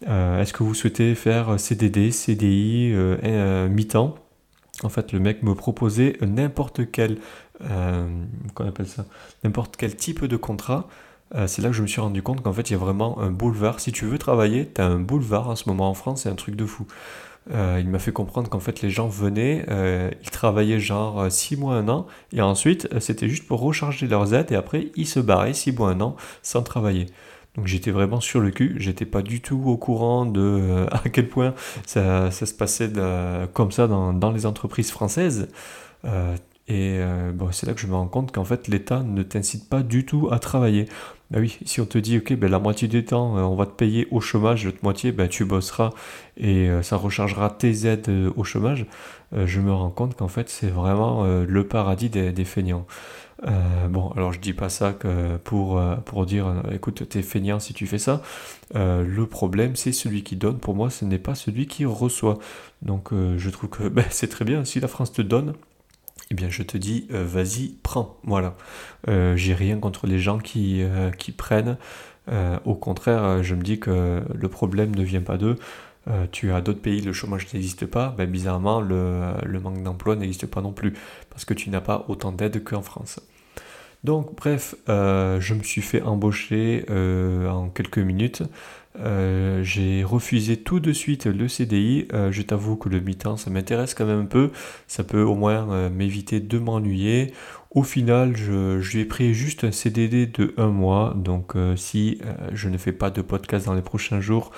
Est-ce 0.01 0.53
que 0.53 0.63
vous 0.63 0.73
souhaitez 0.73 1.13
faire 1.15 1.59
CDD, 1.59 2.11
CDI, 2.11 2.93
mi-temps? 3.69 4.15
En 4.81 4.89
fait, 4.89 5.11
le 5.13 5.19
mec 5.19 5.43
me 5.43 5.53
proposait 5.53 6.17
n'importe 6.21 6.91
quel, 6.91 7.19
n'importe 9.43 9.77
quel 9.77 9.95
type 9.95 10.25
de 10.25 10.35
contrat. 10.35 10.89
Euh, 11.35 11.47
c'est 11.47 11.61
là 11.61 11.69
que 11.69 11.75
je 11.75 11.81
me 11.81 11.87
suis 11.87 12.01
rendu 12.01 12.21
compte 12.21 12.41
qu'en 12.41 12.53
fait, 12.53 12.69
il 12.69 12.73
y 12.73 12.75
a 12.75 12.79
vraiment 12.79 13.19
un 13.19 13.31
boulevard. 13.31 13.79
Si 13.79 13.91
tu 13.91 14.05
veux 14.05 14.17
travailler, 14.17 14.69
tu 14.73 14.81
un 14.81 14.99
boulevard 14.99 15.49
en 15.49 15.55
ce 15.55 15.67
moment 15.67 15.89
en 15.89 15.93
France, 15.93 16.23
c'est 16.23 16.29
un 16.29 16.35
truc 16.35 16.55
de 16.55 16.65
fou. 16.65 16.85
Euh, 17.51 17.77
il 17.81 17.89
m'a 17.89 17.99
fait 17.99 18.13
comprendre 18.13 18.49
qu'en 18.49 18.59
fait, 18.59 18.81
les 18.81 18.89
gens 18.89 19.07
venaient, 19.07 19.65
euh, 19.69 20.09
ils 20.21 20.29
travaillaient 20.29 20.79
genre 20.79 21.29
6 21.29 21.57
mois, 21.57 21.75
1 21.75 21.89
an, 21.89 22.07
et 22.31 22.41
ensuite, 22.41 22.87
c'était 22.99 23.27
juste 23.27 23.47
pour 23.47 23.59
recharger 23.59 24.07
leurs 24.07 24.33
aides, 24.33 24.51
et 24.51 24.55
après, 24.55 24.91
ils 24.95 25.07
se 25.07 25.19
barraient 25.19 25.53
6 25.53 25.73
mois, 25.73 25.89
1 25.89 26.01
an 26.01 26.15
sans 26.41 26.61
travailler. 26.61 27.07
Donc 27.55 27.67
j'étais 27.67 27.91
vraiment 27.91 28.19
sur 28.19 28.39
le 28.39 28.49
cul, 28.49 28.75
j'étais 28.79 29.05
pas 29.05 29.21
du 29.21 29.41
tout 29.41 29.61
au 29.65 29.77
courant 29.77 30.25
de 30.25 30.87
à 30.91 31.09
quel 31.09 31.27
point 31.27 31.53
ça, 31.85 32.31
se 32.31 32.53
passait 32.53 32.89
comme 33.53 33.71
ça 33.71 33.87
dans, 33.87 34.31
les 34.31 34.45
entreprises 34.45 34.91
françaises. 34.91 35.49
Et 36.67 36.99
bon, 37.33 37.51
c'est 37.51 37.67
là 37.67 37.73
que 37.73 37.81
je 37.81 37.87
me 37.87 37.95
rends 37.95 38.07
compte 38.07 38.31
qu'en 38.31 38.45
fait 38.45 38.67
l'État 38.67 39.03
ne 39.03 39.21
t'incite 39.23 39.67
pas 39.69 39.83
du 39.83 40.05
tout 40.05 40.29
à 40.31 40.39
travailler. 40.39 40.87
Bah 41.33 41.39
oui, 41.39 41.57
si 41.65 41.81
on 41.81 41.85
te 41.85 41.97
dit, 41.97 42.19
ok, 42.19 42.33
ben 42.35 42.51
la 42.51 42.59
moitié 42.59 42.87
du 42.87 43.03
temps, 43.03 43.37
euh, 43.37 43.41
on 43.41 43.55
va 43.55 43.65
te 43.65 43.71
payer 43.71 44.07
au 44.11 44.21
chômage, 44.21 44.65
l'autre 44.65 44.77
moitié, 44.83 45.11
ben 45.11 45.27
tu 45.27 45.45
bosseras 45.45 45.89
et 46.37 46.69
euh, 46.69 46.83
ça 46.83 46.95
rechargera 46.95 47.49
tes 47.49 47.87
aides 47.87 48.07
euh, 48.07 48.31
au 48.35 48.43
chômage, 48.43 48.85
je 49.35 49.59
me 49.59 49.73
rends 49.73 49.89
compte 49.89 50.15
qu'en 50.15 50.27
fait, 50.27 50.47
c'est 50.47 50.67
vraiment 50.67 51.25
le 51.25 51.67
paradis 51.67 52.07
des, 52.07 52.45
feignants. 52.45 52.85
bon, 53.89 54.11
alors 54.11 54.31
je 54.31 54.39
dis 54.39 54.53
pas 54.53 54.69
ça 54.69 54.93
que 54.93 55.37
pour, 55.37 55.81
pour 56.05 56.27
dire, 56.27 56.53
écoute, 56.71 57.09
t'es 57.09 57.23
feignant 57.23 57.59
si 57.59 57.73
tu 57.73 57.87
fais 57.87 57.97
ça. 57.97 58.21
le 58.75 59.25
problème, 59.25 59.75
c'est 59.75 59.91
celui 59.91 60.21
qui 60.21 60.35
donne. 60.35 60.59
Pour 60.59 60.75
moi, 60.75 60.91
ce 60.91 61.03
n'est 61.03 61.17
pas 61.17 61.33
celui 61.33 61.65
qui 61.65 61.83
reçoit. 61.83 62.37
Donc, 62.83 63.09
je 63.11 63.49
trouve 63.49 63.71
que 63.71 63.87
ben, 63.89 64.05
c'est 64.11 64.29
très 64.29 64.45
bien. 64.45 64.65
Si 64.65 64.79
la 64.79 64.87
France 64.87 65.11
te 65.11 65.23
donne, 65.23 65.55
eh 66.33 66.35
bien 66.35 66.49
je 66.49 66.63
te 66.63 66.77
dis 66.77 67.07
euh, 67.11 67.23
vas-y, 67.23 67.75
prends. 67.83 68.17
Voilà. 68.23 68.55
Euh, 69.07 69.35
j'ai 69.37 69.53
rien 69.53 69.77
contre 69.77 70.07
les 70.07 70.17
gens 70.17 70.39
qui, 70.39 70.81
euh, 70.81 71.11
qui 71.11 71.31
prennent. 71.31 71.77
au 72.65 72.73
contraire, 72.73 73.43
je 73.43 73.53
me 73.53 73.61
dis 73.61 73.79
que 73.79 74.23
le 74.33 74.47
problème 74.49 74.95
ne 74.95 75.03
vient 75.03 75.21
pas 75.21 75.37
d'eux. 75.37 75.57
tu 76.31 76.51
as 76.51 76.61
d'autres 76.61 76.81
pays, 76.81 77.01
le 77.01 77.13
chômage 77.13 77.53
n'existe 77.53 77.85
pas. 77.85 78.15
Ben, 78.17 78.29
bizarrement, 78.29 78.81
le, 78.81 79.59
manque 79.61 79.83
d'emploi 79.83 80.15
n'existe 80.15 80.47
pas 80.47 80.61
non 80.61 80.71
plus. 80.71 80.93
Parce 81.29 81.45
que 81.45 81.53
tu 81.53 81.69
n'as 81.69 81.81
pas 81.81 82.05
autant 82.07 82.31
d'aide 82.31 82.63
qu'en 82.63 82.81
France. 82.81 83.19
Donc 84.03 84.35
bref, 84.35 84.75
je 84.87 85.53
me 85.53 85.63
suis 85.63 85.81
fait 85.81 86.01
embaucher 86.01 86.85
en 86.89 87.69
quelques 87.69 87.99
minutes. 87.99 88.43
Euh, 88.99 89.63
j'ai 89.63 90.03
refusé 90.03 90.57
tout 90.57 90.79
de 90.79 90.93
suite 90.93 91.25
le 91.25 91.47
CDI. 91.47 92.07
Euh, 92.13 92.31
je 92.31 92.41
t'avoue 92.41 92.75
que 92.75 92.89
le 92.89 92.99
mi-temps, 92.99 93.37
ça 93.37 93.49
m'intéresse 93.49 93.93
quand 93.93 94.05
même 94.05 94.21
un 94.21 94.25
peu. 94.25 94.51
Ça 94.87 95.03
peut 95.03 95.23
au 95.23 95.35
moins 95.35 95.69
euh, 95.71 95.89
m'éviter 95.89 96.39
de 96.39 96.59
m'ennuyer. 96.59 97.33
Au 97.71 97.81
final, 97.81 98.37
je, 98.37 98.77
lui 98.77 98.99
ai 98.99 99.05
pris 99.05 99.33
juste 99.33 99.63
un 99.63 99.71
CDD 99.71 100.27
de 100.27 100.53
un 100.57 100.67
mois. 100.67 101.15
Donc, 101.15 101.53
si 101.75 102.21
je 102.51 102.69
ne 102.69 102.77
fais 102.77 102.91
pas 102.91 103.09
de 103.09 103.23
podcast 103.23 103.65
dans 103.65 103.73
les 103.73 103.81
prochains 103.81 104.21
jours, 104.21 104.51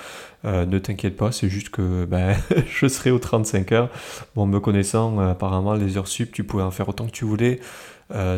ne 0.44 0.78
t'inquiète 0.78 1.16
pas. 1.16 1.32
C'est 1.32 1.48
juste 1.48 1.70
que 1.70 2.04
ben, 2.10 2.36
je 2.68 2.86
serai 2.86 3.10
aux 3.10 3.18
35 3.18 3.72
heures. 3.72 3.90
Bon, 4.34 4.44
me 4.44 4.60
connaissant, 4.60 5.18
apparemment, 5.18 5.72
les 5.72 5.96
heures 5.96 6.08
sup, 6.08 6.30
tu 6.30 6.44
pouvais 6.44 6.62
en 6.62 6.70
faire 6.70 6.90
autant 6.90 7.06
que 7.06 7.12
tu 7.12 7.24
voulais. 7.24 7.58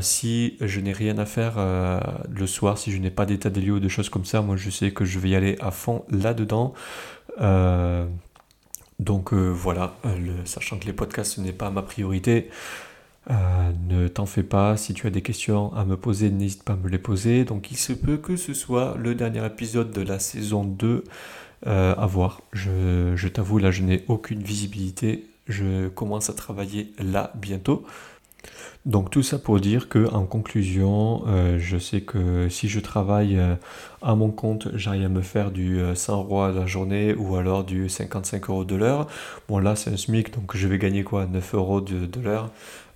Si 0.00 0.56
je 0.60 0.80
n'ai 0.80 0.92
rien 0.92 1.18
à 1.18 1.26
faire 1.26 1.56
le 2.28 2.46
soir, 2.46 2.78
si 2.78 2.90
je 2.92 2.98
n'ai 2.98 3.10
pas 3.10 3.26
d'état 3.26 3.50
des 3.50 3.60
lieux 3.60 3.74
ou 3.74 3.80
de 3.80 3.88
choses 3.88 4.08
comme 4.08 4.24
ça, 4.24 4.40
moi 4.42 4.56
je 4.56 4.70
sais 4.70 4.92
que 4.92 5.04
je 5.04 5.18
vais 5.18 5.30
y 5.30 5.34
aller 5.34 5.56
à 5.60 5.70
fond 5.70 6.04
là-dedans. 6.10 6.72
donc 8.98 9.32
voilà, 9.32 9.94
sachant 10.44 10.78
que 10.78 10.86
les 10.86 10.92
podcasts 10.92 11.34
ce 11.34 11.40
n'est 11.40 11.52
pas 11.52 11.70
ma 11.70 11.82
priorité, 11.82 12.48
euh, 13.30 13.72
ne 13.88 14.08
t'en 14.08 14.24
fais 14.24 14.42
pas, 14.42 14.76
si 14.78 14.94
tu 14.94 15.06
as 15.06 15.10
des 15.10 15.20
questions 15.20 15.74
à 15.74 15.84
me 15.84 15.96
poser, 15.96 16.30
n'hésite 16.30 16.62
pas 16.62 16.72
à 16.74 16.76
me 16.76 16.88
les 16.88 16.98
poser. 16.98 17.44
Donc 17.44 17.70
il 17.70 17.76
se 17.76 17.92
peut 17.92 18.16
que 18.16 18.36
ce 18.36 18.54
soit 18.54 18.96
le 18.98 19.14
dernier 19.14 19.44
épisode 19.44 19.90
de 19.90 20.00
la 20.00 20.18
saison 20.18 20.64
2 20.64 21.04
euh, 21.66 21.94
à 21.94 22.06
voir. 22.06 22.40
Je 22.52 23.28
t'avoue, 23.28 23.58
là 23.58 23.70
je 23.70 23.82
n'ai 23.82 24.04
aucune 24.08 24.42
visibilité. 24.42 25.26
Je 25.46 25.88
commence 25.88 26.30
à 26.30 26.34
travailler 26.34 26.92
là 26.98 27.32
bientôt. 27.34 27.84
Donc 28.89 29.11
tout 29.11 29.22
ça 29.22 29.39
pour 29.39 29.61
dire 29.61 29.91
que 29.91 30.11
en 30.14 30.24
conclusion, 30.24 31.22
euh, 31.26 31.59
je 31.61 31.76
sais 31.76 32.01
que 32.01 32.49
si 32.49 32.70
je 32.70 32.80
travaille 32.80 33.39
euh, 33.39 33.55
à 34.01 34.14
mon 34.14 34.30
compte, 34.30 34.68
j'arrive 34.76 35.05
à 35.05 35.09
me 35.11 35.20
faire 35.20 35.51
du 35.51 35.78
100 35.95 36.12
euh, 36.12 36.16
euros 36.16 36.49
la 36.51 36.64
journée 36.64 37.14
ou 37.14 37.36
alors 37.36 37.64
du 37.64 37.91
55 37.91 38.49
euros 38.49 38.64
de 38.64 38.76
l'heure. 38.76 39.07
Bon 39.47 39.59
là 39.59 39.76
c'est 39.76 39.91
un 39.91 39.99
SMIC 39.99 40.32
donc 40.32 40.57
je 40.57 40.66
vais 40.66 40.78
gagner 40.78 41.05
quoi 41.05 41.26
9 41.26 41.55
euros 41.55 41.82
de, 41.82 42.07
de 42.07 42.20
l'heure. 42.20 42.51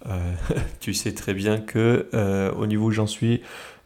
tu 0.81 0.95
sais 0.95 1.13
très 1.13 1.35
bien 1.35 1.61
que 1.61 2.09
au 2.57 2.67
niveau 2.67 2.87
où 2.87 2.91
j'en 2.91 3.07
suis, 3.07 3.43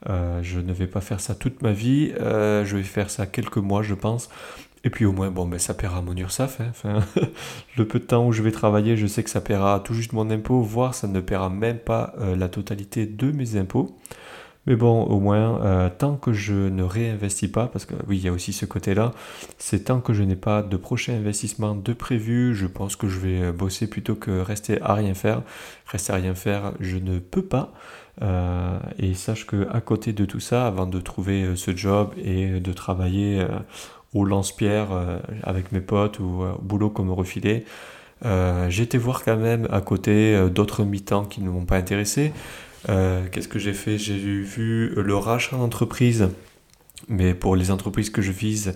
je 0.07 0.61
ne 0.61 0.73
vais 0.73 0.87
pas 0.87 1.03
faire 1.03 1.21
ça 1.21 1.35
toute 1.35 1.61
ma 1.61 1.73
vie. 1.73 2.13
je 2.19 2.77
vais 2.77 2.85
faire 2.85 3.11
ça 3.11 3.27
quelques 3.27 3.59
mois 3.59 3.83
je 3.83 3.95
pense. 3.95 4.31
Et 4.85 4.91
puis 4.91 5.05
au 5.05 5.13
moins, 5.13 5.31
bon, 5.31 5.47
ben, 5.47 5.59
ça 5.59 5.75
paiera 5.75 6.01
mon 6.01 6.17
URSAF. 6.17 6.61
Hein. 6.85 7.01
Le 7.77 7.87
peu 7.87 7.99
de 7.99 8.05
temps 8.05 8.27
où 8.27 8.33
je 8.33 8.43
vais 8.43 8.53
travailler, 8.53 8.97
je 8.97 9.07
sais 9.07 9.25
que 9.25 9.31
ça 9.31 9.41
paiera 9.41 9.81
tout 9.81 9.95
juste 9.95 10.13
mon 10.13 10.31
impôt, 10.31 10.61
voire 10.61 10.95
ça 10.95 11.09
ne 11.09 11.21
paiera 11.21 11.51
même 11.51 11.79
pas 11.79 12.15
euh, 12.21 12.37
la 12.37 12.49
totalité 12.49 13.07
de 13.07 13.33
mes 13.33 13.57
impôts. 13.57 13.97
Mais 14.67 14.75
bon, 14.75 15.05
au 15.05 15.21
moins, 15.21 15.61
euh, 15.63 15.89
tant 15.97 16.17
que 16.17 16.33
je 16.33 16.55
ne 16.55 16.83
réinvestis 16.83 17.49
pas, 17.49 17.69
parce 17.69 17.85
que 17.85 17.95
oui, 18.09 18.19
il 18.19 18.25
y 18.25 18.29
a 18.29 18.33
aussi 18.33 18.53
ce 18.53 18.67
côté-là, 18.67 19.13
c'est 19.59 19.85
tant 19.85 20.01
que 20.01 20.13
je 20.13 20.25
n'ai 20.25 20.35
pas 20.35 20.63
de 20.63 20.77
prochain 20.77 21.15
investissement 21.15 21.77
de 21.77 21.93
prévu, 21.93 22.55
je 22.55 22.67
pense 22.67 22.97
que 22.97 23.09
je 23.09 23.19
vais 23.21 23.53
bosser 23.53 23.89
plutôt 23.89 24.17
que 24.17 24.41
rester 24.41 24.83
à 24.83 24.95
rien 24.95 25.15
faire. 25.15 25.43
Rester 25.87 26.13
à 26.13 26.17
rien 26.17 26.35
faire, 26.35 26.73
je 26.81 26.97
ne 26.97 27.21
peux 27.21 27.45
pas. 27.45 27.73
Euh, 28.23 28.79
et 28.99 29.15
sache 29.15 29.47
que 29.47 29.69
à 29.73 29.81
côté 29.81 30.13
de 30.13 30.25
tout 30.25 30.41
ça, 30.41 30.67
avant 30.67 30.87
de 30.87 30.99
trouver 31.01 31.55
ce 31.55 31.77
job 31.77 32.13
et 32.17 32.61
de 32.61 32.73
travailler 32.73 33.47
au 34.17 34.25
lance-pierre 34.25 34.93
euh, 34.93 35.19
avec 35.43 35.73
mes 35.73 35.81
potes 35.81 36.19
ou 36.19 36.43
euh, 36.43 36.53
au 36.55 36.63
boulot 36.63 36.91
qu'on 36.91 37.05
me 37.05 37.13
refilait. 37.13 37.65
Euh, 38.25 38.71
été 38.71 38.97
voir 38.97 39.23
quand 39.23 39.37
même 39.37 39.69
à 39.71 39.83
côté 39.83 40.49
d'autres 40.51 40.85
mi-temps 40.85 41.27
qui 41.27 41.43
ne 41.43 41.51
m'ont 41.51 41.67
pas 41.67 41.77
intéressé. 41.77 42.33
Qu'est-ce 42.87 43.49
que 43.49 43.59
j'ai 43.59 43.75
fait? 43.75 43.99
J'ai 43.99 44.17
vu 44.17 44.95
le 44.95 45.17
rachat 45.17 45.57
d'entreprise. 45.57 46.29
Mais 47.09 47.35
pour 47.35 47.57
les 47.57 47.71
entreprises 47.71 48.11
que 48.11 48.23
je 48.23 48.33
vise, 48.33 48.75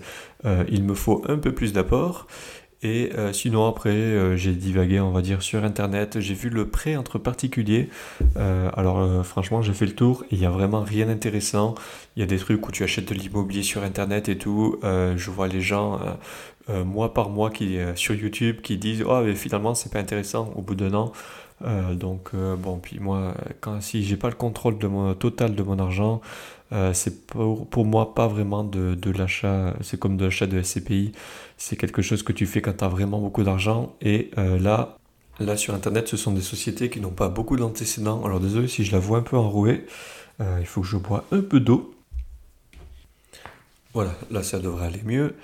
il 0.67 0.83
me 0.83 0.93
faut 0.93 1.23
un 1.27 1.37
peu 1.37 1.53
plus 1.53 1.73
d'apport. 1.73 2.27
Et 2.83 3.11
euh, 3.15 3.31
sinon 3.31 3.67
après, 3.67 3.89
euh, 3.89 4.35
j'ai 4.35 4.53
divagué, 4.53 4.99
on 4.99 5.11
va 5.11 5.21
dire, 5.21 5.43
sur 5.43 5.63
Internet. 5.63 6.19
J'ai 6.19 6.33
vu 6.33 6.49
le 6.49 6.67
prêt 6.67 6.95
entre 6.95 7.19
particuliers. 7.19 7.89
Euh, 8.37 8.71
alors 8.73 9.25
franchement, 9.25 9.61
j'ai 9.61 9.73
fait 9.73 9.85
le 9.85 9.93
tour. 9.93 10.23
Il 10.31 10.39
n'y 10.39 10.45
a 10.45 10.49
vraiment 10.49 10.81
rien 10.81 11.05
d'intéressant. 11.05 11.75
Il 12.15 12.21
y 12.21 12.23
a 12.23 12.25
des 12.25 12.37
trucs 12.37 12.67
où 12.67 12.71
tu 12.71 12.83
achètes 12.83 13.09
de 13.09 13.13
l'immobilier 13.13 13.63
sur 13.63 13.83
Internet 13.83 14.29
et 14.29 14.37
tout. 14.37 14.79
je 14.83 15.29
vois 15.29 15.47
les 15.47 15.61
gens 15.61 15.99
mois 16.69 17.13
par 17.13 17.29
mois 17.29 17.49
qui, 17.49 17.77
sur 17.95 18.15
YouTube 18.15 18.61
qui 18.61 18.77
disent 18.77 19.03
«Oh, 19.07 19.21
mais 19.23 19.35
finalement, 19.35 19.75
c'est 19.75 19.91
pas 19.91 19.99
intéressant 19.99 20.51
au 20.55 20.61
bout 20.61 20.75
d'un 20.75 20.93
an.» 20.93 21.11
donc 21.93 22.31
bon, 22.35 22.79
puis 22.79 22.99
moi, 22.99 23.35
quand, 23.59 23.81
si 23.81 24.03
j'ai 24.03 24.17
pas 24.17 24.29
le 24.29 24.35
contrôle 24.35 24.77
de 24.77 24.87
mon, 24.87 25.13
total 25.13 25.55
de 25.55 25.63
mon 25.63 25.79
argent, 25.79 26.21
euh, 26.73 26.93
c'est 26.93 27.27
pour, 27.27 27.67
pour, 27.67 27.85
moi 27.85 28.15
pas 28.15 28.27
vraiment 28.27 28.63
de, 28.63 28.95
de 28.95 29.11
l'achat, 29.11 29.75
c'est 29.81 29.99
comme 29.99 30.15
de 30.15 30.25
l'achat 30.25 30.47
de 30.47 30.61
SCPI, 30.61 31.11
c'est 31.57 31.75
quelque 31.75 32.01
chose 32.01 32.23
que 32.23 32.31
tu 32.31 32.45
fais 32.45 32.61
quand 32.61 32.77
tu 32.77 32.83
as 32.83 32.87
vraiment 32.87 33.19
beaucoup 33.19 33.43
d'argent. 33.43 33.95
Et 34.01 34.31
euh, 34.37 34.57
là, 34.57 34.97
là 35.39 35.57
sur 35.57 35.73
Internet, 35.73 36.07
ce 36.07 36.15
sont 36.15 36.31
des 36.31 36.41
sociétés 36.41 36.89
qui 36.89 37.01
n'ont 37.01 37.09
pas 37.09 37.27
beaucoup 37.27 37.57
d'antécédents. 37.57 38.23
Alors 38.23 38.39
désolé 38.39 38.69
si 38.69 38.85
je 38.85 38.93
la 38.93 38.99
vois 38.99 39.17
un 39.17 39.23
peu 39.23 39.35
enrouée, 39.35 39.85
euh, 40.39 40.57
il 40.61 40.65
faut 40.65 40.81
que 40.81 40.87
je 40.87 40.95
bois 40.95 41.25
un 41.31 41.41
peu 41.41 41.59
d'eau. 41.59 41.93
Voilà, 43.93 44.11
là 44.29 44.41
ça 44.41 44.59
devrait 44.59 44.85
aller 44.85 45.03
mieux. 45.03 45.35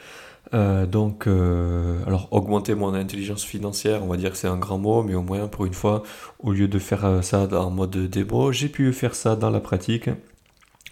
donc, 0.53 1.27
alors 1.27 2.29
augmenter 2.31 2.73
mon 2.73 2.93
intelligence 2.93 3.43
financière, 3.43 4.01
on 4.01 4.07
va 4.07 4.15
dire 4.15 4.31
que 4.31 4.37
c'est 4.37 4.47
un 4.47 4.57
grand 4.57 4.77
mot, 4.77 5.03
mais 5.03 5.15
au 5.15 5.21
moins 5.21 5.49
pour 5.49 5.65
une 5.65 5.73
fois, 5.73 6.03
au 6.39 6.53
lieu 6.53 6.69
de 6.69 6.79
faire 6.79 7.21
ça 7.21 7.49
en 7.51 7.69
mode 7.69 7.97
démo, 8.09 8.53
j'ai 8.53 8.69
pu 8.69 8.93
faire 8.93 9.15
ça 9.15 9.35
dans 9.35 9.49
la 9.49 9.59
pratique 9.59 10.09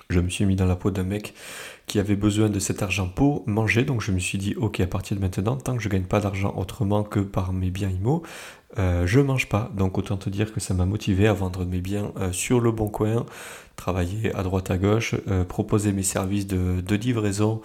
je 0.10 0.20
me 0.20 0.30
suis 0.30 0.46
mis 0.46 0.56
dans 0.56 0.66
la 0.66 0.76
peau 0.76 0.92
d'un 0.92 1.04
mec 1.04 1.34
qui 1.88 2.00
avait 2.00 2.16
besoin 2.16 2.50
de 2.50 2.60
cet 2.60 2.82
argent 2.82 3.08
pour 3.08 3.48
manger. 3.48 3.84
Donc 3.84 4.02
je 4.02 4.12
me 4.12 4.20
suis 4.20 4.38
dit, 4.38 4.56
ok, 4.56 4.80
à 4.80 4.88
partir 4.88 5.18
de 5.18 5.22
maintenant, 5.22 5.56
tant 5.56 5.76
que 5.76 5.84
je 5.84 5.90
gagne 5.90 6.04
pas 6.04 6.20
d'argent 6.20 6.54
autrement 6.58 7.04
que 7.04 7.20
par 7.20 7.54
mes 7.54 7.70
biens 7.70 7.90
IMO, 7.90 8.24
euh, 8.78 9.06
je 9.08 9.20
mange 9.20 9.48
pas. 9.48 9.72
Donc 9.76 9.98
autant 9.98 10.18
te 10.18 10.30
dire 10.30 10.54
que 10.54 10.60
ça 10.60 10.74
m'a 10.74 10.86
motivé 10.86 11.28
à 11.28 11.34
vendre 11.34 11.66
mes 11.66 11.80
biens 11.80 12.12
euh, 12.18 12.32
sur 12.32 12.60
le 12.60 12.72
bon 12.72 12.88
coin, 12.88 13.26
travailler 13.76 14.34
à 14.36 14.44
droite 14.44 14.72
à 14.72 14.78
gauche, 14.78 15.16
euh, 15.28 15.44
proposer 15.44 15.92
mes 15.92 16.04
services 16.04 16.48
de, 16.48 16.82
de 16.82 16.96
livraison 16.96 17.62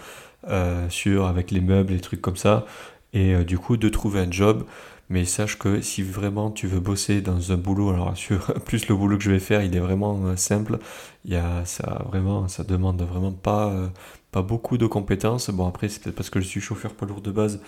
sur 0.88 1.26
avec 1.26 1.50
les 1.50 1.60
meubles, 1.60 1.92
les 1.92 2.00
trucs 2.00 2.22
comme 2.22 2.38
ça, 2.38 2.64
et 3.12 3.44
du 3.44 3.58
coup 3.58 3.76
de 3.76 3.90
trouver 3.90 4.20
un 4.20 4.30
job. 4.30 4.64
Mais 5.10 5.24
sache 5.24 5.58
que 5.58 5.80
si 5.80 6.04
vraiment 6.04 6.52
tu 6.52 6.68
veux 6.68 6.78
bosser 6.78 7.20
dans 7.20 7.50
un 7.50 7.56
boulot, 7.56 7.90
alors 7.90 8.16
sur 8.16 8.54
plus 8.64 8.86
le 8.88 8.94
boulot 8.94 9.18
que 9.18 9.24
je 9.24 9.32
vais 9.32 9.40
faire, 9.40 9.60
il 9.60 9.76
est 9.76 9.80
vraiment 9.80 10.24
euh, 10.24 10.36
simple. 10.36 10.78
Il 11.24 11.32
y 11.32 11.36
a, 11.36 11.64
ça 11.64 12.04
vraiment, 12.06 12.46
ça 12.46 12.62
demande 12.62 13.02
vraiment 13.02 13.32
pas, 13.32 13.70
euh, 13.70 13.88
pas 14.30 14.42
beaucoup 14.42 14.78
de 14.78 14.86
compétences. 14.86 15.50
Bon 15.50 15.66
après 15.66 15.88
c'est 15.88 16.00
peut-être 16.00 16.14
parce 16.14 16.30
que 16.30 16.40
je 16.40 16.46
suis 16.46 16.60
chauffeur 16.60 16.94
poids 16.94 17.08
lourd 17.08 17.22
de 17.22 17.32
base 17.32 17.60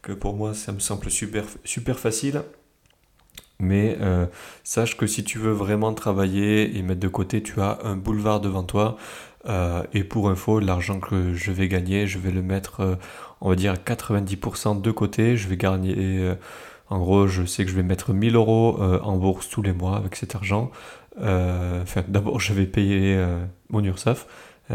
que 0.00 0.12
pour 0.12 0.34
moi 0.36 0.54
ça 0.54 0.72
me 0.72 0.78
semble 0.78 1.10
super, 1.10 1.44
super 1.64 1.98
facile. 1.98 2.42
Mais 3.60 3.98
euh, 4.00 4.26
sache 4.64 4.96
que 4.96 5.06
si 5.06 5.22
tu 5.22 5.38
veux 5.38 5.52
vraiment 5.52 5.92
travailler 5.92 6.78
et 6.78 6.82
mettre 6.82 7.00
de 7.00 7.08
côté, 7.08 7.42
tu 7.42 7.60
as 7.60 7.78
un 7.84 7.96
boulevard 7.96 8.40
devant 8.40 8.62
toi. 8.62 8.96
et 9.92 10.04
pour 10.04 10.28
info, 10.30 10.60
l'argent 10.60 10.98
que 11.00 11.34
je 11.34 11.52
vais 11.52 11.68
gagner, 11.68 12.06
je 12.06 12.18
vais 12.18 12.32
le 12.32 12.42
mettre, 12.42 12.98
on 13.40 13.48
va 13.50 13.54
dire, 13.56 13.74
90% 13.74 14.80
de 14.80 14.90
côté. 14.90 15.36
Je 15.36 15.48
vais 15.48 15.56
gagner 15.56 16.34
en 16.88 16.98
gros, 16.98 17.26
je 17.26 17.44
sais 17.44 17.64
que 17.64 17.70
je 17.70 17.76
vais 17.76 17.82
mettre 17.82 18.12
1000 18.12 18.36
euros 18.36 18.78
euh, 18.80 19.00
en 19.00 19.16
bourse 19.16 19.48
tous 19.48 19.62
les 19.62 19.72
mois 19.72 19.96
avec 19.96 20.14
cet 20.14 20.34
argent. 20.36 20.70
Euh, 21.20 21.84
d'abord, 22.08 22.40
je 22.40 22.52
vais 22.52 22.66
payer 22.66 23.16
euh, 23.16 23.44
mon 23.70 23.82
URSAF. 23.82 24.26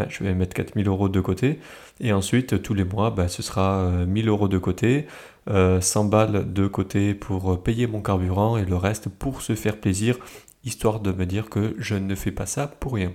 je 0.10 0.24
vais 0.24 0.34
mettre 0.34 0.54
4000 0.54 0.88
euros 0.88 1.08
de 1.08 1.22
côté. 1.22 1.60
Et 2.02 2.12
ensuite, 2.12 2.62
tous 2.62 2.74
les 2.74 2.84
mois, 2.84 3.12
bah, 3.12 3.28
ce 3.30 3.42
sera 3.42 3.90
1000 4.08 4.28
euros 4.28 4.48
de 4.48 4.58
côté, 4.58 5.08
100 5.48 6.06
balles 6.06 6.52
de 6.52 6.68
côté 6.68 7.14
pour 7.14 7.62
payer 7.62 7.88
mon 7.88 8.02
carburant 8.02 8.58
et 8.58 8.66
le 8.66 8.76
reste 8.76 9.10
pour 9.10 9.42
se 9.42 9.56
faire 9.56 9.78
plaisir, 9.78 10.18
histoire 10.64 11.00
de 11.00 11.12
me 11.12 11.26
dire 11.26 11.50
que 11.50 11.76
je 11.78 11.96
ne 11.96 12.16
fais 12.16 12.32
pas 12.32 12.46
ça 12.46 12.68
pour 12.68 12.94
rien. 12.94 13.14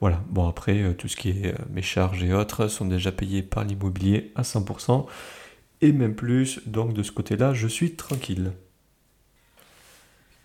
Voilà, 0.00 0.20
bon 0.28 0.48
après, 0.48 0.94
tout 0.94 1.08
ce 1.08 1.16
qui 1.16 1.30
est 1.30 1.54
mes 1.70 1.82
charges 1.82 2.24
et 2.24 2.32
autres 2.32 2.68
sont 2.68 2.84
déjà 2.84 3.12
payés 3.12 3.42
par 3.42 3.64
l'immobilier 3.64 4.32
à 4.34 4.42
100% 4.42 5.06
et 5.84 5.92
même 5.92 6.14
plus, 6.14 6.60
donc 6.66 6.94
de 6.94 7.02
ce 7.02 7.12
côté-là, 7.12 7.52
je 7.52 7.68
suis 7.68 7.94
tranquille. 7.94 8.52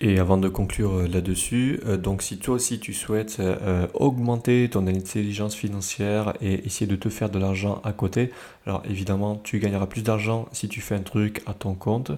Et 0.02 0.20
avant 0.20 0.38
de 0.38 0.50
conclure 0.50 0.96
euh, 0.96 1.08
là-dessus, 1.08 1.80
euh, 1.86 1.96
donc 1.96 2.22
si 2.22 2.40
toi 2.40 2.56
aussi 2.56 2.80
tu 2.80 2.94
souhaites 2.94 3.38
euh, 3.40 3.88
augmenter 3.94 4.70
ton 4.70 4.86
intelligence 4.86 5.56
financière 5.56 6.34
et 6.42 6.66
essayer 6.66 6.88
de 6.88 6.98
te 6.98 7.08
faire 7.08 7.30
de 7.30 7.40
l'argent 7.40 7.82
à 7.86 7.94
côté, 7.94 8.32
alors 8.66 8.84
évidemment 8.90 9.40
tu 9.42 9.60
gagneras 9.60 9.88
plus 9.88 10.04
d'argent 10.04 10.50
si 10.52 10.68
tu 10.68 10.82
fais 10.82 10.96
un 10.96 11.02
truc 11.02 11.42
à 11.46 11.54
ton 11.54 11.74
compte, 11.74 12.12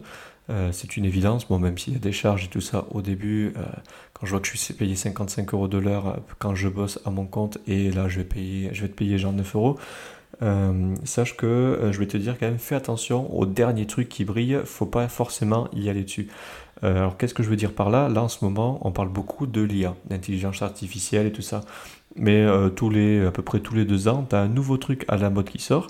c'est 0.74 0.98
une 0.98 1.06
évidence, 1.06 1.48
bon 1.48 1.60
même 1.60 1.78
s'il 1.78 1.94
y 1.94 1.96
a 1.96 2.00
des 2.00 2.12
charges 2.12 2.44
et 2.44 2.48
tout 2.50 2.60
ça 2.60 2.86
au 2.92 3.02
début, 3.02 3.54
quand 4.12 4.26
je 4.26 4.32
vois 4.32 4.42
que 4.42 4.50
je 4.50 4.58
suis 4.58 4.74
payé 4.74 4.98
55 4.98 5.54
euros 5.54 5.70
de 5.70 5.78
l'heure 5.78 6.20
quand 6.40 6.56
je 6.56 6.68
bosse 6.68 7.00
à 7.06 7.10
mon 7.10 7.26
compte 7.26 7.58
et 7.68 7.90
là 7.90 8.10
je 8.10 8.18
vais, 8.18 8.26
payer, 8.26 8.70
je 8.74 8.82
vais 8.82 8.90
te 8.90 8.94
payer 8.94 9.18
genre 9.18 9.32
9 9.32 9.56
euros, 9.56 9.80
euh, 10.42 10.96
sache 11.04 11.38
que 11.38 11.46
euh, 11.46 11.92
je 11.92 12.00
vais 12.00 12.08
te 12.08 12.18
dire 12.18 12.38
quand 12.40 12.48
même, 12.48 12.58
fais 12.58 12.76
attention 12.76 13.34
aux 13.36 13.46
derniers 13.46 13.86
trucs 13.86 14.10
qui 14.10 14.26
brillent, 14.26 14.62
faut 14.66 14.86
pas 14.86 15.08
forcément 15.08 15.68
y 15.74 15.90
aller 15.90 16.04
dessus. 16.04 16.28
Euh, 16.84 16.98
alors 16.98 17.18
qu'est-ce 17.18 17.34
que 17.34 17.44
je 17.44 17.50
veux 17.50 17.56
dire 17.56 17.74
par 17.74 17.90
là? 17.90 18.10
Là 18.10 18.24
en 18.24 18.28
ce 18.28 18.44
moment, 18.44 18.80
on 18.82 18.92
parle 18.92 19.10
beaucoup 19.10 19.46
de 19.46 19.62
l'IA, 19.62 19.96
d'intelligence 20.10 20.62
artificielle 20.62 21.28
et 21.28 21.32
tout 21.32 21.44
ça. 21.44 21.62
Mais 22.18 22.46
tous 22.76 22.90
les, 22.90 23.26
à 23.26 23.32
peu 23.32 23.42
près 23.42 23.62
tous 23.62 23.74
les 23.74 23.86
deux 23.86 24.10
ans, 24.10 24.26
tu 24.30 24.36
as 24.36 24.40
un 24.42 24.50
nouveau 24.50 24.76
truc 24.76 25.06
à 25.08 25.16
la 25.16 25.30
mode 25.30 25.50
qui 25.50 25.60
sort. 25.60 25.88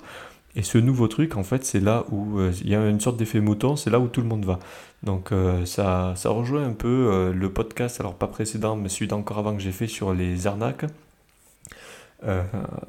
Et 0.54 0.62
ce 0.62 0.78
nouveau 0.78 1.08
truc, 1.08 1.36
en 1.36 1.42
fait, 1.42 1.64
c'est 1.64 1.80
là 1.80 2.04
où 2.12 2.40
il 2.40 2.68
y 2.68 2.76
a 2.76 2.88
une 2.88 3.00
sorte 3.00 3.16
d'effet 3.16 3.40
mouton, 3.40 3.74
c'est 3.74 3.90
là 3.90 3.98
où 3.98 4.06
tout 4.06 4.20
le 4.20 4.28
monde 4.28 4.44
va. 4.44 4.60
Donc 5.02 5.30
ça, 5.64 6.12
ça 6.14 6.30
rejoint 6.30 6.64
un 6.64 6.74
peu 6.74 7.32
le 7.34 7.52
podcast, 7.52 7.98
alors 7.98 8.14
pas 8.14 8.28
précédent, 8.28 8.76
mais 8.76 8.88
celui 8.88 9.08
d'encore 9.08 9.38
avant 9.38 9.56
que 9.56 9.62
j'ai 9.62 9.72
fait 9.72 9.88
sur 9.88 10.14
les 10.14 10.46
arnaques. 10.46 10.84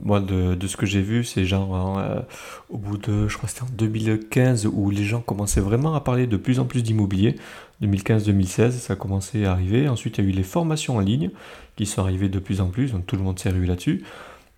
Moi, 0.02 0.20
de, 0.20 0.56
de, 0.56 0.68
ce 0.68 0.78
que 0.78 0.86
j'ai 0.86 1.02
vu, 1.02 1.24
c'est 1.24 1.46
genre 1.46 1.76
hein, 1.76 2.24
au 2.70 2.78
bout 2.78 2.98
de, 2.98 3.28
je 3.28 3.38
crois 3.38 3.50
c'était 3.50 3.64
en 3.64 3.74
2015, 3.74 4.68
où 4.68 4.90
les 4.90 5.04
gens 5.04 5.22
commençaient 5.22 5.62
vraiment 5.62 5.96
à 5.96 6.02
parler 6.02 6.28
de 6.28 6.38
plus 6.38 6.60
en 6.60 6.66
plus 6.66 6.84
d'immobilier. 6.84 7.36
2015-2016, 7.82 8.72
ça 8.72 8.94
a 8.94 8.96
commencé 8.96 9.46
à 9.46 9.52
arriver. 9.52 9.88
Ensuite, 9.88 10.18
il 10.18 10.24
y 10.24 10.28
a 10.28 10.30
eu 10.30 10.34
les 10.34 10.44
formations 10.44 10.98
en 10.98 11.00
ligne 11.00 11.32
qui 11.76 11.86
sont 11.86 12.02
arrivées 12.02 12.30
de 12.30 12.40
plus 12.40 12.62
en 12.62 12.68
plus, 12.68 12.92
donc 12.92 13.06
tout 13.06 13.16
le 13.16 13.24
monde 13.24 13.40
s'est 13.40 13.50
rué 13.50 13.66
là-dessus. 13.66 14.04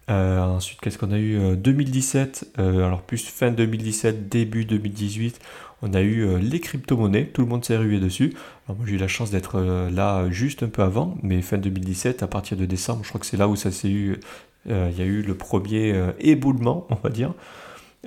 Euh, 0.10 0.40
ensuite, 0.40 0.80
qu'est-ce 0.82 0.98
qu'on 0.98 1.12
a 1.12 1.18
eu? 1.18 1.56
2017, 1.58 2.54
euh, 2.60 2.62
euh, 2.62 2.86
alors 2.86 3.02
plus 3.02 3.26
fin 3.26 3.52
2017, 3.52 4.30
début 4.30 4.66
2018, 4.66 5.40
on 5.82 5.94
a 5.94 6.02
eu 6.02 6.38
les 6.40 6.60
crypto-monnaies, 6.60 7.28
tout 7.28 7.42
le 7.42 7.48
monde 7.48 7.66
s'est 7.66 7.78
rué 7.78 8.00
dessus. 8.00 8.34
Alors 8.68 8.78
moi 8.78 8.86
j'ai 8.88 8.96
eu 8.96 8.98
la 8.98 9.08
chance 9.08 9.30
d'être 9.30 9.60
là 9.92 10.30
juste 10.30 10.64
un 10.64 10.70
peu 10.70 10.82
avant, 10.82 11.18
mais 11.22 11.42
fin 11.42 11.58
2017, 11.58 12.24
à 12.24 12.28
partir 12.28 12.58
de 12.58 12.66
décembre, 12.66 13.02
je 13.04 13.10
crois 13.10 13.20
que 13.20 13.26
c'est 13.26 13.38
là 13.38 13.48
où 13.48 13.56
ça 13.56 13.72
s'est 13.72 13.90
eu, 13.90 14.20
il 14.68 14.98
y 14.98 15.02
a 15.02 15.06
eu 15.06 15.22
le 15.22 15.36
premier 15.36 15.94
éboulement, 16.20 16.88
on 16.90 16.96
va 16.96 17.10
dire. 17.10 17.34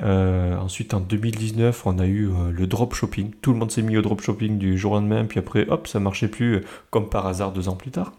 ensuite 0.03 0.95
en 0.95 1.01
2019, 1.01 1.87
on 1.87 1.99
a 1.99 2.07
eu 2.07 2.31
le 2.51 2.67
dropshipping. 2.67 3.31
Tout 3.43 3.53
le 3.53 3.59
monde 3.59 3.71
s'est 3.71 3.83
mis 3.83 3.97
au 3.97 4.03
dropshipping 4.03 4.59
du 4.59 4.77
jour 4.77 4.93
au 4.93 4.95
lendemain, 4.97 5.25
puis 5.25 5.39
après, 5.39 5.69
hop, 5.69 5.87
ça 5.87 6.01
marchait 6.01 6.29
plus 6.29 6.63
comme 6.91 7.09
par 7.09 7.27
hasard 7.27 7.53
deux 7.53 7.69
ans 7.69 7.77
plus 7.77 7.91
tard. 7.91 8.13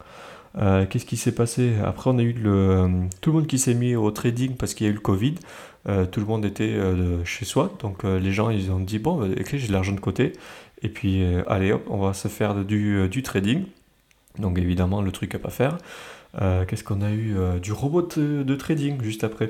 Euh, 0.57 0.85
qu'est-ce 0.85 1.05
qui 1.05 1.17
s'est 1.17 1.31
passé? 1.33 1.73
Après, 1.83 2.09
on 2.09 2.17
a 2.17 2.23
eu 2.23 2.33
le, 2.33 2.51
euh, 2.51 2.87
tout 3.21 3.31
le 3.31 3.37
monde 3.37 3.47
qui 3.47 3.59
s'est 3.59 3.73
mis 3.73 3.95
au 3.95 4.09
trading 4.11 4.55
parce 4.55 4.73
qu'il 4.73 4.87
y 4.87 4.89
a 4.89 4.91
eu 4.91 4.95
le 4.95 5.01
Covid. 5.01 5.35
Euh, 5.87 6.05
tout 6.05 6.19
le 6.19 6.25
monde 6.25 6.45
était 6.45 6.77
chez 7.23 7.45
soi, 7.45 7.73
donc 7.79 8.03
les 8.03 8.31
gens 8.31 8.49
ils 8.49 8.71
ont 8.71 8.79
dit 8.79 8.99
bon, 8.99 9.17
bah, 9.17 9.27
j'ai 9.45 9.67
de 9.67 9.71
l'argent 9.71 9.93
de 9.93 9.99
côté, 9.99 10.33
et 10.81 10.89
puis 10.89 11.23
allez 11.47 11.71
hop, 11.71 11.85
on 11.89 11.99
va 11.99 12.13
se 12.13 12.27
faire 12.27 12.55
du, 12.65 13.07
du 13.09 13.23
trading. 13.23 13.63
Donc 14.37 14.57
évidemment, 14.57 15.01
le 15.01 15.11
truc 15.11 15.35
à 15.35 15.39
pas 15.39 15.49
faire. 15.49 15.77
Qu'est-ce 16.37 16.83
qu'on 16.83 17.01
a 17.01 17.11
eu 17.11 17.35
Du 17.61 17.71
robot 17.71 18.07
de, 18.17 18.55
trading 18.55 19.01
juste 19.01 19.23
après. 19.23 19.47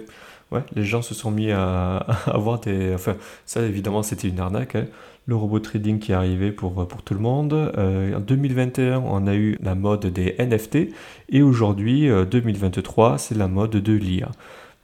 Ouais, 0.52 0.64
les 0.76 0.84
gens 0.84 1.02
se 1.02 1.14
sont 1.14 1.30
mis 1.30 1.52
à, 1.52 1.98
avoir 2.26 2.60
des. 2.60 2.94
Enfin, 2.94 3.16
ça 3.46 3.62
évidemment 3.62 4.02
c'était 4.02 4.28
une 4.28 4.40
arnaque. 4.40 4.76
Hein 4.76 4.86
le 5.30 5.36
robot 5.36 5.60
trading 5.60 6.00
qui 6.00 6.12
est 6.12 6.16
arrivé 6.16 6.52
pour, 6.52 6.88
pour 6.88 7.04
tout 7.04 7.14
le 7.14 7.20
monde. 7.20 7.54
Euh, 7.54 8.18
en 8.18 8.20
2021, 8.20 9.00
on 9.00 9.28
a 9.28 9.36
eu 9.36 9.58
la 9.62 9.76
mode 9.76 10.08
des 10.08 10.36
NFT 10.40 10.90
et 11.30 11.42
aujourd'hui, 11.42 12.10
2023, 12.10 13.14
euh, 13.14 13.18
c'est 13.18 13.36
la 13.36 13.48
mode 13.48 13.72
de 13.72 13.94
l'IA. 13.94 14.32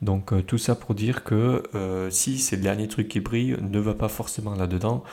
Donc 0.01 0.33
euh, 0.33 0.41
tout 0.43 0.59
ça 0.59 0.75
pour 0.75 0.93
dire 0.93 1.23
que 1.23 1.63
si 2.11 2.37
c'est 2.37 2.57
le 2.57 2.61
dernier 2.61 2.87
truc 2.87 3.07
qui 3.07 3.19
brille, 3.19 3.57
ne 3.59 3.79
va 3.79 3.95
pas 3.95 4.07
forcément 4.07 4.55
là-dedans. 4.55 5.03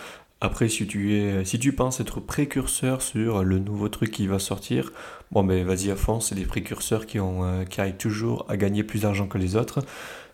Après, 0.45 0.69
si 0.69 0.89
tu, 0.89 1.15
es, 1.15 1.45
si 1.45 1.61
tu 1.61 1.73
penses 1.73 2.01
être 2.01 2.19
précurseur 2.19 3.01
sur 3.01 3.45
le 3.45 3.61
nouveau 3.61 3.89
truc 3.89 4.11
qui 4.11 4.27
va 4.27 4.41
sortir, 4.41 4.93
bon 5.31 5.45
ben 5.45 5.65
vas-y 5.65 5.89
à 5.89 5.95
fond, 5.95 6.19
c'est 6.19 6.35
des 6.35 6.47
précurseurs 6.47 7.07
qui, 7.07 7.21
ont, 7.21 7.65
qui 7.65 7.81
arrivent 7.81 7.97
toujours 7.97 8.45
à 8.49 8.57
gagner 8.57 8.83
plus 8.83 9.03
d'argent 9.03 9.29
que 9.29 9.39
les 9.39 9.55
autres. 9.55 9.85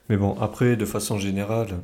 Mais 0.09 0.17
bon, 0.17 0.35
après, 0.41 0.77
de 0.77 0.87
façon 0.87 1.19
générale, 1.19 1.81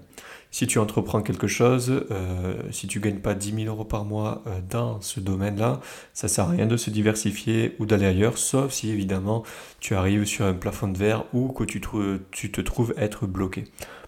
si 0.51 0.67
tu 0.67 0.79
entreprends 0.79 1.21
quelque 1.21 1.47
chose, 1.47 2.07
euh, 2.11 2.55
si 2.71 2.87
tu 2.87 2.99
gagnes 2.99 3.19
pas 3.19 3.35
10 3.35 3.65
000 3.65 3.67
euros 3.67 3.85
par 3.85 4.07
mois 4.07 4.43
euh, 4.47 4.59
dans 4.71 5.03
ce 5.03 5.21
domaine-là, 5.21 5.83
ça 6.15 6.27
sert 6.27 6.45
à 6.45 6.49
rien 6.49 6.67
de 6.67 6.79
se 6.79 6.89
diversifier 6.89 7.77
ou 7.79 7.85
d'aller 7.85 8.07
ailleurs, 8.07 8.39
sauf 8.39 8.73
si 8.73 8.89
évidemment 8.89 9.43
tu 9.81 9.95
arrives 9.95 10.25
sur 10.25 10.47
un 10.47 10.55
plafond 10.55 10.89
de 10.89 10.97
verre 10.97 11.25
ou 11.35 11.49
que 11.49 11.65
tu, 11.65 11.83
tu 12.31 12.51
te 12.51 12.61
trouves 12.63 12.95
être 12.97 13.27
bloqué. 13.27 13.65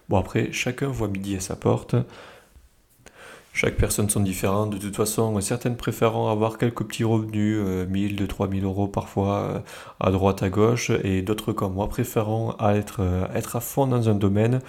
Bon 0.09 0.17
après, 0.17 0.51
chacun 0.51 0.87
voit 0.87 1.07
midi 1.07 1.35
à 1.35 1.39
sa 1.39 1.55
porte. 1.55 1.95
Chaque 3.57 3.75
personne 3.75 4.07
sont 4.07 4.19
différentes. 4.19 4.69
De 4.69 4.77
toute 4.77 4.95
façon, 4.95 5.41
certaines 5.41 5.77
préférant 5.77 6.29
avoir 6.29 6.59
quelques 6.59 6.83
petits 6.83 7.03
revenus, 7.03 7.57
1000, 7.89 8.15
2, 8.15 8.27
3000 8.27 8.63
euros 8.63 8.87
parfois, 8.87 9.35
euh, 9.35 9.59
à 9.99 10.11
droite, 10.11 10.43
à 10.43 10.49
gauche, 10.49 10.91
et 11.03 11.23
d'autres 11.23 11.53
comme 11.53 11.73
moi 11.73 11.89
préférant 11.89 12.55
être, 12.59 12.97
euh, 12.99 13.25
être 13.33 13.55
à 13.55 13.59
fond 13.59 13.87
dans 13.87 14.09
un 14.09 14.13
domaine, 14.13 14.61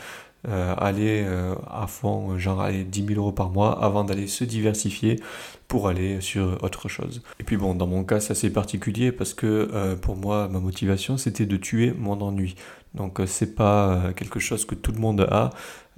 euh, 0.48 0.74
aller 0.78 1.26
à 1.70 1.86
fond, 1.86 2.38
genre 2.38 2.62
aller 2.62 2.82
10 2.84 3.08
000 3.08 3.20
euros 3.20 3.32
par 3.32 3.50
mois 3.50 3.78
avant 3.84 4.04
d'aller 4.04 4.26
se 4.26 4.44
diversifier 4.44 5.20
pour 5.68 5.88
aller 5.88 6.20
sur 6.20 6.64
autre 6.64 6.88
chose. 6.88 7.22
Et 7.38 7.44
puis 7.44 7.56
bon, 7.56 7.74
dans 7.74 7.86
mon 7.86 8.02
cas, 8.02 8.20
c'est 8.20 8.32
assez 8.32 8.50
particulier 8.50 9.12
parce 9.12 9.34
que 9.34 9.94
pour 9.96 10.16
moi, 10.16 10.48
ma 10.48 10.60
motivation, 10.60 11.18
c'était 11.18 11.44
de 11.46 11.56
tuer 11.58 11.92
mon 11.96 12.20
ennui. 12.22 12.54
Donc 12.94 13.20
c'est 13.26 13.54
pas 13.54 14.14
quelque 14.16 14.40
chose 14.40 14.64
que 14.64 14.74
tout 14.74 14.92
le 14.92 14.98
monde 14.98 15.28
a. 15.30 15.50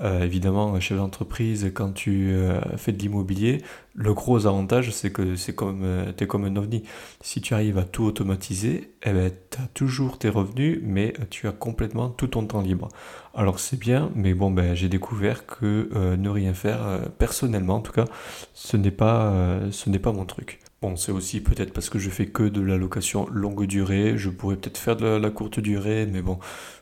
Euh, 0.03 0.25
évidemment, 0.25 0.79
chef 0.81 0.97
d'entreprise, 0.97 1.71
quand 1.75 1.93
tu 1.93 2.33
euh, 2.33 2.61
fais 2.77 2.93
de 2.93 2.99
l'immobilier, 2.99 3.59
le 3.95 4.14
gros 4.14 4.47
avantage, 4.47 4.91
c'est 4.93 5.12
que 5.12 5.37
c'est 5.37 5.55
comme, 5.55 5.83
euh, 5.85 6.12
es 6.18 6.27
comme 6.27 6.45
un 6.45 6.57
ovni. 6.57 6.85
Si 7.21 7.43
tu 7.43 7.53
arrives 7.53 7.77
à 7.77 7.85
tout 7.85 8.05
automatiser, 8.05 8.93
eh 9.03 9.12
ben, 9.12 9.31
tu 9.51 9.59
as 9.59 9.66
toujours 9.75 10.18
tes 10.18 10.31
revenus, 10.31 10.81
mais 10.83 11.12
tu 11.29 11.49
as 11.49 11.53
complètement 11.53 12.09
tout 12.09 12.29
ton 12.29 12.47
temps 12.47 12.62
libre. 12.62 12.89
Alors 13.35 13.61
c'est 13.61 13.79
bien, 13.79 14.11
mais 14.14 14.33
bon, 14.33 14.51
ben, 14.51 14.75
j'ai 14.75 14.89
découvert 14.89 15.45
que 15.47 16.16
ne 16.16 16.29
rien 16.29 16.55
faire, 16.55 17.01
personnellement 17.18 17.77
en 17.77 17.81
tout 17.81 17.93
cas, 17.93 18.07
ce 18.55 18.77
n'est 18.77 18.91
pas, 18.91 19.60
ce 19.71 19.91
n'est 19.91 19.99
pas 19.99 20.13
mon 20.13 20.25
truc. 20.25 20.61
Bon, 20.83 20.97
c'est 20.97 21.13
aussi 21.13 21.41
peut-être 21.43 21.75
parce 21.75 21.91
que 21.91 21.99
je 21.99 22.09
fais 22.09 22.27
que 22.27 22.43
de 22.43 22.63
la 22.63 22.79
location 22.79 23.29
longue 23.31 23.67
durée, 23.67 24.17
je 24.17 24.31
pourrais 24.31 24.57
peut-être 24.57 24.79
faire 24.79 24.97
de 24.97 25.05
la, 25.05 25.31
courte 25.31 25.61
durée, 25.61 26.07
mais 26.07 26.23
bon, 26.23 26.39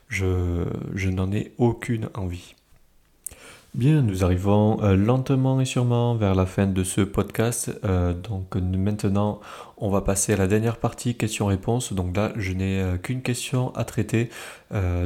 je, 0.07 1.09
n'en 1.09 1.33
ai 1.33 1.53
aucune 1.59 2.09
envie. 2.14 2.55
Bien, 3.74 4.03
nous 4.03 4.24
arrivons 4.24 4.81
euh, 4.83 4.97
lentement 4.97 5.61
et 5.61 5.64
sûrement 5.64 6.14
vers 6.14 6.37
la 6.37 6.47
fin 6.47 6.66
de 6.66 6.85
ce 6.85 7.01
podcast. 7.01 7.72
Euh, 7.85 8.12
donc 8.14 8.55
maintenant, 8.55 9.41
on 9.76 9.91
va 9.91 10.01
passer 10.01 10.33
à 10.33 10.37
la 10.37 10.47
dernière 10.47 10.76
partie 10.76 11.16
questions-réponses. 11.16 11.93
Donc 11.93 12.16
là, 12.16 12.33
je 12.37 12.53
n'ai 12.53 12.81
euh, 12.81 12.99
qu'une 12.99 13.20
question 13.20 13.74
à 13.74 13.85
traiter. 13.85 14.31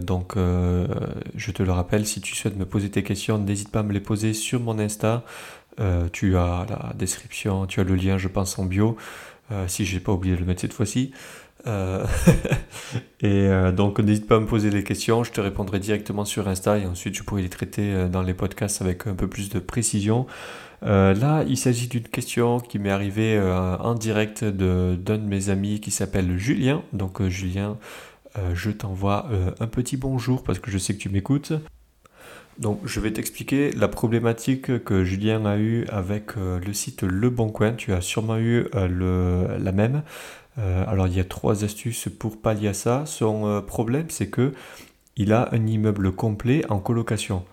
donc 0.03 0.35
je 0.37 1.51
te 1.51 1.63
le 1.63 1.73
rappelle, 1.73 2.05
si 2.05 2.21
tu 2.21 2.37
souhaites 2.37 2.57
me 2.57 2.67
poser 2.67 2.91
tes 2.91 3.03
questions, 3.03 3.39
n'hésite 3.39 3.71
pas 3.71 3.81
à 3.81 3.83
me 3.83 3.93
les 3.93 4.01
poser 4.01 4.35
sur 4.35 4.61
mon 4.61 4.79
Insta. 4.79 5.25
Tu 6.13 6.37
as 6.37 6.67
la 6.69 6.93
description, 6.95 7.67
tu 7.67 7.81
as 7.81 7.85
le 7.85 7.95
lien, 7.95 8.19
je 8.19 8.29
pense, 8.29 8.59
en 8.59 8.65
bio. 8.65 8.97
si 9.67 9.85
j'ai 9.85 10.01
pas 10.01 10.13
oublié 10.13 10.35
de 10.35 10.41
le 10.41 10.47
mettre 10.47 10.61
cette 10.61 10.73
fois-ci. 10.73 11.13
Euh, 11.67 12.05
et 13.21 13.47
euh, 13.47 13.73
donc 13.73 14.01
n'hésite 14.01 14.27
pas 14.27 14.37
à 14.37 14.41
me 14.41 14.47
poser 14.47 14.71
des 14.71 14.83
questions, 14.83 15.23
je 15.23 15.31
te 15.31 15.41
répondrai 15.41 15.79
directement 15.79 16.25
sur 16.25 16.49
Insta 16.49 16.79
et 16.79 16.87
ensuite 16.87 17.15
je 17.15 17.23
pourrai 17.23 17.43
les 17.43 17.49
traiter 17.49 17.93
euh, 17.93 18.09
dans 18.09 18.23
les 18.23 18.35
podcasts 18.35 18.83
avec 18.83 19.07
un 19.07 19.15
peu 19.15 19.29
plus 19.29 19.49
de 19.49 19.59
précision. 19.59 20.27
là, 20.83 21.45
il 21.47 21.57
s'agit 21.57 21.87
d'une 21.87 22.03
question 22.03 22.59
qui 22.59 22.79
m'est 22.81 22.91
arrivée 22.91 23.41
en 23.41 23.95
direct 23.95 24.43
d'un 24.43 24.97
de, 24.97 25.17
mes 25.17 25.49
amis 25.49 25.81
qui 25.81 25.93
s'appelle 25.93 26.37
Julien. 26.37 26.83
Donc 26.93 27.23
Julien, 27.29 27.79
je 28.53 28.71
t'envoie 28.73 29.29
un 29.61 29.69
petit 29.69 29.97
bonjour 29.97 30.43
parce 30.43 30.59
que 30.59 30.73
je 30.73 30.79
sais 30.79 30.95
que 30.95 30.99
tu 30.99 31.09
m'écoutes. 31.09 31.53
Donc 32.59 32.81
je 32.85 33.01
vais 33.01 33.13
t'expliquer 33.13 33.73
la 33.73 33.89
problématique 33.89 34.85
que 34.85 35.05
Julien 35.05 35.47
a 35.47 35.57
eue 35.57 35.87
avec 35.89 36.37
le 36.37 36.73
site 36.73 37.03
Le 37.03 37.31
Bon 37.31 37.49
Coin. 37.49 37.73
Tu 37.73 37.93
as 37.93 38.03
sûrement 38.03 38.39
eu 38.39 38.67
le, 38.75 39.47
la 39.59 39.73
même. 39.73 40.03
Euh, 40.59 40.85
alors 40.87 41.07
il 41.07 41.17
y 41.17 41.21
a 41.21 41.25
trois 41.25 41.65
astuces 41.65 42.09
pour 42.19 42.41
pallier 42.41 42.69
à 42.69 42.75
ça. 42.75 43.05
Son 43.07 43.47
euh, 43.47 43.61
problème 43.61 44.07
c'est 44.11 44.29
que 44.29 44.53
il 45.17 45.33
a 45.33 45.49
un 45.53 45.67
immeuble 45.67 46.13
complet 46.13 46.63
en 46.71 46.79
colocation. 46.79 47.45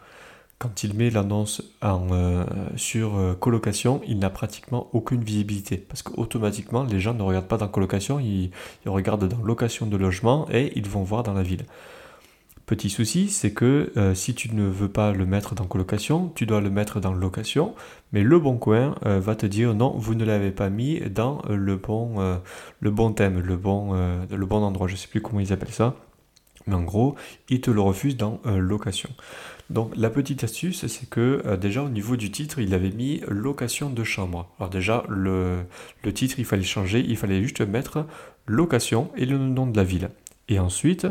Quand 0.59 0.83
il 0.83 0.93
met 0.93 1.09
l'annonce 1.09 1.61
euh, 1.83 2.43
sur 2.75 3.37
colocation, 3.39 4.01
il 4.07 4.19
n'a 4.19 4.29
pratiquement 4.29 4.89
aucune 4.91 5.23
visibilité. 5.23 5.77
Parce 5.77 6.01
qu'automatiquement, 6.03 6.83
les 6.83 6.99
gens 6.99 7.13
ne 7.13 7.21
regardent 7.21 7.47
pas 7.47 7.57
dans 7.57 7.69
colocation, 7.69 8.19
ils 8.19 8.51
regardent 8.85 9.27
dans 9.29 9.41
location 9.41 9.85
de 9.85 9.95
logement 9.95 10.47
et 10.51 10.73
ils 10.75 10.87
vont 10.87 11.03
voir 11.03 11.23
dans 11.23 11.33
la 11.33 11.43
ville. 11.43 11.65
Petit 12.69 12.91
souci, 12.91 13.29
c'est 13.29 13.51
que 13.51 13.91
euh, 13.97 14.13
si 14.13 14.35
tu 14.35 14.53
ne 14.53 14.67
veux 14.67 14.89
pas 14.89 15.11
le 15.11 15.25
mettre 15.25 15.55
dans 15.55 15.65
colocation, 15.65 16.31
tu 16.35 16.45
dois 16.45 16.61
le 16.61 16.69
mettre 16.69 16.99
dans 16.99 17.11
location, 17.11 17.73
mais 18.13 18.21
le 18.21 18.37
bon 18.37 18.57
coin 18.57 18.93
euh, 19.07 19.19
va 19.19 19.35
te 19.35 19.47
dire 19.47 19.73
non, 19.73 19.97
vous 19.97 20.13
ne 20.13 20.23
l'avez 20.23 20.51
pas 20.51 20.69
mis 20.69 20.99
dans 20.99 21.41
euh, 21.49 21.55
le 21.55 21.77
bon, 21.77 22.39
bon 22.79 23.11
thème, 23.13 23.39
le 23.39 23.57
bon, 23.57 23.95
endroit, 24.51 24.85
je 24.85 24.93
ne 24.93 24.97
sais 24.97 25.07
plus 25.07 25.19
comment 25.19 25.39
ils 25.39 25.51
appellent 25.51 25.73
ça, 25.73 25.95
mais 26.67 26.75
en 26.75 26.83
gros, 26.83 27.15
il 27.49 27.59
te 27.59 27.71
le 27.71 27.81
refuse 27.81 28.15
dans 28.15 28.39
location. 28.45 29.09
Donc 29.71 29.91
la 29.95 30.11
petite 30.11 30.43
astuce, 30.43 30.85
c'est 30.85 31.09
que 31.09 31.55
déjà 31.55 31.81
au 31.81 31.89
niveau 31.89 32.17
du 32.17 32.29
titre, 32.29 32.59
il 32.59 32.75
avait 32.75 32.91
mis 32.91 33.23
location 33.27 33.89
de 33.89 34.03
chambre. 34.03 34.47
Alors 34.59 34.69
déjà, 34.69 35.05
le, 35.09 35.63
le 36.03 36.13
titre, 36.13 36.37
il 36.37 36.45
fallait 36.45 36.61
changer, 36.61 36.99
il 36.99 37.17
fallait 37.17 37.41
juste 37.41 37.61
mettre 37.61 38.05
location 38.45 39.09
et 39.17 39.25
le 39.25 39.39
nom 39.39 39.65
de 39.65 39.75
la 39.75 39.83
ville. 39.83 40.11
Et 40.49 40.59
ensuite, 40.59 41.07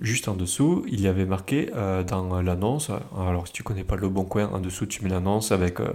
Juste 0.00 0.28
en 0.28 0.34
dessous, 0.34 0.84
il 0.86 1.00
y 1.00 1.08
avait 1.08 1.24
marqué 1.24 1.70
euh, 1.74 2.04
dans 2.04 2.40
l'annonce, 2.40 2.92
alors 3.18 3.48
si 3.48 3.52
tu 3.52 3.64
connais 3.64 3.82
pas 3.82 3.96
le 3.96 4.08
bon 4.08 4.24
coin, 4.24 4.48
en 4.52 4.60
dessous 4.60 4.86
tu 4.86 5.02
mets 5.02 5.10
l'annonce 5.10 5.50
avec, 5.50 5.80
euh, 5.80 5.92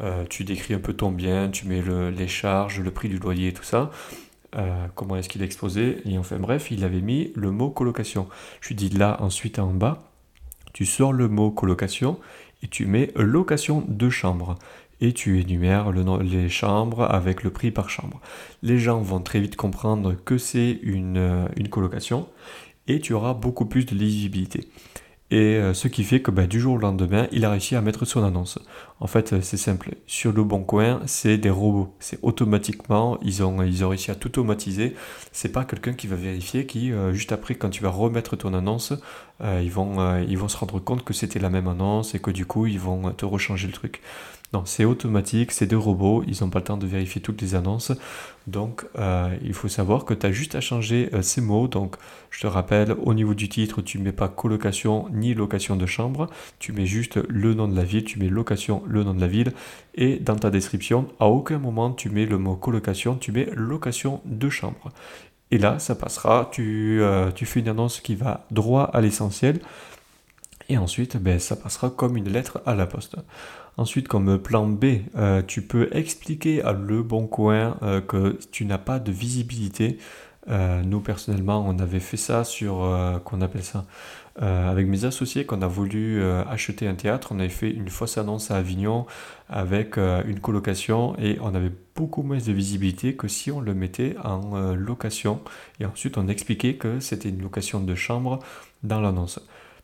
euh, 0.00 0.24
tu 0.30 0.44
décris 0.44 0.72
un 0.72 0.78
peu 0.78 0.94
ton 0.94 1.10
bien, 1.10 1.50
tu 1.50 1.66
mets 1.66 1.82
les 2.10 2.28
charges, 2.28 2.80
le 2.80 2.90
prix 2.90 3.10
du 3.10 3.18
loyer 3.18 3.52
tout 3.52 3.62
ça, 3.62 3.90
comment 4.94 5.16
est-ce 5.16 5.28
qu'il 5.28 5.42
est 5.42 5.44
exposé, 5.44 5.98
et 6.06 6.16
enfin 6.16 6.38
bref, 6.38 6.70
il 6.70 6.84
avait 6.84 7.02
mis 7.02 7.32
le 7.34 7.50
mot 7.50 7.68
colocation. 7.68 8.28
Je 8.60 8.68
lui 8.68 8.76
dis 8.76 8.88
là, 8.88 9.18
ensuite 9.20 9.58
en 9.58 9.72
bas, 9.72 10.04
tu 10.72 10.86
sors 10.86 11.12
le 11.12 11.28
mot 11.28 11.50
colocation, 11.50 12.18
et 12.62 12.68
tu 12.68 12.86
mets 12.86 13.10
location 13.14 13.84
de 13.86 14.08
chambre 14.08 14.54
et 15.00 15.12
tu 15.12 15.38
énumères 15.38 15.90
les 15.92 16.48
chambres 16.48 17.02
avec 17.02 17.42
le 17.42 17.50
prix 17.50 17.70
par 17.72 17.90
chambre. 17.90 18.20
Les 18.62 18.78
gens 18.78 19.00
vont 19.00 19.20
très 19.20 19.40
vite 19.40 19.56
comprendre 19.56 20.14
que 20.24 20.38
c'est 20.38 20.78
une 20.82 21.48
colocation 21.68 22.26
et 22.88 23.00
tu 23.00 23.12
auras 23.12 23.34
beaucoup 23.34 23.66
plus 23.66 23.86
de 23.86 23.94
lisibilité. 23.94 24.68
Et 25.30 25.56
euh, 25.56 25.74
ce 25.74 25.88
qui 25.88 26.04
fait 26.04 26.20
que 26.20 26.30
bah, 26.30 26.46
du 26.46 26.60
jour 26.60 26.74
au 26.74 26.78
lendemain, 26.78 27.26
il 27.32 27.44
a 27.44 27.50
réussi 27.50 27.74
à 27.74 27.80
mettre 27.80 28.04
son 28.04 28.22
annonce. 28.22 28.58
En 29.00 29.06
fait, 29.06 29.32
euh, 29.32 29.40
c'est 29.42 29.56
simple. 29.56 29.96
Sur 30.06 30.32
le 30.32 30.44
bon 30.44 30.62
coin, 30.62 31.00
c'est 31.06 31.38
des 31.38 31.50
robots. 31.50 31.94
C'est 31.98 32.18
automatiquement, 32.22 33.18
ils 33.22 33.42
ont, 33.42 33.62
ils 33.62 33.84
ont 33.84 33.88
réussi 33.88 34.10
à 34.10 34.14
tout 34.14 34.28
automatiser. 34.28 34.94
C'est 35.32 35.50
pas 35.50 35.64
quelqu'un 35.64 35.94
qui 35.94 36.06
va 36.06 36.16
vérifier, 36.16 36.66
qui, 36.66 36.92
euh, 36.92 37.14
juste 37.14 37.32
après, 37.32 37.54
quand 37.54 37.70
tu 37.70 37.82
vas 37.82 37.88
remettre 37.88 38.36
ton 38.36 38.54
annonce, 38.54 38.92
ils, 39.42 39.70
vont, 39.70 40.20
ils 40.20 40.38
vont 40.38 40.46
se 40.46 40.56
rendre 40.56 40.78
compte 40.78 41.04
que 41.04 41.12
c'était 41.12 41.40
la 41.40 41.50
même 41.50 41.66
annonce 41.66 42.14
et 42.14 42.20
que 42.20 42.30
du 42.30 42.46
coup, 42.46 42.66
ils 42.66 42.78
vont 42.78 43.10
te 43.10 43.24
rechanger 43.24 43.66
le 43.66 43.72
truc. 43.72 44.00
Non, 44.54 44.62
c'est 44.66 44.84
automatique, 44.84 45.50
c'est 45.50 45.66
des 45.66 45.74
robots, 45.74 46.22
ils 46.28 46.36
n'ont 46.40 46.48
pas 46.48 46.60
le 46.60 46.64
temps 46.64 46.76
de 46.76 46.86
vérifier 46.86 47.20
toutes 47.20 47.42
les 47.42 47.56
annonces. 47.56 47.90
Donc, 48.46 48.86
euh, 48.96 49.36
il 49.42 49.52
faut 49.52 49.66
savoir 49.66 50.04
que 50.04 50.14
tu 50.14 50.24
as 50.26 50.30
juste 50.30 50.54
à 50.54 50.60
changer 50.60 51.10
euh, 51.12 51.22
ces 51.22 51.40
mots. 51.40 51.66
Donc, 51.66 51.96
je 52.30 52.40
te 52.40 52.46
rappelle, 52.46 52.94
au 53.02 53.14
niveau 53.14 53.34
du 53.34 53.48
titre, 53.48 53.82
tu 53.82 53.98
ne 53.98 54.04
mets 54.04 54.12
pas 54.12 54.28
colocation 54.28 55.08
ni 55.12 55.34
location 55.34 55.74
de 55.74 55.86
chambre. 55.86 56.30
Tu 56.60 56.70
mets 56.72 56.86
juste 56.86 57.18
le 57.28 57.52
nom 57.54 57.66
de 57.66 57.74
la 57.74 57.82
ville, 57.82 58.04
tu 58.04 58.20
mets 58.20 58.28
location, 58.28 58.84
le 58.86 59.02
nom 59.02 59.12
de 59.12 59.20
la 59.20 59.26
ville. 59.26 59.52
Et 59.96 60.20
dans 60.20 60.36
ta 60.36 60.50
description, 60.50 61.08
à 61.18 61.26
aucun 61.26 61.58
moment 61.58 61.90
tu 61.90 62.08
mets 62.08 62.24
le 62.24 62.38
mot 62.38 62.54
colocation, 62.54 63.16
tu 63.16 63.32
mets 63.32 63.48
location 63.56 64.20
de 64.24 64.48
chambre. 64.48 64.92
Et 65.50 65.58
là, 65.58 65.80
ça 65.80 65.96
passera. 65.96 66.48
Tu, 66.52 67.02
euh, 67.02 67.32
fais 67.32 67.58
une 67.58 67.68
annonce 67.68 68.00
qui 68.00 68.14
va 68.14 68.46
droit 68.52 68.84
à 68.84 69.00
l'essentiel. 69.00 69.58
Et 70.68 70.78
ensuite, 70.78 71.16
ben, 71.16 71.40
ça 71.40 71.56
passera 71.56 71.90
comme 71.90 72.16
une 72.16 72.28
lettre 72.28 72.62
à 72.66 72.76
la 72.76 72.86
poste. 72.86 73.16
Ensuite, 73.76 74.06
comme 74.06 74.38
plan 74.38 74.68
B, 74.68 74.84
euh, 75.16 75.42
tu 75.42 75.62
peux 75.62 75.88
expliquer 75.92 76.62
à 76.62 76.72
Le 76.72 77.02
Bon 77.02 77.26
Coin 77.26 77.76
euh, 77.82 78.00
que 78.00 78.38
tu 78.52 78.66
n'as 78.66 78.78
pas 78.78 79.00
de 79.00 79.10
visibilité. 79.10 79.98
Euh, 80.48 80.82
nous, 80.82 81.00
personnellement, 81.00 81.64
on 81.66 81.78
avait 81.80 81.98
fait 81.98 82.16
ça 82.16 82.44
sur, 82.44 82.88
qu'on 83.24 83.40
appelle 83.40 83.64
ça, 83.64 83.84
avec 84.40 84.86
mes 84.86 85.04
associés, 85.04 85.44
qu'on 85.46 85.62
a 85.62 85.66
voulu 85.66 86.22
acheter 86.24 86.86
un 86.86 86.94
théâtre. 86.94 87.28
On 87.32 87.38
avait 87.38 87.48
fait 87.48 87.70
une 87.70 87.88
fausse 87.88 88.18
annonce 88.18 88.50
à 88.50 88.56
Avignon 88.56 89.06
avec 89.48 89.96
une 89.96 90.40
colocation 90.40 91.16
et 91.18 91.38
on 91.40 91.54
avait 91.54 91.72
beaucoup 91.94 92.22
moins 92.22 92.38
de 92.38 92.52
visibilité 92.52 93.14
que 93.14 93.28
si 93.28 93.50
on 93.50 93.60
le 93.60 93.74
mettait 93.74 94.16
en 94.22 94.74
location. 94.74 95.40
Et 95.80 95.86
ensuite, 95.86 96.18
on 96.18 96.28
expliquait 96.28 96.74
que 96.74 97.00
c'était 97.00 97.30
une 97.30 97.40
location 97.40 97.80
de 97.80 97.94
chambre 97.94 98.40
dans 98.82 99.00
l'annonce. 99.00 99.40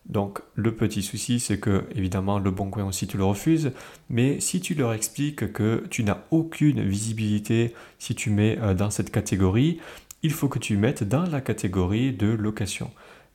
Donc 0.07 0.41
le 0.55 0.75
petit 0.75 1.03
souci, 1.03 1.41
c'est 1.41 1.59
que 1.59 1.85
évidemment 1.95 2.39
le 2.39 2.51
bon 2.51 2.71
coin 2.71 2.85
aussi 2.85 3.07
tu 3.07 3.17
le 3.17 3.25
refuses, 3.25 3.73
mais 4.09 4.41
si 4.41 4.61
tu 4.61 4.75
leur 4.75 4.93
expliques 4.93 5.53
que 5.53 5.85
tu 5.91 6.03
n'as 6.03 6.19
aucune 6.31 6.83
visibilité 6.83 7.75
si 7.99 8.15
tu 8.15 8.31
mets 8.31 8.59
euh, 8.61 8.75
dans 8.75 8.91
cette 8.91 9.11
catégorie, 9.11 9.79
il 10.23 10.33
faut 10.33 10.49
que 10.49 10.59
tu 10.59 10.77
mettes 10.77 11.05
dans 11.05 11.25
la 11.25 11.41
catégorie 11.41 12.13
de 12.13 12.27
location. 12.27 12.91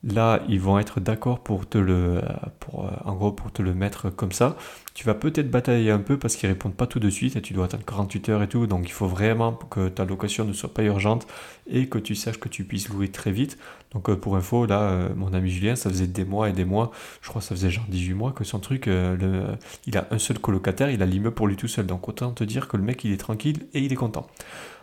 Là, 0.06 0.40
ils 0.48 0.60
vont 0.60 0.78
être 0.78 1.00
d'accord 1.00 1.40
pour 1.40 1.68
te 1.68 1.78
le, 1.78 2.22
pour, 2.60 2.84
euh, 2.84 2.90
en 3.04 3.14
gros, 3.16 3.32
pour 3.32 3.50
te 3.50 3.60
le 3.60 3.74
mettre 3.74 4.08
comme 4.08 4.30
ça. 4.30 4.56
Tu 4.94 5.04
vas 5.04 5.14
peut-être 5.14 5.50
batailler 5.50 5.90
un 5.90 5.98
peu 5.98 6.16
parce 6.16 6.36
qu'ils 6.36 6.48
répondent 6.48 6.76
pas 6.76 6.86
tout 6.86 7.00
de 7.00 7.10
suite 7.10 7.34
et 7.34 7.42
tu 7.42 7.54
dois 7.54 7.64
attendre 7.64 7.84
48 7.84 8.28
heures 8.28 8.42
et 8.44 8.48
tout. 8.48 8.68
Donc, 8.68 8.84
il 8.86 8.92
faut 8.92 9.08
vraiment 9.08 9.52
que 9.52 9.88
ta 9.88 10.04
location 10.04 10.44
ne 10.44 10.52
soit 10.52 10.72
pas 10.72 10.84
urgente 10.84 11.26
et 11.66 11.88
que 11.88 11.98
tu 11.98 12.14
saches 12.14 12.38
que 12.38 12.48
tu 12.48 12.62
puisses 12.62 12.88
louer 12.88 13.08
très 13.08 13.32
vite. 13.32 13.58
Donc, 13.94 14.08
euh, 14.08 14.14
pour 14.14 14.36
info, 14.36 14.64
là, 14.64 14.82
euh, 14.82 15.08
mon 15.16 15.34
ami 15.34 15.50
Julien, 15.50 15.74
ça 15.74 15.90
faisait 15.90 16.06
des 16.06 16.24
mois 16.24 16.50
et 16.50 16.52
des 16.52 16.64
mois. 16.64 16.92
Je 17.20 17.28
crois 17.28 17.40
que 17.40 17.48
ça 17.48 17.56
faisait 17.56 17.70
genre 17.70 17.86
18 17.88 18.14
mois 18.14 18.30
que 18.30 18.44
son 18.44 18.60
truc, 18.60 18.86
il 18.86 19.98
a 19.98 20.06
un 20.12 20.18
seul 20.18 20.38
colocataire, 20.38 20.88
il 20.88 21.02
a 21.02 21.06
l'immeuble 21.06 21.34
pour 21.34 21.48
lui 21.48 21.56
tout 21.56 21.68
seul. 21.68 21.84
Donc, 21.86 22.08
autant 22.08 22.30
te 22.30 22.44
dire 22.44 22.68
que 22.68 22.76
le 22.76 22.84
mec, 22.84 23.02
il 23.02 23.10
est 23.10 23.16
tranquille 23.16 23.66
et 23.74 23.80
il 23.80 23.92
est 23.92 23.96
content. 23.96 24.28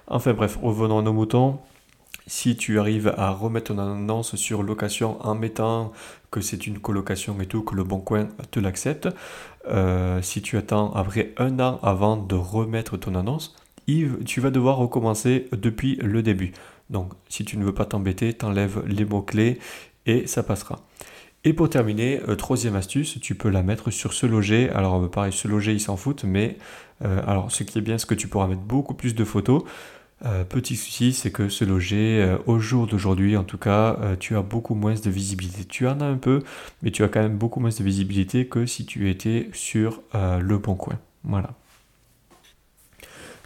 Enfin 0.08 0.34
bref, 0.34 0.60
revenons 0.62 1.00
à 1.00 1.02
nos 1.02 1.14
moutons. 1.14 1.60
Si 2.26 2.56
tu 2.56 2.80
arrives 2.80 3.14
à 3.18 3.32
remettre 3.32 3.74
ton 3.74 3.80
annonce 3.80 4.36
sur 4.36 4.64
location 4.64 5.18
en 5.26 5.36
mettant 5.36 5.92
que 6.32 6.40
c'est 6.40 6.68
une 6.68 6.80
colocation 6.80 7.40
et 7.42 7.46
tout, 7.46 7.64
que 7.64 7.76
le 7.76 7.84
bon 7.84 8.00
coin 8.00 8.30
te 8.52 8.60
l'accepte, 8.60 9.10
euh, 9.68 10.22
si 10.22 10.42
tu 10.42 10.58
attends 10.58 10.94
après 10.94 11.34
un 11.38 11.60
an 11.60 11.80
avant 11.84 12.16
de 12.16 12.36
remettre 12.36 12.98
ton 12.98 13.16
annonce, 13.16 13.56
tu 13.88 14.40
vas 14.40 14.52
devoir 14.52 14.78
recommencer 14.78 15.48
depuis 15.52 15.98
le 15.98 16.24
début. 16.24 16.54
Donc 16.90 17.12
si 17.28 17.44
tu 17.44 17.58
ne 17.58 17.66
veux 17.66 17.74
pas 17.74 17.86
t'embêter, 17.86 18.34
t'enlèves 18.34 18.84
les 18.88 19.04
mots-clés 19.04 19.60
et 20.06 20.26
ça 20.26 20.44
passera. 20.44 20.80
Et 21.46 21.52
pour 21.52 21.70
terminer, 21.70 22.22
euh, 22.30 22.36
troisième 22.36 22.76
astuce, 22.76 23.20
tu 23.20 23.36
peux 23.36 23.50
la 23.50 23.64
mettre 23.64 23.92
sur 23.92 24.14
se 24.14 24.26
loger. 24.26 24.70
Alors 24.70 25.10
pareil, 25.12 25.34
se 25.34 25.50
loger, 25.50 25.74
ils 25.74 25.82
s'en 25.82 25.98
foutent, 25.98 26.24
mais 26.24 26.58
euh, 27.04 27.22
alors 27.28 27.52
ce 27.52 27.64
qui 27.64 27.80
est 27.80 27.82
bien, 27.82 27.98
c'est 27.98 28.08
que 28.08 28.16
tu 28.16 28.30
pourras 28.30 28.48
mettre 28.48 28.62
beaucoup 28.62 28.94
plus 28.94 29.14
de 29.14 29.26
photos. 29.26 29.64
Euh, 30.26 30.46
petit 30.46 30.78
souci, 30.78 31.12
c'est 31.12 31.32
que 31.32 31.50
se 31.50 31.66
loger, 31.66 32.22
euh, 32.22 32.38
au 32.46 32.58
jour 32.58 32.88
d'aujourd'hui 32.88 33.36
en 33.36 33.44
tout 33.44 33.58
cas, 33.58 33.98
euh, 34.02 34.16
tu 34.18 34.38
as 34.38 34.42
beaucoup 34.42 34.74
moins 34.74 34.94
de 34.94 35.10
visibilité. 35.10 35.66
Tu 35.66 35.86
en 35.88 36.00
as 36.00 36.06
un 36.06 36.18
peu, 36.18 36.42
mais 36.82 36.92
tu 36.92 37.04
as 37.04 37.10
quand 37.10 37.22
même 37.22 37.38
beaucoup 37.38 37.60
moins 37.60 37.72
de 37.72 37.84
visibilité 37.84 38.48
que 38.48 38.66
si 38.66 38.86
tu 38.86 39.10
étais 39.10 39.50
sur 39.54 40.02
le 40.14 40.58
bon 40.58 40.76
coin. 40.76 41.00
Voilà. 41.24 41.52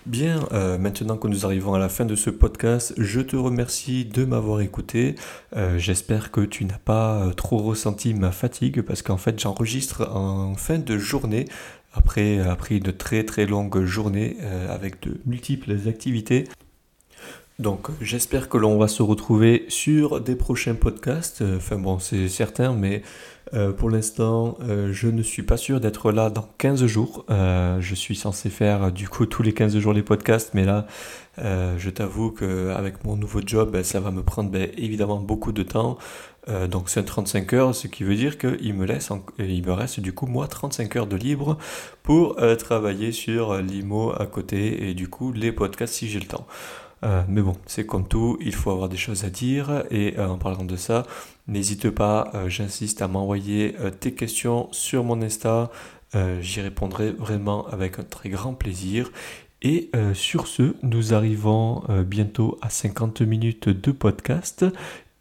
Bien, 0.05 0.47
maintenant 0.79 1.17
que 1.17 1.27
nous 1.27 1.45
arrivons 1.45 1.73
à 1.73 1.79
la 1.79 1.89
fin 1.89 2.05
de 2.05 2.15
ce 2.15 2.29
podcast, 2.29 2.93
je 2.97 3.19
te 3.19 3.35
remercie 3.35 4.05
de 4.05 4.25
m'avoir 4.25 4.61
écouté. 4.61 5.15
J'espère 5.77 6.31
que 6.31 6.41
tu 6.41 6.65
n'as 6.65 6.77
pas 6.77 7.31
trop 7.35 7.57
ressenti 7.57 8.13
ma 8.13 8.31
fatigue 8.31 8.81
parce 8.81 9.01
qu'en 9.01 9.17
fait 9.17 9.39
j'enregistre 9.39 10.09
en 10.13 10.55
fin 10.55 10.79
de 10.79 10.97
journée 10.97 11.45
après, 11.93 12.39
après 12.39 12.77
une 12.77 12.93
très 12.93 13.23
très 13.23 13.45
longue 13.45 13.83
journée 13.83 14.37
avec 14.69 15.01
de 15.01 15.19
multiples 15.25 15.75
activités. 15.87 16.45
Donc 17.59 17.87
j'espère 18.01 18.49
que 18.49 18.57
l'on 18.59 18.77
va 18.77 18.87
se 18.87 19.01
retrouver 19.01 19.65
sur 19.67 20.21
des 20.21 20.35
prochains 20.35 20.75
podcasts. 20.75 21.41
Euh, 21.41 21.57
enfin 21.57 21.77
bon, 21.77 21.97
c'est 21.97 22.29
certain, 22.29 22.73
mais 22.73 23.01
euh, 23.55 23.71
pour 23.71 23.89
l'instant, 23.89 24.59
euh, 24.61 24.93
je 24.93 25.07
ne 25.07 25.23
suis 25.23 25.41
pas 25.41 25.57
sûr 25.57 25.79
d'être 25.79 26.11
là 26.11 26.29
dans 26.29 26.47
15 26.59 26.85
jours. 26.85 27.25
je 27.29 27.95
suis 27.95 28.15
censé 28.15 28.51
faire 28.51 28.91
du 28.91 29.09
coup 29.09 29.25
tous 29.25 29.41
les 29.41 29.53
15 29.53 29.75
jours 29.79 29.93
les 29.93 30.03
podcasts, 30.03 30.53
mais 30.53 30.65
là, 30.65 30.85
je 31.37 31.89
t'avoue 31.89 32.31
qu'avec 32.31 33.03
mon 33.03 33.15
nouveau 33.15 33.41
job, 33.43 33.71
ben, 33.71 33.83
ça 33.83 33.99
va 33.99 34.11
me 34.11 34.21
prendre 34.21 34.51
ben, 34.51 34.69
évidemment 34.77 35.19
beaucoup 35.19 35.51
de 35.51 35.63
temps. 35.63 35.97
donc 36.69 36.89
c'est 36.89 37.03
35 37.03 37.53
heures, 37.53 37.75
ce 37.75 37.87
qui 37.87 38.03
veut 38.03 38.15
dire 38.15 38.37
qu'il 38.37 38.73
me, 38.73 38.85
laisse 38.85 39.09
me 39.39 39.71
reste 39.71 39.99
du 39.99 40.13
coup 40.13 40.27
moi 40.27 40.47
35 40.47 40.95
heures 40.95 41.07
de 41.07 41.15
libre 41.15 41.57
pour 42.03 42.37
travailler 42.57 43.11
sur 43.11 43.55
l'IMO 43.61 44.13
à 44.17 44.25
côté 44.25 44.89
et 44.89 44.93
du 44.93 45.07
coup 45.09 45.31
les 45.31 45.51
podcasts 45.51 45.95
si 45.95 46.07
j'ai 46.09 46.19
le 46.19 46.27
temps. 46.27 46.47
Euh, 47.03 47.23
mais 47.27 47.41
bon, 47.41 47.55
c'est 47.65 47.85
comme 47.85 48.07
tout, 48.07 48.37
il 48.41 48.53
faut 48.53 48.71
avoir 48.71 48.89
des 48.89 48.97
choses 48.97 49.23
à 49.23 49.29
dire. 49.29 49.83
Et 49.91 50.17
euh, 50.17 50.27
en 50.27 50.37
parlant 50.37 50.65
de 50.65 50.75
ça, 50.75 51.05
n'hésite 51.47 51.89
pas, 51.89 52.31
euh, 52.33 52.49
j'insiste 52.49 53.01
à 53.01 53.07
m'envoyer 53.07 53.75
tes 53.99 54.13
questions 54.13 54.69
sur 54.71 55.03
mon 55.03 55.21
Insta. 55.21 55.71
J'y 56.41 56.61
répondrai 56.61 57.11
vraiment 57.11 57.67
avec 57.67 57.99
un 57.99 58.03
très 58.03 58.29
grand 58.29 58.53
plaisir. 58.53 59.11
Et 59.61 59.91
sur 60.13 60.47
ce, 60.47 60.73
nous 60.81 61.13
arrivons 61.13 61.83
bientôt 62.05 62.57
à 62.61 62.69
50 62.69 63.21
minutes 63.21 63.69
de 63.69 63.91
podcast. 63.91 64.65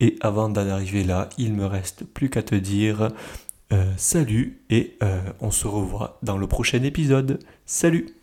Et 0.00 0.16
avant 0.20 0.48
d'en 0.48 0.66
arriver 0.68 1.04
là, 1.04 1.28
il 1.36 1.52
me 1.52 1.66
reste 1.66 2.04
plus 2.04 2.30
qu'à 2.30 2.42
te 2.42 2.54
dire 2.54 3.08
salut 3.96 4.62
et 4.70 4.96
on 5.40 5.50
se 5.50 5.66
revoit 5.66 6.18
dans 6.22 6.38
le 6.38 6.46
prochain 6.46 6.82
épisode. 6.82 7.40
Salut 7.66 8.15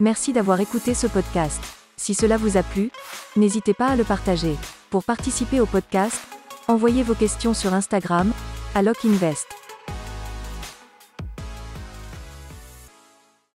Merci 0.00 0.34
d'avoir 0.34 0.60
écouté 0.60 0.92
ce 0.92 1.06
podcast. 1.06 1.62
Si 1.96 2.14
cela 2.14 2.36
vous 2.36 2.58
a 2.58 2.62
plu, 2.62 2.90
n'hésitez 3.36 3.72
pas 3.72 3.86
à 3.86 3.96
le 3.96 4.04
partager. 4.04 4.54
Pour 4.90 5.04
participer 5.04 5.58
au 5.58 5.66
podcast, 5.66 6.20
envoyez 6.68 7.02
vos 7.02 7.14
questions 7.14 7.54
sur 7.54 7.72
Instagram, 7.72 8.30
à 8.74 8.82
LockInvest. 8.82 9.65